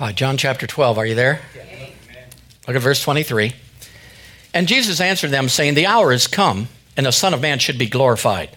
All 0.00 0.06
right, 0.06 0.16
John 0.16 0.36
chapter 0.36 0.66
12, 0.66 0.98
are 0.98 1.06
you 1.06 1.14
there? 1.14 1.42
Look 2.66 2.74
at 2.74 2.82
verse 2.82 3.00
23. 3.00 3.52
And 4.52 4.66
Jesus 4.66 5.00
answered 5.00 5.30
them, 5.30 5.48
saying, 5.48 5.74
The 5.74 5.86
hour 5.86 6.12
is 6.12 6.26
come 6.26 6.66
and 6.98 7.06
the 7.06 7.12
Son 7.12 7.32
of 7.32 7.40
Man 7.40 7.60
should 7.60 7.78
be 7.78 7.88
glorified. 7.88 8.50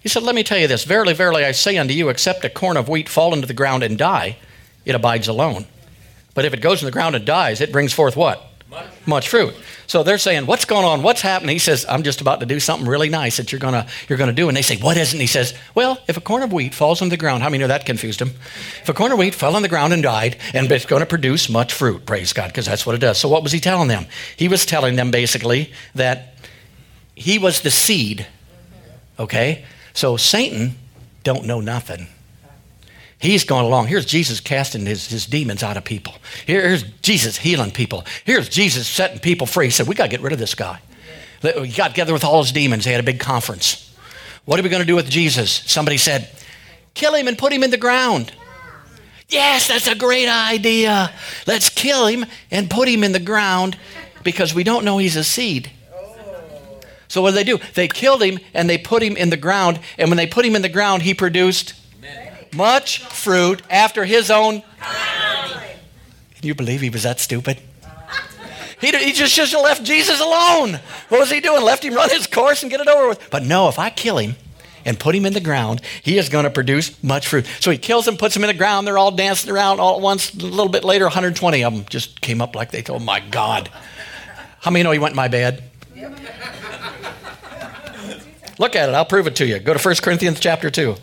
He 0.00 0.08
said, 0.08 0.24
Let 0.24 0.34
me 0.34 0.42
tell 0.42 0.58
you 0.58 0.66
this 0.66 0.84
Verily, 0.84 1.12
verily, 1.12 1.44
I 1.44 1.52
say 1.52 1.76
unto 1.76 1.94
you, 1.94 2.08
except 2.08 2.44
a 2.44 2.50
corn 2.50 2.76
of 2.76 2.88
wheat 2.88 3.08
fall 3.08 3.32
into 3.34 3.46
the 3.46 3.54
ground 3.54 3.84
and 3.84 3.96
die, 3.96 4.38
it 4.84 4.94
abides 4.94 5.28
alone. 5.28 5.66
But 6.34 6.46
if 6.46 6.54
it 6.54 6.60
goes 6.60 6.82
in 6.82 6.86
the 6.86 6.92
ground 6.92 7.14
and 7.14 7.24
dies, 7.24 7.60
it 7.60 7.70
brings 7.70 7.92
forth 7.92 8.16
what? 8.16 8.42
Much, 8.70 8.86
Much 9.06 9.28
fruit. 9.28 9.54
So 9.86 10.02
they're 10.02 10.16
saying, 10.16 10.46
What's 10.46 10.64
going 10.64 10.86
on? 10.86 11.02
What's 11.02 11.20
happening? 11.20 11.54
He 11.54 11.58
says, 11.58 11.84
I'm 11.86 12.04
just 12.04 12.22
about 12.22 12.40
to 12.40 12.46
do 12.46 12.58
something 12.58 12.88
really 12.88 13.10
nice 13.10 13.36
that 13.36 13.52
you're 13.52 13.58
gonna 13.58 13.86
you're 14.08 14.18
gonna 14.18 14.32
do. 14.32 14.48
And 14.48 14.56
they 14.56 14.62
say, 14.62 14.78
What 14.78 14.96
isn't? 14.96 15.20
He 15.20 15.26
says, 15.26 15.52
Well, 15.74 15.98
if 16.08 16.16
a 16.16 16.22
corn 16.22 16.42
of 16.42 16.54
wheat 16.54 16.72
falls 16.72 17.02
on 17.02 17.10
the 17.10 17.18
ground, 17.18 17.42
how 17.42 17.50
many 17.50 17.60
know 17.60 17.68
that 17.68 17.84
confused 17.84 18.22
him? 18.22 18.30
If 18.80 18.88
a 18.88 18.94
corn 18.94 19.12
of 19.12 19.18
wheat 19.18 19.34
fell 19.34 19.56
on 19.56 19.62
the 19.62 19.68
ground 19.68 19.92
and 19.92 20.02
died, 20.02 20.38
and 20.54 20.72
it's 20.72 20.86
gonna 20.86 21.04
produce 21.04 21.50
much 21.50 21.74
fruit, 21.74 22.06
praise 22.06 22.32
God, 22.32 22.46
because 22.48 22.64
that's 22.64 22.86
what 22.86 22.94
it 22.94 22.98
does. 23.02 23.18
So 23.18 23.28
what 23.28 23.42
was 23.42 23.52
he 23.52 23.60
telling 23.60 23.88
them? 23.88 24.06
He 24.38 24.48
was 24.48 24.64
telling 24.64 24.96
them 24.96 25.10
basically 25.10 25.70
that 25.94 26.33
he 27.14 27.38
was 27.38 27.60
the 27.60 27.70
seed. 27.70 28.26
Okay? 29.18 29.64
So 29.92 30.16
Satan 30.16 30.76
don't 31.22 31.46
know 31.46 31.60
nothing. 31.60 32.08
He's 33.18 33.44
going 33.44 33.64
along. 33.64 33.86
Here's 33.86 34.04
Jesus 34.04 34.40
casting 34.40 34.84
his, 34.84 35.08
his 35.08 35.24
demons 35.24 35.62
out 35.62 35.76
of 35.76 35.84
people. 35.84 36.14
Here's 36.44 36.82
Jesus 37.00 37.38
healing 37.38 37.70
people. 37.70 38.04
Here's 38.24 38.48
Jesus 38.48 38.86
setting 38.86 39.18
people 39.18 39.46
free. 39.46 39.66
He 39.66 39.70
said, 39.70 39.86
We 39.86 39.94
got 39.94 40.04
to 40.04 40.10
get 40.10 40.20
rid 40.20 40.32
of 40.32 40.38
this 40.38 40.54
guy. 40.54 40.80
He 41.40 41.68
got 41.68 41.88
together 41.88 42.12
with 42.12 42.24
all 42.24 42.42
his 42.42 42.52
demons. 42.52 42.84
They 42.84 42.90
had 42.90 43.00
a 43.00 43.04
big 43.04 43.20
conference. 43.20 43.94
What 44.44 44.60
are 44.60 44.62
we 44.62 44.68
going 44.68 44.82
to 44.82 44.86
do 44.86 44.94
with 44.94 45.08
Jesus? 45.08 45.50
Somebody 45.66 45.96
said, 45.96 46.28
Kill 46.92 47.14
him 47.14 47.28
and 47.28 47.38
put 47.38 47.52
him 47.52 47.62
in 47.62 47.70
the 47.70 47.78
ground. 47.78 48.32
Yes, 49.28 49.68
that's 49.68 49.86
a 49.86 49.94
great 49.94 50.28
idea. 50.28 51.10
Let's 51.46 51.70
kill 51.70 52.06
him 52.06 52.26
and 52.50 52.68
put 52.68 52.88
him 52.88 53.02
in 53.02 53.12
the 53.12 53.20
ground 53.20 53.78
because 54.22 54.54
we 54.54 54.64
don't 54.64 54.84
know 54.84 54.98
he's 54.98 55.16
a 55.16 55.24
seed. 55.24 55.70
So 57.14 57.22
what 57.22 57.32
did 57.32 57.46
they 57.46 57.52
do? 57.52 57.60
They 57.74 57.86
killed 57.86 58.24
him 58.24 58.40
and 58.54 58.68
they 58.68 58.76
put 58.76 59.00
him 59.00 59.16
in 59.16 59.30
the 59.30 59.36
ground. 59.36 59.78
And 59.98 60.10
when 60.10 60.16
they 60.16 60.26
put 60.26 60.44
him 60.44 60.56
in 60.56 60.62
the 60.62 60.68
ground, 60.68 61.02
he 61.02 61.14
produced 61.14 61.74
much 62.52 63.04
fruit 63.04 63.62
after 63.70 64.04
his 64.04 64.32
own. 64.32 64.64
Can 64.80 66.42
you 66.42 66.56
believe 66.56 66.80
he 66.80 66.90
was 66.90 67.04
that 67.04 67.20
stupid? 67.20 67.60
He, 68.80 68.90
he 68.98 69.12
just 69.12 69.32
should 69.32 69.48
have 69.48 69.62
left 69.62 69.84
Jesus 69.84 70.20
alone. 70.20 70.80
What 71.08 71.20
was 71.20 71.30
he 71.30 71.38
doing? 71.38 71.62
Left 71.62 71.84
him 71.84 71.94
run 71.94 72.10
his 72.10 72.26
course 72.26 72.62
and 72.62 72.70
get 72.70 72.80
it 72.80 72.88
over 72.88 73.10
with. 73.10 73.30
But 73.30 73.44
no, 73.44 73.68
if 73.68 73.78
I 73.78 73.90
kill 73.90 74.18
him 74.18 74.34
and 74.84 74.98
put 74.98 75.14
him 75.14 75.24
in 75.24 75.34
the 75.34 75.40
ground, 75.40 75.82
he 76.02 76.18
is 76.18 76.28
going 76.28 76.46
to 76.46 76.50
produce 76.50 77.00
much 77.00 77.28
fruit. 77.28 77.46
So 77.60 77.70
he 77.70 77.78
kills 77.78 78.08
him, 78.08 78.16
puts 78.16 78.34
him 78.34 78.42
in 78.42 78.48
the 78.48 78.54
ground. 78.54 78.88
They're 78.88 78.98
all 78.98 79.12
dancing 79.12 79.52
around 79.52 79.78
all 79.78 79.94
at 79.94 80.00
once. 80.02 80.34
A 80.34 80.38
little 80.38 80.68
bit 80.68 80.82
later, 80.82 81.04
120 81.04 81.62
of 81.62 81.72
them 81.72 81.84
just 81.88 82.20
came 82.20 82.42
up 82.42 82.56
like 82.56 82.72
they 82.72 82.82
told, 82.82 83.04
my 83.04 83.20
God. 83.20 83.70
How 84.58 84.72
many 84.72 84.82
know 84.82 84.90
he 84.90 84.98
went 84.98 85.12
in 85.12 85.16
my 85.16 85.28
bed? 85.28 85.62
Look 88.58 88.76
at 88.76 88.88
it. 88.88 88.94
I'll 88.94 89.04
prove 89.04 89.26
it 89.26 89.36
to 89.36 89.46
you. 89.46 89.58
Go 89.58 89.74
to 89.74 89.80
1 89.80 89.96
Corinthians 89.96 90.38
chapter 90.40 90.70
2. 90.70 90.96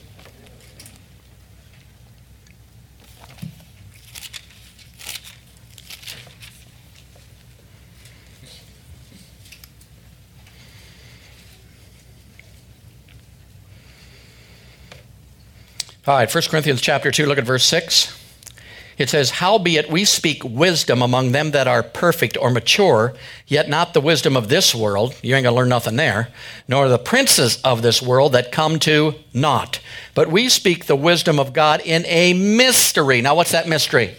All 16.07 16.17
right, 16.17 16.33
1 16.33 16.43
Corinthians 16.49 16.81
chapter 16.81 17.11
2, 17.11 17.27
look 17.27 17.37
at 17.37 17.43
verse 17.43 17.63
6. 17.63 18.20
It 18.97 19.09
says, 19.09 19.31
Howbeit 19.31 19.89
we 19.89 20.05
speak 20.05 20.43
wisdom 20.43 21.01
among 21.01 21.31
them 21.31 21.51
that 21.51 21.67
are 21.67 21.83
perfect 21.83 22.37
or 22.39 22.51
mature, 22.51 23.13
yet 23.47 23.69
not 23.69 23.93
the 23.93 24.01
wisdom 24.01 24.37
of 24.37 24.49
this 24.49 24.75
world. 24.75 25.15
You 25.21 25.35
ain't 25.35 25.45
to 25.45 25.51
learn 25.51 25.69
nothing 25.69 25.95
there. 25.95 26.29
Nor 26.67 26.89
the 26.89 26.99
princes 26.99 27.59
of 27.63 27.81
this 27.81 28.01
world 28.01 28.33
that 28.33 28.51
come 28.51 28.79
to 28.79 29.15
naught. 29.33 29.79
But 30.13 30.29
we 30.29 30.49
speak 30.49 30.85
the 30.85 30.95
wisdom 30.95 31.39
of 31.39 31.53
God 31.53 31.81
in 31.83 32.05
a 32.05 32.33
mystery. 32.33 33.21
Now, 33.21 33.35
what's 33.35 33.51
that 33.51 33.67
mystery? 33.67 34.15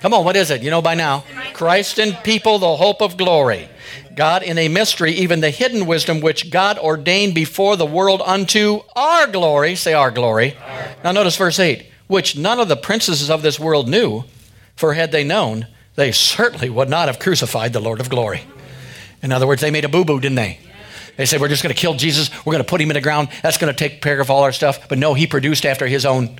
Come 0.00 0.14
on, 0.14 0.24
what 0.24 0.36
is 0.36 0.50
it? 0.50 0.62
You 0.62 0.70
know 0.70 0.82
by 0.82 0.94
now. 0.94 1.24
Christ 1.52 1.98
in 1.98 2.14
people, 2.24 2.58
the 2.58 2.76
hope 2.76 3.02
of 3.02 3.16
glory. 3.16 3.68
God 4.16 4.42
in 4.42 4.58
a 4.58 4.68
mystery, 4.68 5.12
even 5.12 5.40
the 5.40 5.50
hidden 5.50 5.86
wisdom 5.86 6.20
which 6.20 6.50
God 6.50 6.78
ordained 6.78 7.34
before 7.34 7.76
the 7.76 7.86
world 7.86 8.22
unto 8.24 8.80
our 8.96 9.26
glory. 9.26 9.76
Say 9.76 9.92
our 9.92 10.10
glory. 10.10 10.56
Now, 11.04 11.12
notice 11.12 11.36
verse 11.36 11.58
8 11.58 11.89
which 12.10 12.36
none 12.36 12.58
of 12.58 12.66
the 12.66 12.76
princesses 12.76 13.30
of 13.30 13.40
this 13.40 13.60
world 13.60 13.88
knew. 13.88 14.24
For 14.74 14.94
had 14.94 15.12
they 15.12 15.22
known, 15.22 15.68
they 15.94 16.10
certainly 16.10 16.68
would 16.68 16.88
not 16.88 17.06
have 17.06 17.20
crucified 17.20 17.72
the 17.72 17.78
Lord 17.78 18.00
of 18.00 18.10
glory. 18.10 18.42
In 19.22 19.30
other 19.30 19.46
words, 19.46 19.60
they 19.60 19.70
made 19.70 19.84
a 19.84 19.88
boo 19.88 20.04
boo, 20.04 20.18
didn't 20.18 20.34
they? 20.34 20.58
They 21.16 21.24
said, 21.24 21.40
We're 21.40 21.46
just 21.46 21.62
going 21.62 21.72
to 21.74 21.80
kill 21.80 21.94
Jesus. 21.94 22.28
We're 22.44 22.52
going 22.52 22.64
to 22.64 22.68
put 22.68 22.80
him 22.80 22.90
in 22.90 22.94
the 22.94 23.00
ground. 23.00 23.28
That's 23.44 23.58
going 23.58 23.72
to 23.72 23.78
take 23.78 24.02
care 24.02 24.20
of 24.20 24.28
all 24.28 24.42
our 24.42 24.50
stuff. 24.50 24.88
But 24.88 24.98
no, 24.98 25.14
he 25.14 25.28
produced 25.28 25.64
after 25.64 25.86
his 25.86 26.04
own. 26.04 26.36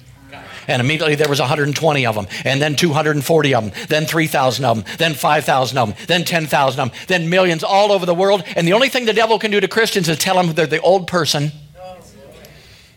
And 0.66 0.81
immediately 0.81 1.14
there 1.14 1.29
was 1.29 1.39
120 1.39 2.07
of 2.07 2.14
them, 2.14 2.27
and 2.45 2.61
then 2.61 2.77
240 2.77 3.55
of 3.55 3.64
them, 3.64 3.87
then 3.89 4.07
3,000 4.07 4.64
of 4.64 4.85
them, 4.85 4.97
then 4.99 5.14
5,000 5.14 5.79
of 5.79 5.89
them, 5.89 6.07
then 6.07 6.25
10,000 6.25 6.81
of 6.81 6.91
them, 6.91 6.99
then 7.07 7.31
millions 7.31 7.64
all 7.64 7.91
over 7.91 8.07
the 8.07 8.14
world. 8.14 8.43
And 8.57 8.68
the 8.68 8.73
only 8.73 8.89
thing 8.89 9.05
the 9.05 9.12
devil 9.12 9.39
can 9.39 9.51
do 9.51 9.61
to 9.61 9.68
Christians 9.68 10.09
is 10.09 10.18
tell 10.18 10.37
them 10.37 10.53
they're 10.55 10.66
the 10.66 10.81
old 10.81 11.07
person. 11.07 11.51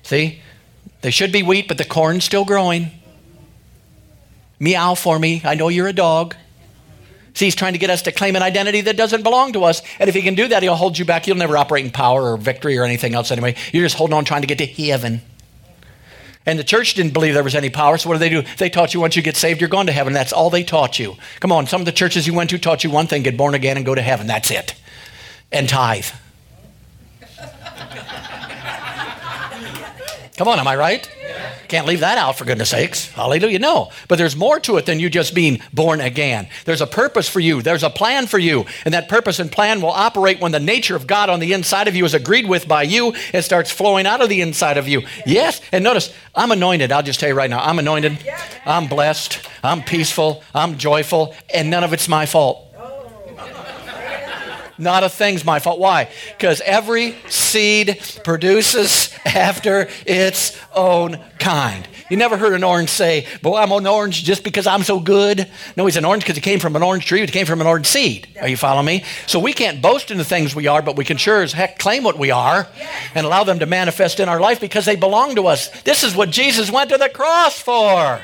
See? 0.03 0.42
They 1.03 1.11
should 1.11 1.33
be 1.33 1.43
wheat, 1.43 1.67
but 1.67 1.77
the 1.77 1.85
corn's 1.85 2.23
still 2.23 2.45
growing. 2.45 2.89
Meow 4.57 4.95
for 4.95 5.19
me. 5.19 5.41
I 5.43 5.53
know 5.53 5.67
you're 5.67 5.89
a 5.89 5.93
dog. 5.93 6.33
See, 7.33 7.45
he's 7.45 7.55
trying 7.55 7.73
to 7.73 7.79
get 7.79 7.89
us 7.89 8.03
to 8.03 8.13
claim 8.13 8.37
an 8.37 8.41
identity 8.41 8.79
that 8.81 8.95
doesn't 8.95 9.21
belong 9.21 9.51
to 9.53 9.65
us. 9.65 9.81
And 9.99 10.07
if 10.07 10.15
he 10.15 10.21
can 10.21 10.35
do 10.35 10.47
that, 10.47 10.63
he'll 10.63 10.75
hold 10.75 10.97
you 10.97 11.03
back. 11.03 11.27
You'll 11.27 11.35
never 11.35 11.57
operate 11.57 11.83
in 11.83 11.91
power 11.91 12.31
or 12.31 12.37
victory 12.37 12.77
or 12.77 12.85
anything 12.85 13.15
else 13.15 13.31
anyway. 13.31 13.55
You're 13.73 13.83
just 13.83 13.97
holding 13.97 14.15
on 14.15 14.23
trying 14.23 14.41
to 14.41 14.47
get 14.47 14.59
to 14.59 14.65
heaven. 14.65 15.21
And 16.45 16.57
the 16.57 16.63
church 16.63 16.93
didn't 16.93 17.11
believe 17.11 17.33
there 17.33 17.43
was 17.43 17.55
any 17.55 17.69
power, 17.69 17.97
so 17.97 18.07
what 18.07 18.19
did 18.19 18.21
they 18.21 18.41
do? 18.41 18.47
They 18.57 18.69
taught 18.69 18.93
you 18.93 19.01
once 19.01 19.17
you 19.17 19.21
get 19.21 19.35
saved, 19.35 19.59
you're 19.59 19.69
going 19.69 19.87
to 19.87 19.93
heaven. 19.93 20.13
That's 20.13 20.31
all 20.31 20.49
they 20.49 20.63
taught 20.63 20.99
you. 20.99 21.15
Come 21.41 21.51
on, 21.51 21.67
some 21.67 21.81
of 21.81 21.85
the 21.85 21.91
churches 21.91 22.27
you 22.27 22.33
went 22.33 22.49
to 22.51 22.57
taught 22.57 22.85
you 22.85 22.89
one 22.89 23.07
thing 23.07 23.23
get 23.23 23.35
born 23.35 23.55
again 23.55 23.75
and 23.75 23.85
go 23.85 23.95
to 23.95 24.01
heaven. 24.01 24.27
That's 24.27 24.51
it. 24.51 24.75
And 25.51 25.67
tithe. 25.67 26.07
Come 30.35 30.47
on, 30.47 30.57
am 30.59 30.67
I 30.67 30.75
right? 30.75 31.07
Can't 31.67 31.85
leave 31.85 31.99
that 31.99 32.17
out 32.17 32.37
for 32.37 32.45
goodness 32.45 32.71
sakes. 32.71 33.07
Hallelujah. 33.11 33.59
No. 33.59 33.91
But 34.07 34.17
there's 34.17 34.35
more 34.35 34.59
to 34.61 34.77
it 34.77 34.87
than 34.87 34.99
you 34.99 35.07
just 35.09 35.35
being 35.35 35.61
born 35.71 36.01
again. 36.01 36.47
There's 36.65 36.81
a 36.81 36.87
purpose 36.87 37.29
for 37.29 37.39
you, 37.39 37.61
there's 37.61 37.83
a 37.83 37.89
plan 37.89 38.25
for 38.25 38.39
you. 38.39 38.65
And 38.83 38.95
that 38.95 39.09
purpose 39.09 39.39
and 39.39 39.51
plan 39.51 39.79
will 39.81 39.91
operate 39.91 40.41
when 40.41 40.51
the 40.51 40.59
nature 40.59 40.95
of 40.95 41.05
God 41.05 41.29
on 41.29 41.39
the 41.39 41.53
inside 41.53 41.87
of 41.87 41.95
you 41.95 42.03
is 42.03 42.15
agreed 42.15 42.49
with 42.49 42.67
by 42.67 42.81
you. 42.81 43.13
It 43.31 43.43
starts 43.43 43.69
flowing 43.69 44.07
out 44.07 44.21
of 44.21 44.29
the 44.29 44.41
inside 44.41 44.77
of 44.77 44.87
you. 44.87 45.03
Yes. 45.25 45.61
And 45.71 45.83
notice, 45.83 46.11
I'm 46.33 46.51
anointed. 46.51 46.91
I'll 46.91 47.03
just 47.03 47.19
tell 47.19 47.29
you 47.29 47.35
right 47.35 47.49
now 47.49 47.63
I'm 47.63 47.77
anointed. 47.77 48.17
I'm 48.65 48.87
blessed. 48.87 49.47
I'm 49.63 49.83
peaceful. 49.83 50.43
I'm 50.55 50.79
joyful. 50.79 51.35
And 51.53 51.69
none 51.69 51.83
of 51.83 51.93
it's 51.93 52.09
my 52.09 52.25
fault. 52.25 52.72
Not 54.77 55.03
a 55.03 55.09
thing's 55.09 55.45
my 55.45 55.59
fault. 55.59 55.79
Why? 55.79 56.09
Because 56.37 56.61
every 56.61 57.15
seed 57.29 57.99
produces 58.23 59.13
after 59.25 59.87
its 60.05 60.57
own 60.73 61.19
kind. 61.39 61.87
You 62.09 62.17
never 62.17 62.37
heard 62.37 62.53
an 62.53 62.63
orange 62.63 62.89
say, 62.89 63.27
Boy, 63.41 63.57
I'm 63.57 63.71
an 63.71 63.87
orange 63.87 64.23
just 64.23 64.43
because 64.43 64.67
I'm 64.67 64.83
so 64.83 64.99
good. 64.99 65.49
No, 65.75 65.85
he's 65.85 65.97
an 65.97 66.05
orange 66.05 66.23
because 66.23 66.35
he 66.35 66.41
came 66.41 66.59
from 66.59 66.75
an 66.75 66.83
orange 66.83 67.05
tree, 67.05 67.21
he 67.21 67.27
came 67.27 67.45
from 67.45 67.61
an 67.61 67.67
orange 67.67 67.87
seed. 67.87 68.27
Are 68.41 68.47
you 68.47 68.57
following 68.57 68.85
me? 68.85 69.03
So 69.27 69.39
we 69.39 69.53
can't 69.53 69.81
boast 69.81 70.11
in 70.11 70.17
the 70.17 70.23
things 70.23 70.55
we 70.55 70.67
are, 70.67 70.81
but 70.81 70.95
we 70.95 71.05
can 71.05 71.17
sure 71.17 71.41
as 71.41 71.53
heck 71.53 71.79
claim 71.79 72.03
what 72.03 72.17
we 72.17 72.31
are 72.31 72.67
and 73.15 73.25
allow 73.25 73.43
them 73.43 73.59
to 73.59 73.65
manifest 73.65 74.19
in 74.19 74.29
our 74.29 74.39
life 74.39 74.59
because 74.59 74.85
they 74.85 74.95
belong 74.95 75.35
to 75.35 75.47
us. 75.47 75.69
This 75.81 76.03
is 76.03 76.15
what 76.15 76.29
Jesus 76.29 76.71
went 76.71 76.89
to 76.89 76.97
the 76.97 77.09
cross 77.09 77.59
for. 77.59 78.21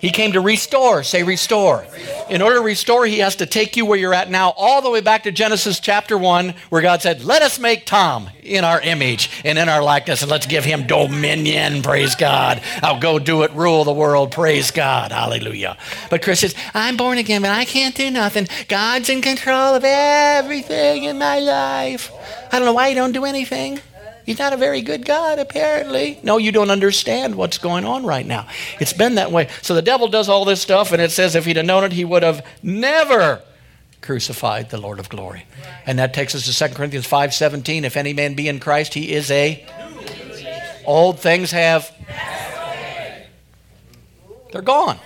He 0.00 0.10
came 0.10 0.32
to 0.32 0.40
restore. 0.40 1.02
Say 1.02 1.22
restore. 1.22 1.86
In 2.30 2.42
order 2.42 2.56
to 2.56 2.62
restore, 2.62 3.06
he 3.06 3.18
has 3.18 3.36
to 3.36 3.46
take 3.46 3.76
you 3.76 3.84
where 3.84 3.98
you're 3.98 4.14
at 4.14 4.30
now, 4.30 4.50
all 4.56 4.82
the 4.82 4.90
way 4.90 5.00
back 5.00 5.24
to 5.24 5.32
Genesis 5.32 5.80
chapter 5.80 6.16
1, 6.16 6.54
where 6.68 6.82
God 6.82 7.02
said, 7.02 7.24
Let 7.24 7.42
us 7.42 7.58
make 7.58 7.86
Tom 7.86 8.30
in 8.42 8.64
our 8.64 8.80
image 8.80 9.30
and 9.44 9.58
in 9.58 9.68
our 9.68 9.82
likeness, 9.82 10.22
and 10.22 10.30
let's 10.30 10.46
give 10.46 10.64
him 10.64 10.86
dominion. 10.86 11.82
Praise 11.82 12.14
God. 12.14 12.62
I'll 12.82 13.00
go 13.00 13.18
do 13.18 13.42
it, 13.42 13.52
rule 13.52 13.84
the 13.84 13.92
world. 13.92 14.30
Praise 14.30 14.70
God. 14.70 15.10
Hallelujah. 15.10 15.76
But 16.10 16.22
Chris 16.22 16.40
says, 16.40 16.54
I'm 16.74 16.96
born 16.96 17.18
again, 17.18 17.42
but 17.42 17.50
I 17.50 17.64
can't 17.64 17.94
do 17.94 18.10
nothing. 18.10 18.46
God's 18.68 19.08
in 19.08 19.20
control 19.20 19.74
of 19.74 19.84
everything 19.84 21.04
in 21.04 21.18
my 21.18 21.40
life. 21.40 22.12
I 22.52 22.58
don't 22.58 22.66
know 22.66 22.72
why 22.72 22.88
you 22.88 22.94
don't 22.94 23.12
do 23.12 23.24
anything. 23.24 23.80
He's 24.28 24.38
not 24.38 24.52
a 24.52 24.58
very 24.58 24.82
good 24.82 25.06
God, 25.06 25.38
apparently. 25.38 26.20
No, 26.22 26.36
you 26.36 26.52
don't 26.52 26.70
understand 26.70 27.34
what's 27.34 27.56
going 27.56 27.86
on 27.86 28.04
right 28.04 28.26
now. 28.26 28.46
It's 28.78 28.92
been 28.92 29.14
that 29.14 29.32
way. 29.32 29.48
So 29.62 29.74
the 29.74 29.80
devil 29.80 30.06
does 30.06 30.28
all 30.28 30.44
this 30.44 30.60
stuff, 30.60 30.92
and 30.92 31.00
it 31.00 31.12
says 31.12 31.34
if 31.34 31.46
he'd 31.46 31.56
have 31.56 31.64
known 31.64 31.82
it, 31.84 31.92
he 31.92 32.04
would 32.04 32.22
have 32.22 32.44
never 32.62 33.40
crucified 34.02 34.68
the 34.68 34.76
Lord 34.76 34.98
of 34.98 35.08
glory. 35.08 35.46
And 35.86 35.98
that 35.98 36.12
takes 36.12 36.34
us 36.34 36.44
to 36.44 36.52
2 36.52 36.74
Corinthians 36.74 37.06
5:17. 37.06 37.84
If 37.84 37.96
any 37.96 38.12
man 38.12 38.34
be 38.34 38.48
in 38.48 38.60
Christ, 38.60 38.92
he 38.92 39.14
is 39.14 39.30
a 39.30 39.64
old 40.84 41.20
things 41.20 41.50
have 41.52 41.90
they're 44.52 44.60
gone. 44.60 44.98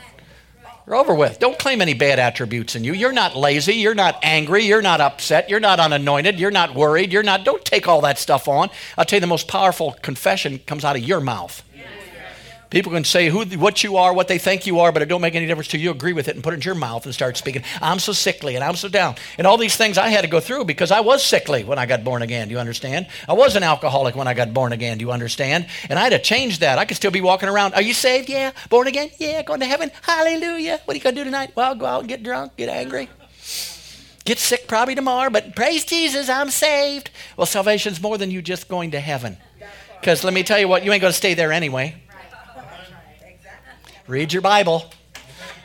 You're 0.86 0.96
over 0.96 1.14
with. 1.14 1.38
Don't 1.38 1.58
claim 1.58 1.80
any 1.80 1.94
bad 1.94 2.18
attributes 2.18 2.74
in 2.74 2.82
you. 2.82 2.92
You're 2.92 3.12
not 3.12 3.36
lazy. 3.36 3.74
You're 3.74 3.94
not 3.94 4.18
angry. 4.22 4.64
You're 4.64 4.82
not 4.82 5.00
upset. 5.00 5.48
You're 5.48 5.60
not 5.60 5.78
unanointed. 5.78 6.40
You're 6.40 6.50
not 6.50 6.74
worried. 6.74 7.12
You're 7.12 7.22
not, 7.22 7.44
don't 7.44 7.64
take 7.64 7.86
all 7.86 8.00
that 8.00 8.18
stuff 8.18 8.48
on. 8.48 8.68
I'll 8.98 9.04
tell 9.04 9.18
you, 9.18 9.20
the 9.20 9.28
most 9.28 9.46
powerful 9.46 9.92
confession 10.02 10.58
comes 10.58 10.84
out 10.84 10.96
of 10.96 11.02
your 11.02 11.20
mouth. 11.20 11.62
People 12.72 12.90
can 12.90 13.04
say 13.04 13.28
who, 13.28 13.44
what 13.58 13.84
you 13.84 13.98
are, 13.98 14.14
what 14.14 14.28
they 14.28 14.38
think 14.38 14.66
you 14.66 14.80
are, 14.80 14.92
but 14.92 15.02
it 15.02 15.08
don't 15.10 15.20
make 15.20 15.34
any 15.34 15.44
difference 15.44 15.68
to 15.68 15.78
you. 15.78 15.90
Agree 15.90 16.14
with 16.14 16.26
it 16.26 16.36
and 16.36 16.42
put 16.42 16.54
it 16.54 16.56
in 16.56 16.62
your 16.62 16.74
mouth 16.74 17.04
and 17.04 17.12
start 17.12 17.36
speaking. 17.36 17.62
I'm 17.82 17.98
so 17.98 18.14
sickly 18.14 18.54
and 18.54 18.64
I'm 18.64 18.76
so 18.76 18.88
down. 18.88 19.16
And 19.36 19.46
all 19.46 19.58
these 19.58 19.76
things 19.76 19.98
I 19.98 20.08
had 20.08 20.22
to 20.22 20.26
go 20.26 20.40
through 20.40 20.64
because 20.64 20.90
I 20.90 21.00
was 21.00 21.22
sickly 21.22 21.64
when 21.64 21.78
I 21.78 21.84
got 21.84 22.02
born 22.02 22.22
again. 22.22 22.48
Do 22.48 22.54
you 22.54 22.58
understand? 22.58 23.08
I 23.28 23.34
was 23.34 23.56
an 23.56 23.62
alcoholic 23.62 24.16
when 24.16 24.26
I 24.26 24.32
got 24.32 24.54
born 24.54 24.72
again. 24.72 24.96
Do 24.96 25.04
you 25.04 25.12
understand? 25.12 25.66
And 25.90 25.98
I 25.98 26.04
had 26.04 26.12
to 26.12 26.18
change 26.18 26.60
that. 26.60 26.78
I 26.78 26.86
could 26.86 26.96
still 26.96 27.10
be 27.10 27.20
walking 27.20 27.50
around. 27.50 27.74
Are 27.74 27.82
you 27.82 27.92
saved? 27.92 28.30
Yeah. 28.30 28.52
Born 28.70 28.86
again? 28.86 29.10
Yeah. 29.18 29.42
Going 29.42 29.60
to 29.60 29.66
heaven? 29.66 29.90
Hallelujah. 30.00 30.80
What 30.86 30.94
are 30.94 30.96
you 30.96 31.04
going 31.04 31.14
to 31.14 31.20
do 31.20 31.24
tonight? 31.24 31.52
Well, 31.54 31.74
go 31.74 31.84
out 31.84 32.00
and 32.00 32.08
get 32.08 32.22
drunk, 32.22 32.56
get 32.56 32.70
angry. 32.70 33.10
Get 34.24 34.38
sick 34.38 34.66
probably 34.66 34.94
tomorrow, 34.94 35.28
but 35.28 35.54
praise 35.56 35.84
Jesus, 35.84 36.30
I'm 36.30 36.48
saved. 36.48 37.10
Well, 37.36 37.46
salvation's 37.46 38.00
more 38.00 38.16
than 38.16 38.30
you 38.30 38.40
just 38.40 38.68
going 38.68 38.92
to 38.92 39.00
heaven. 39.00 39.36
Because 40.00 40.24
let 40.24 40.32
me 40.32 40.42
tell 40.42 40.58
you 40.58 40.68
what, 40.68 40.84
you 40.84 40.92
ain't 40.92 41.00
going 41.00 41.12
to 41.12 41.16
stay 41.16 41.34
there 41.34 41.52
anyway. 41.52 42.01
Read 44.12 44.30
your 44.30 44.42
Bible. 44.42 44.84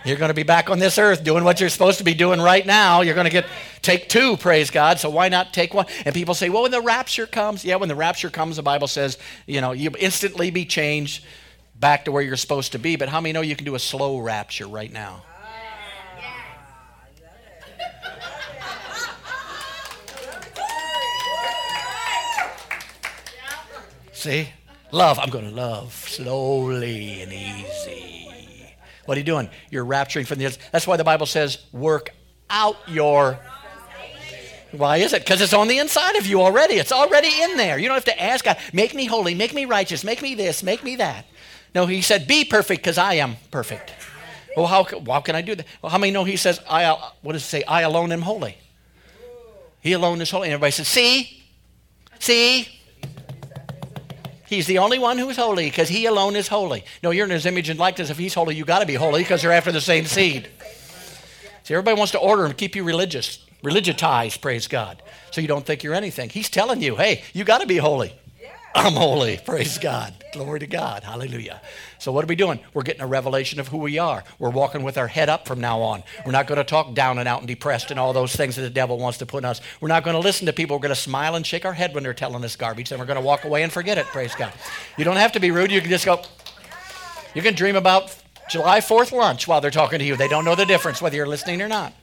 You're 0.05 0.15
going 0.15 0.29
to 0.29 0.33
be 0.33 0.43
back 0.43 0.69
on 0.69 0.79
this 0.79 0.97
earth 0.97 1.21
doing 1.21 1.43
what 1.43 1.59
you're 1.59 1.67
supposed 1.67 1.97
to 1.97 2.05
be 2.05 2.13
doing 2.13 2.39
right 2.39 2.65
now. 2.65 3.01
You're 3.01 3.13
going 3.13 3.25
to 3.25 3.29
get 3.29 3.45
take 3.81 4.07
two, 4.07 4.37
praise 4.37 4.71
God. 4.71 5.01
So 5.01 5.09
why 5.09 5.27
not 5.27 5.51
take 5.51 5.73
one? 5.73 5.85
And 6.05 6.15
people 6.15 6.33
say, 6.33 6.47
well, 6.47 6.61
when 6.61 6.71
the 6.71 6.79
rapture 6.79 7.27
comes, 7.27 7.65
yeah, 7.65 7.75
when 7.75 7.89
the 7.89 7.95
rapture 7.95 8.29
comes, 8.29 8.55
the 8.55 8.63
Bible 8.63 8.87
says, 8.87 9.17
you 9.47 9.59
know, 9.59 9.73
you 9.73 9.91
instantly 9.99 10.49
be 10.49 10.63
changed 10.63 11.25
back 11.77 12.05
to 12.05 12.13
where 12.13 12.23
you're 12.23 12.37
supposed 12.37 12.71
to 12.71 12.79
be. 12.79 12.95
But 12.95 13.09
how 13.09 13.19
many 13.19 13.33
know 13.33 13.41
you 13.41 13.57
can 13.57 13.65
do 13.65 13.75
a 13.75 13.79
slow 13.79 14.17
rapture 14.19 14.65
right 14.65 14.93
now? 14.93 15.23
See? 24.13 24.47
Love. 24.91 25.19
I'm 25.19 25.29
going 25.29 25.49
to 25.49 25.53
love 25.53 25.93
slowly 25.93 27.21
and 27.21 27.33
easy. 27.33 28.36
What 29.07 29.15
are 29.15 29.19
you 29.19 29.25
doing? 29.25 29.49
You're 29.71 29.85
rapturing 29.85 30.27
from 30.27 30.37
the. 30.39 30.57
That's 30.71 30.85
why 30.85 30.97
the 30.97 31.03
Bible 31.05 31.25
says, 31.25 31.59
work 31.71 32.09
out 32.49 32.75
your. 32.87 33.39
Why 34.73 34.97
is 34.97 35.13
it? 35.13 35.23
Because 35.23 35.39
it's 35.39 35.53
on 35.53 35.69
the 35.69 35.77
inside 35.77 36.17
of 36.17 36.27
you 36.27 36.41
already. 36.41 36.73
It's 36.73 36.91
already 36.91 37.29
in 37.41 37.55
there. 37.55 37.79
You 37.79 37.87
don't 37.87 37.95
have 37.95 38.03
to 38.05 38.21
ask 38.21 38.43
God, 38.43 38.57
make 38.73 38.93
me 38.93 39.05
holy, 39.05 39.33
make 39.33 39.53
me 39.53 39.63
righteous, 39.63 40.03
make 40.03 40.21
me 40.21 40.35
this, 40.35 40.61
make 40.61 40.83
me 40.83 40.97
that. 40.97 41.25
No, 41.73 41.85
he 41.85 42.01
said, 42.01 42.27
be 42.27 42.43
perfect 42.43 42.81
because 42.81 42.97
I 42.97 43.13
am 43.13 43.37
perfect. 43.49 43.93
Well, 44.57 44.67
how, 44.67 44.83
how 44.83 45.21
can 45.21 45.35
I 45.35 45.41
do 45.41 45.55
that? 45.55 45.65
Well, 45.81 45.89
how 45.89 45.97
many 45.97 46.11
know 46.11 46.25
he 46.25 46.35
says, 46.35 46.59
I, 46.69 46.83
uh, 46.83 46.97
what 47.21 47.31
does 47.31 47.43
it 47.43 47.45
say? 47.45 47.63
I 47.63 47.83
alone 47.83 48.11
am 48.11 48.21
holy. 48.21 48.57
He 49.79 49.93
alone 49.93 50.19
is 50.19 50.29
holy. 50.29 50.47
And 50.47 50.53
everybody 50.53 50.71
says, 50.71 50.89
see? 50.89 51.43
See? 52.19 52.67
He's 54.47 54.65
the 54.65 54.77
only 54.77 54.97
one 54.97 55.17
who's 55.17 55.35
holy 55.35 55.65
because 55.65 55.89
he 55.89 56.05
alone 56.05 56.35
is 56.35 56.47
holy. 56.47 56.85
No, 57.03 57.11
you're 57.11 57.25
in 57.25 57.31
his 57.31 57.45
image 57.45 57.69
and 57.69 57.77
likeness. 57.77 58.09
If 58.09 58.17
he's 58.17 58.33
holy, 58.33 58.55
you 58.55 58.63
got 58.63 58.79
to 58.79 58.85
be 58.85 58.95
holy 58.95 59.21
because 59.21 59.41
they're 59.41 59.51
after 59.51 59.71
the 59.71 59.81
same 59.81 60.05
seed. 60.05 60.49
See, 61.63 61.73
everybody 61.73 61.97
wants 61.97 62.13
to 62.13 62.19
order 62.19 62.45
and 62.45 62.57
keep 62.57 62.75
you 62.75 62.83
religious, 62.85 63.45
religitized, 63.61 64.39
praise 64.39 64.67
God, 64.67 65.03
so 65.31 65.41
you 65.41 65.49
don't 65.49 65.65
think 65.65 65.83
you're 65.83 65.93
anything. 65.93 66.29
He's 66.29 66.49
telling 66.49 66.81
you, 66.81 66.95
hey, 66.95 67.23
you 67.33 67.43
got 67.43 67.59
to 67.59 67.67
be 67.67 67.75
holy. 67.75 68.13
I'm 68.77 68.93
holy. 68.93 69.37
Praise 69.37 69.79
God. 69.79 70.13
Glory 70.33 70.59
to 70.59 70.67
God. 70.67 71.03
Hallelujah. 71.03 71.61
So, 71.97 72.11
what 72.11 72.23
are 72.23 72.27
we 72.27 72.35
doing? 72.35 72.59
We're 72.75 72.83
getting 72.83 73.01
a 73.01 73.07
revelation 73.07 73.59
of 73.59 73.69
who 73.69 73.79
we 73.79 73.97
are. 73.97 74.23
We're 74.37 74.51
walking 74.51 74.83
with 74.83 74.99
our 74.99 75.07
head 75.07 75.29
up 75.29 75.47
from 75.47 75.59
now 75.59 75.81
on. 75.81 76.03
We're 76.23 76.31
not 76.31 76.45
going 76.45 76.59
to 76.59 76.63
talk 76.63 76.93
down 76.93 77.17
and 77.17 77.27
out 77.27 77.39
and 77.39 77.47
depressed 77.47 77.89
and 77.89 77.99
all 77.99 78.13
those 78.13 78.35
things 78.35 78.55
that 78.55 78.61
the 78.61 78.69
devil 78.69 78.99
wants 78.99 79.17
to 79.17 79.25
put 79.25 79.43
on 79.43 79.49
us. 79.49 79.61
We're 79.81 79.87
not 79.87 80.03
going 80.03 80.13
to 80.13 80.19
listen 80.19 80.45
to 80.45 80.53
people. 80.53 80.75
We're 80.75 80.83
going 80.83 80.93
to 80.93 81.01
smile 81.01 81.33
and 81.33 81.43
shake 81.43 81.65
our 81.65 81.73
head 81.73 81.95
when 81.95 82.03
they're 82.03 82.13
telling 82.13 82.45
us 82.45 82.55
garbage. 82.55 82.89
Then 82.89 82.99
we're 82.99 83.07
going 83.07 83.19
to 83.19 83.25
walk 83.25 83.45
away 83.45 83.63
and 83.63 83.71
forget 83.71 83.97
it. 83.97 84.05
Praise 84.05 84.35
God. 84.35 84.53
You 84.95 85.05
don't 85.05 85.17
have 85.17 85.31
to 85.31 85.39
be 85.39 85.49
rude. 85.49 85.71
You 85.71 85.81
can 85.81 85.89
just 85.89 86.05
go, 86.05 86.21
you 87.33 87.41
can 87.41 87.55
dream 87.55 87.77
about 87.77 88.15
July 88.47 88.79
4th 88.79 89.11
lunch 89.11 89.47
while 89.47 89.59
they're 89.59 89.71
talking 89.71 89.97
to 89.97 90.05
you. 90.05 90.15
They 90.15 90.27
don't 90.27 90.45
know 90.45 90.55
the 90.55 90.67
difference 90.67 91.01
whether 91.01 91.15
you're 91.15 91.25
listening 91.25 91.63
or 91.63 91.67
not. 91.67 91.93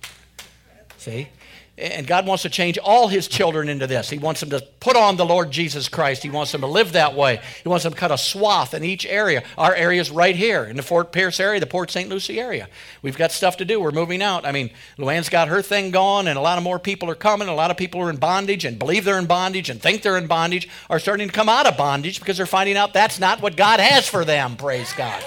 See? 0.98 1.28
And 1.76 2.06
God 2.06 2.24
wants 2.24 2.44
to 2.44 2.48
change 2.48 2.78
all 2.78 3.08
his 3.08 3.26
children 3.26 3.68
into 3.68 3.88
this. 3.88 4.08
He 4.08 4.18
wants 4.18 4.38
them 4.38 4.50
to 4.50 4.60
put 4.78 4.96
on 4.96 5.16
the 5.16 5.26
Lord 5.26 5.50
Jesus 5.50 5.88
Christ. 5.88 6.22
He 6.22 6.30
wants 6.30 6.52
them 6.52 6.60
to 6.60 6.68
live 6.68 6.92
that 6.92 7.14
way. 7.16 7.40
He 7.64 7.68
wants 7.68 7.82
them 7.82 7.92
to 7.92 7.98
cut 7.98 8.12
a 8.12 8.18
swath 8.18 8.74
in 8.74 8.84
each 8.84 9.04
area. 9.04 9.42
Our 9.58 9.74
area 9.74 10.00
is 10.00 10.08
right 10.08 10.36
here 10.36 10.62
in 10.64 10.76
the 10.76 10.84
Fort 10.84 11.10
Pierce 11.10 11.40
area, 11.40 11.58
the 11.58 11.66
Port 11.66 11.90
St. 11.90 12.08
Lucie 12.08 12.38
area. 12.38 12.68
We've 13.02 13.16
got 13.16 13.32
stuff 13.32 13.56
to 13.56 13.64
do. 13.64 13.80
We're 13.80 13.90
moving 13.90 14.22
out. 14.22 14.46
I 14.46 14.52
mean, 14.52 14.70
Luann's 14.98 15.28
got 15.28 15.48
her 15.48 15.62
thing 15.62 15.90
going, 15.90 16.28
and 16.28 16.38
a 16.38 16.42
lot 16.42 16.58
of 16.58 16.64
more 16.64 16.78
people 16.78 17.10
are 17.10 17.16
coming. 17.16 17.48
A 17.48 17.54
lot 17.54 17.72
of 17.72 17.76
people 17.76 18.00
are 18.02 18.10
in 18.10 18.18
bondage 18.18 18.64
and 18.64 18.78
believe 18.78 19.04
they're 19.04 19.18
in 19.18 19.26
bondage 19.26 19.68
and 19.68 19.82
think 19.82 20.02
they're 20.02 20.18
in 20.18 20.28
bondage, 20.28 20.68
are 20.88 21.00
starting 21.00 21.26
to 21.26 21.34
come 21.34 21.48
out 21.48 21.66
of 21.66 21.76
bondage 21.76 22.20
because 22.20 22.36
they're 22.36 22.46
finding 22.46 22.76
out 22.76 22.92
that's 22.92 23.18
not 23.18 23.42
what 23.42 23.56
God 23.56 23.80
has 23.80 24.06
for 24.06 24.24
them. 24.24 24.56
Praise 24.56 24.92
God. 24.92 25.24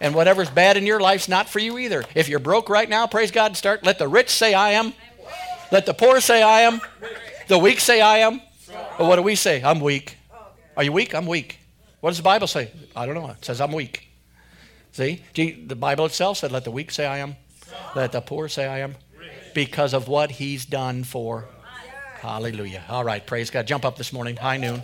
And 0.00 0.14
whatever's 0.14 0.50
bad 0.50 0.76
in 0.76 0.86
your 0.86 1.00
life's 1.00 1.28
not 1.28 1.48
for 1.48 1.58
you 1.58 1.78
either. 1.78 2.04
If 2.14 2.28
you're 2.28 2.38
broke 2.38 2.68
right 2.68 2.88
now, 2.88 3.06
praise 3.06 3.30
God, 3.30 3.56
start 3.56 3.84
let 3.84 3.98
the 3.98 4.06
rich 4.06 4.28
say 4.28 4.52
I 4.52 4.72
am. 4.72 4.92
Let 5.74 5.86
the 5.86 5.92
poor 5.92 6.20
say, 6.20 6.40
I 6.40 6.60
am. 6.60 6.80
The 7.48 7.58
weak 7.58 7.80
say, 7.80 8.00
I 8.00 8.18
am. 8.18 8.40
But 8.96 9.08
what 9.08 9.16
do 9.16 9.22
we 9.22 9.34
say? 9.34 9.60
I'm 9.60 9.80
weak. 9.80 10.16
Are 10.76 10.84
you 10.84 10.92
weak? 10.92 11.16
I'm 11.16 11.26
weak. 11.26 11.58
What 11.98 12.10
does 12.10 12.18
the 12.18 12.22
Bible 12.22 12.46
say? 12.46 12.70
I 12.94 13.06
don't 13.06 13.16
know. 13.16 13.30
It 13.30 13.44
says 13.44 13.60
I'm 13.60 13.72
weak. 13.72 14.06
See? 14.92 15.20
The 15.34 15.74
Bible 15.74 16.06
itself 16.06 16.38
said, 16.38 16.52
let 16.52 16.62
the 16.62 16.70
weak 16.70 16.92
say, 16.92 17.06
I 17.06 17.18
am. 17.18 17.34
Let 17.96 18.12
the 18.12 18.20
poor 18.20 18.48
say, 18.48 18.68
I 18.68 18.78
am. 18.78 18.94
Because 19.52 19.94
of 19.94 20.06
what 20.06 20.30
he's 20.30 20.64
done 20.64 21.02
for. 21.02 21.48
Hallelujah. 22.20 22.84
All 22.88 23.02
right. 23.02 23.26
Praise 23.26 23.50
God. 23.50 23.66
Jump 23.66 23.84
up 23.84 23.96
this 23.96 24.12
morning. 24.12 24.36
High 24.36 24.58
noon. 24.58 24.80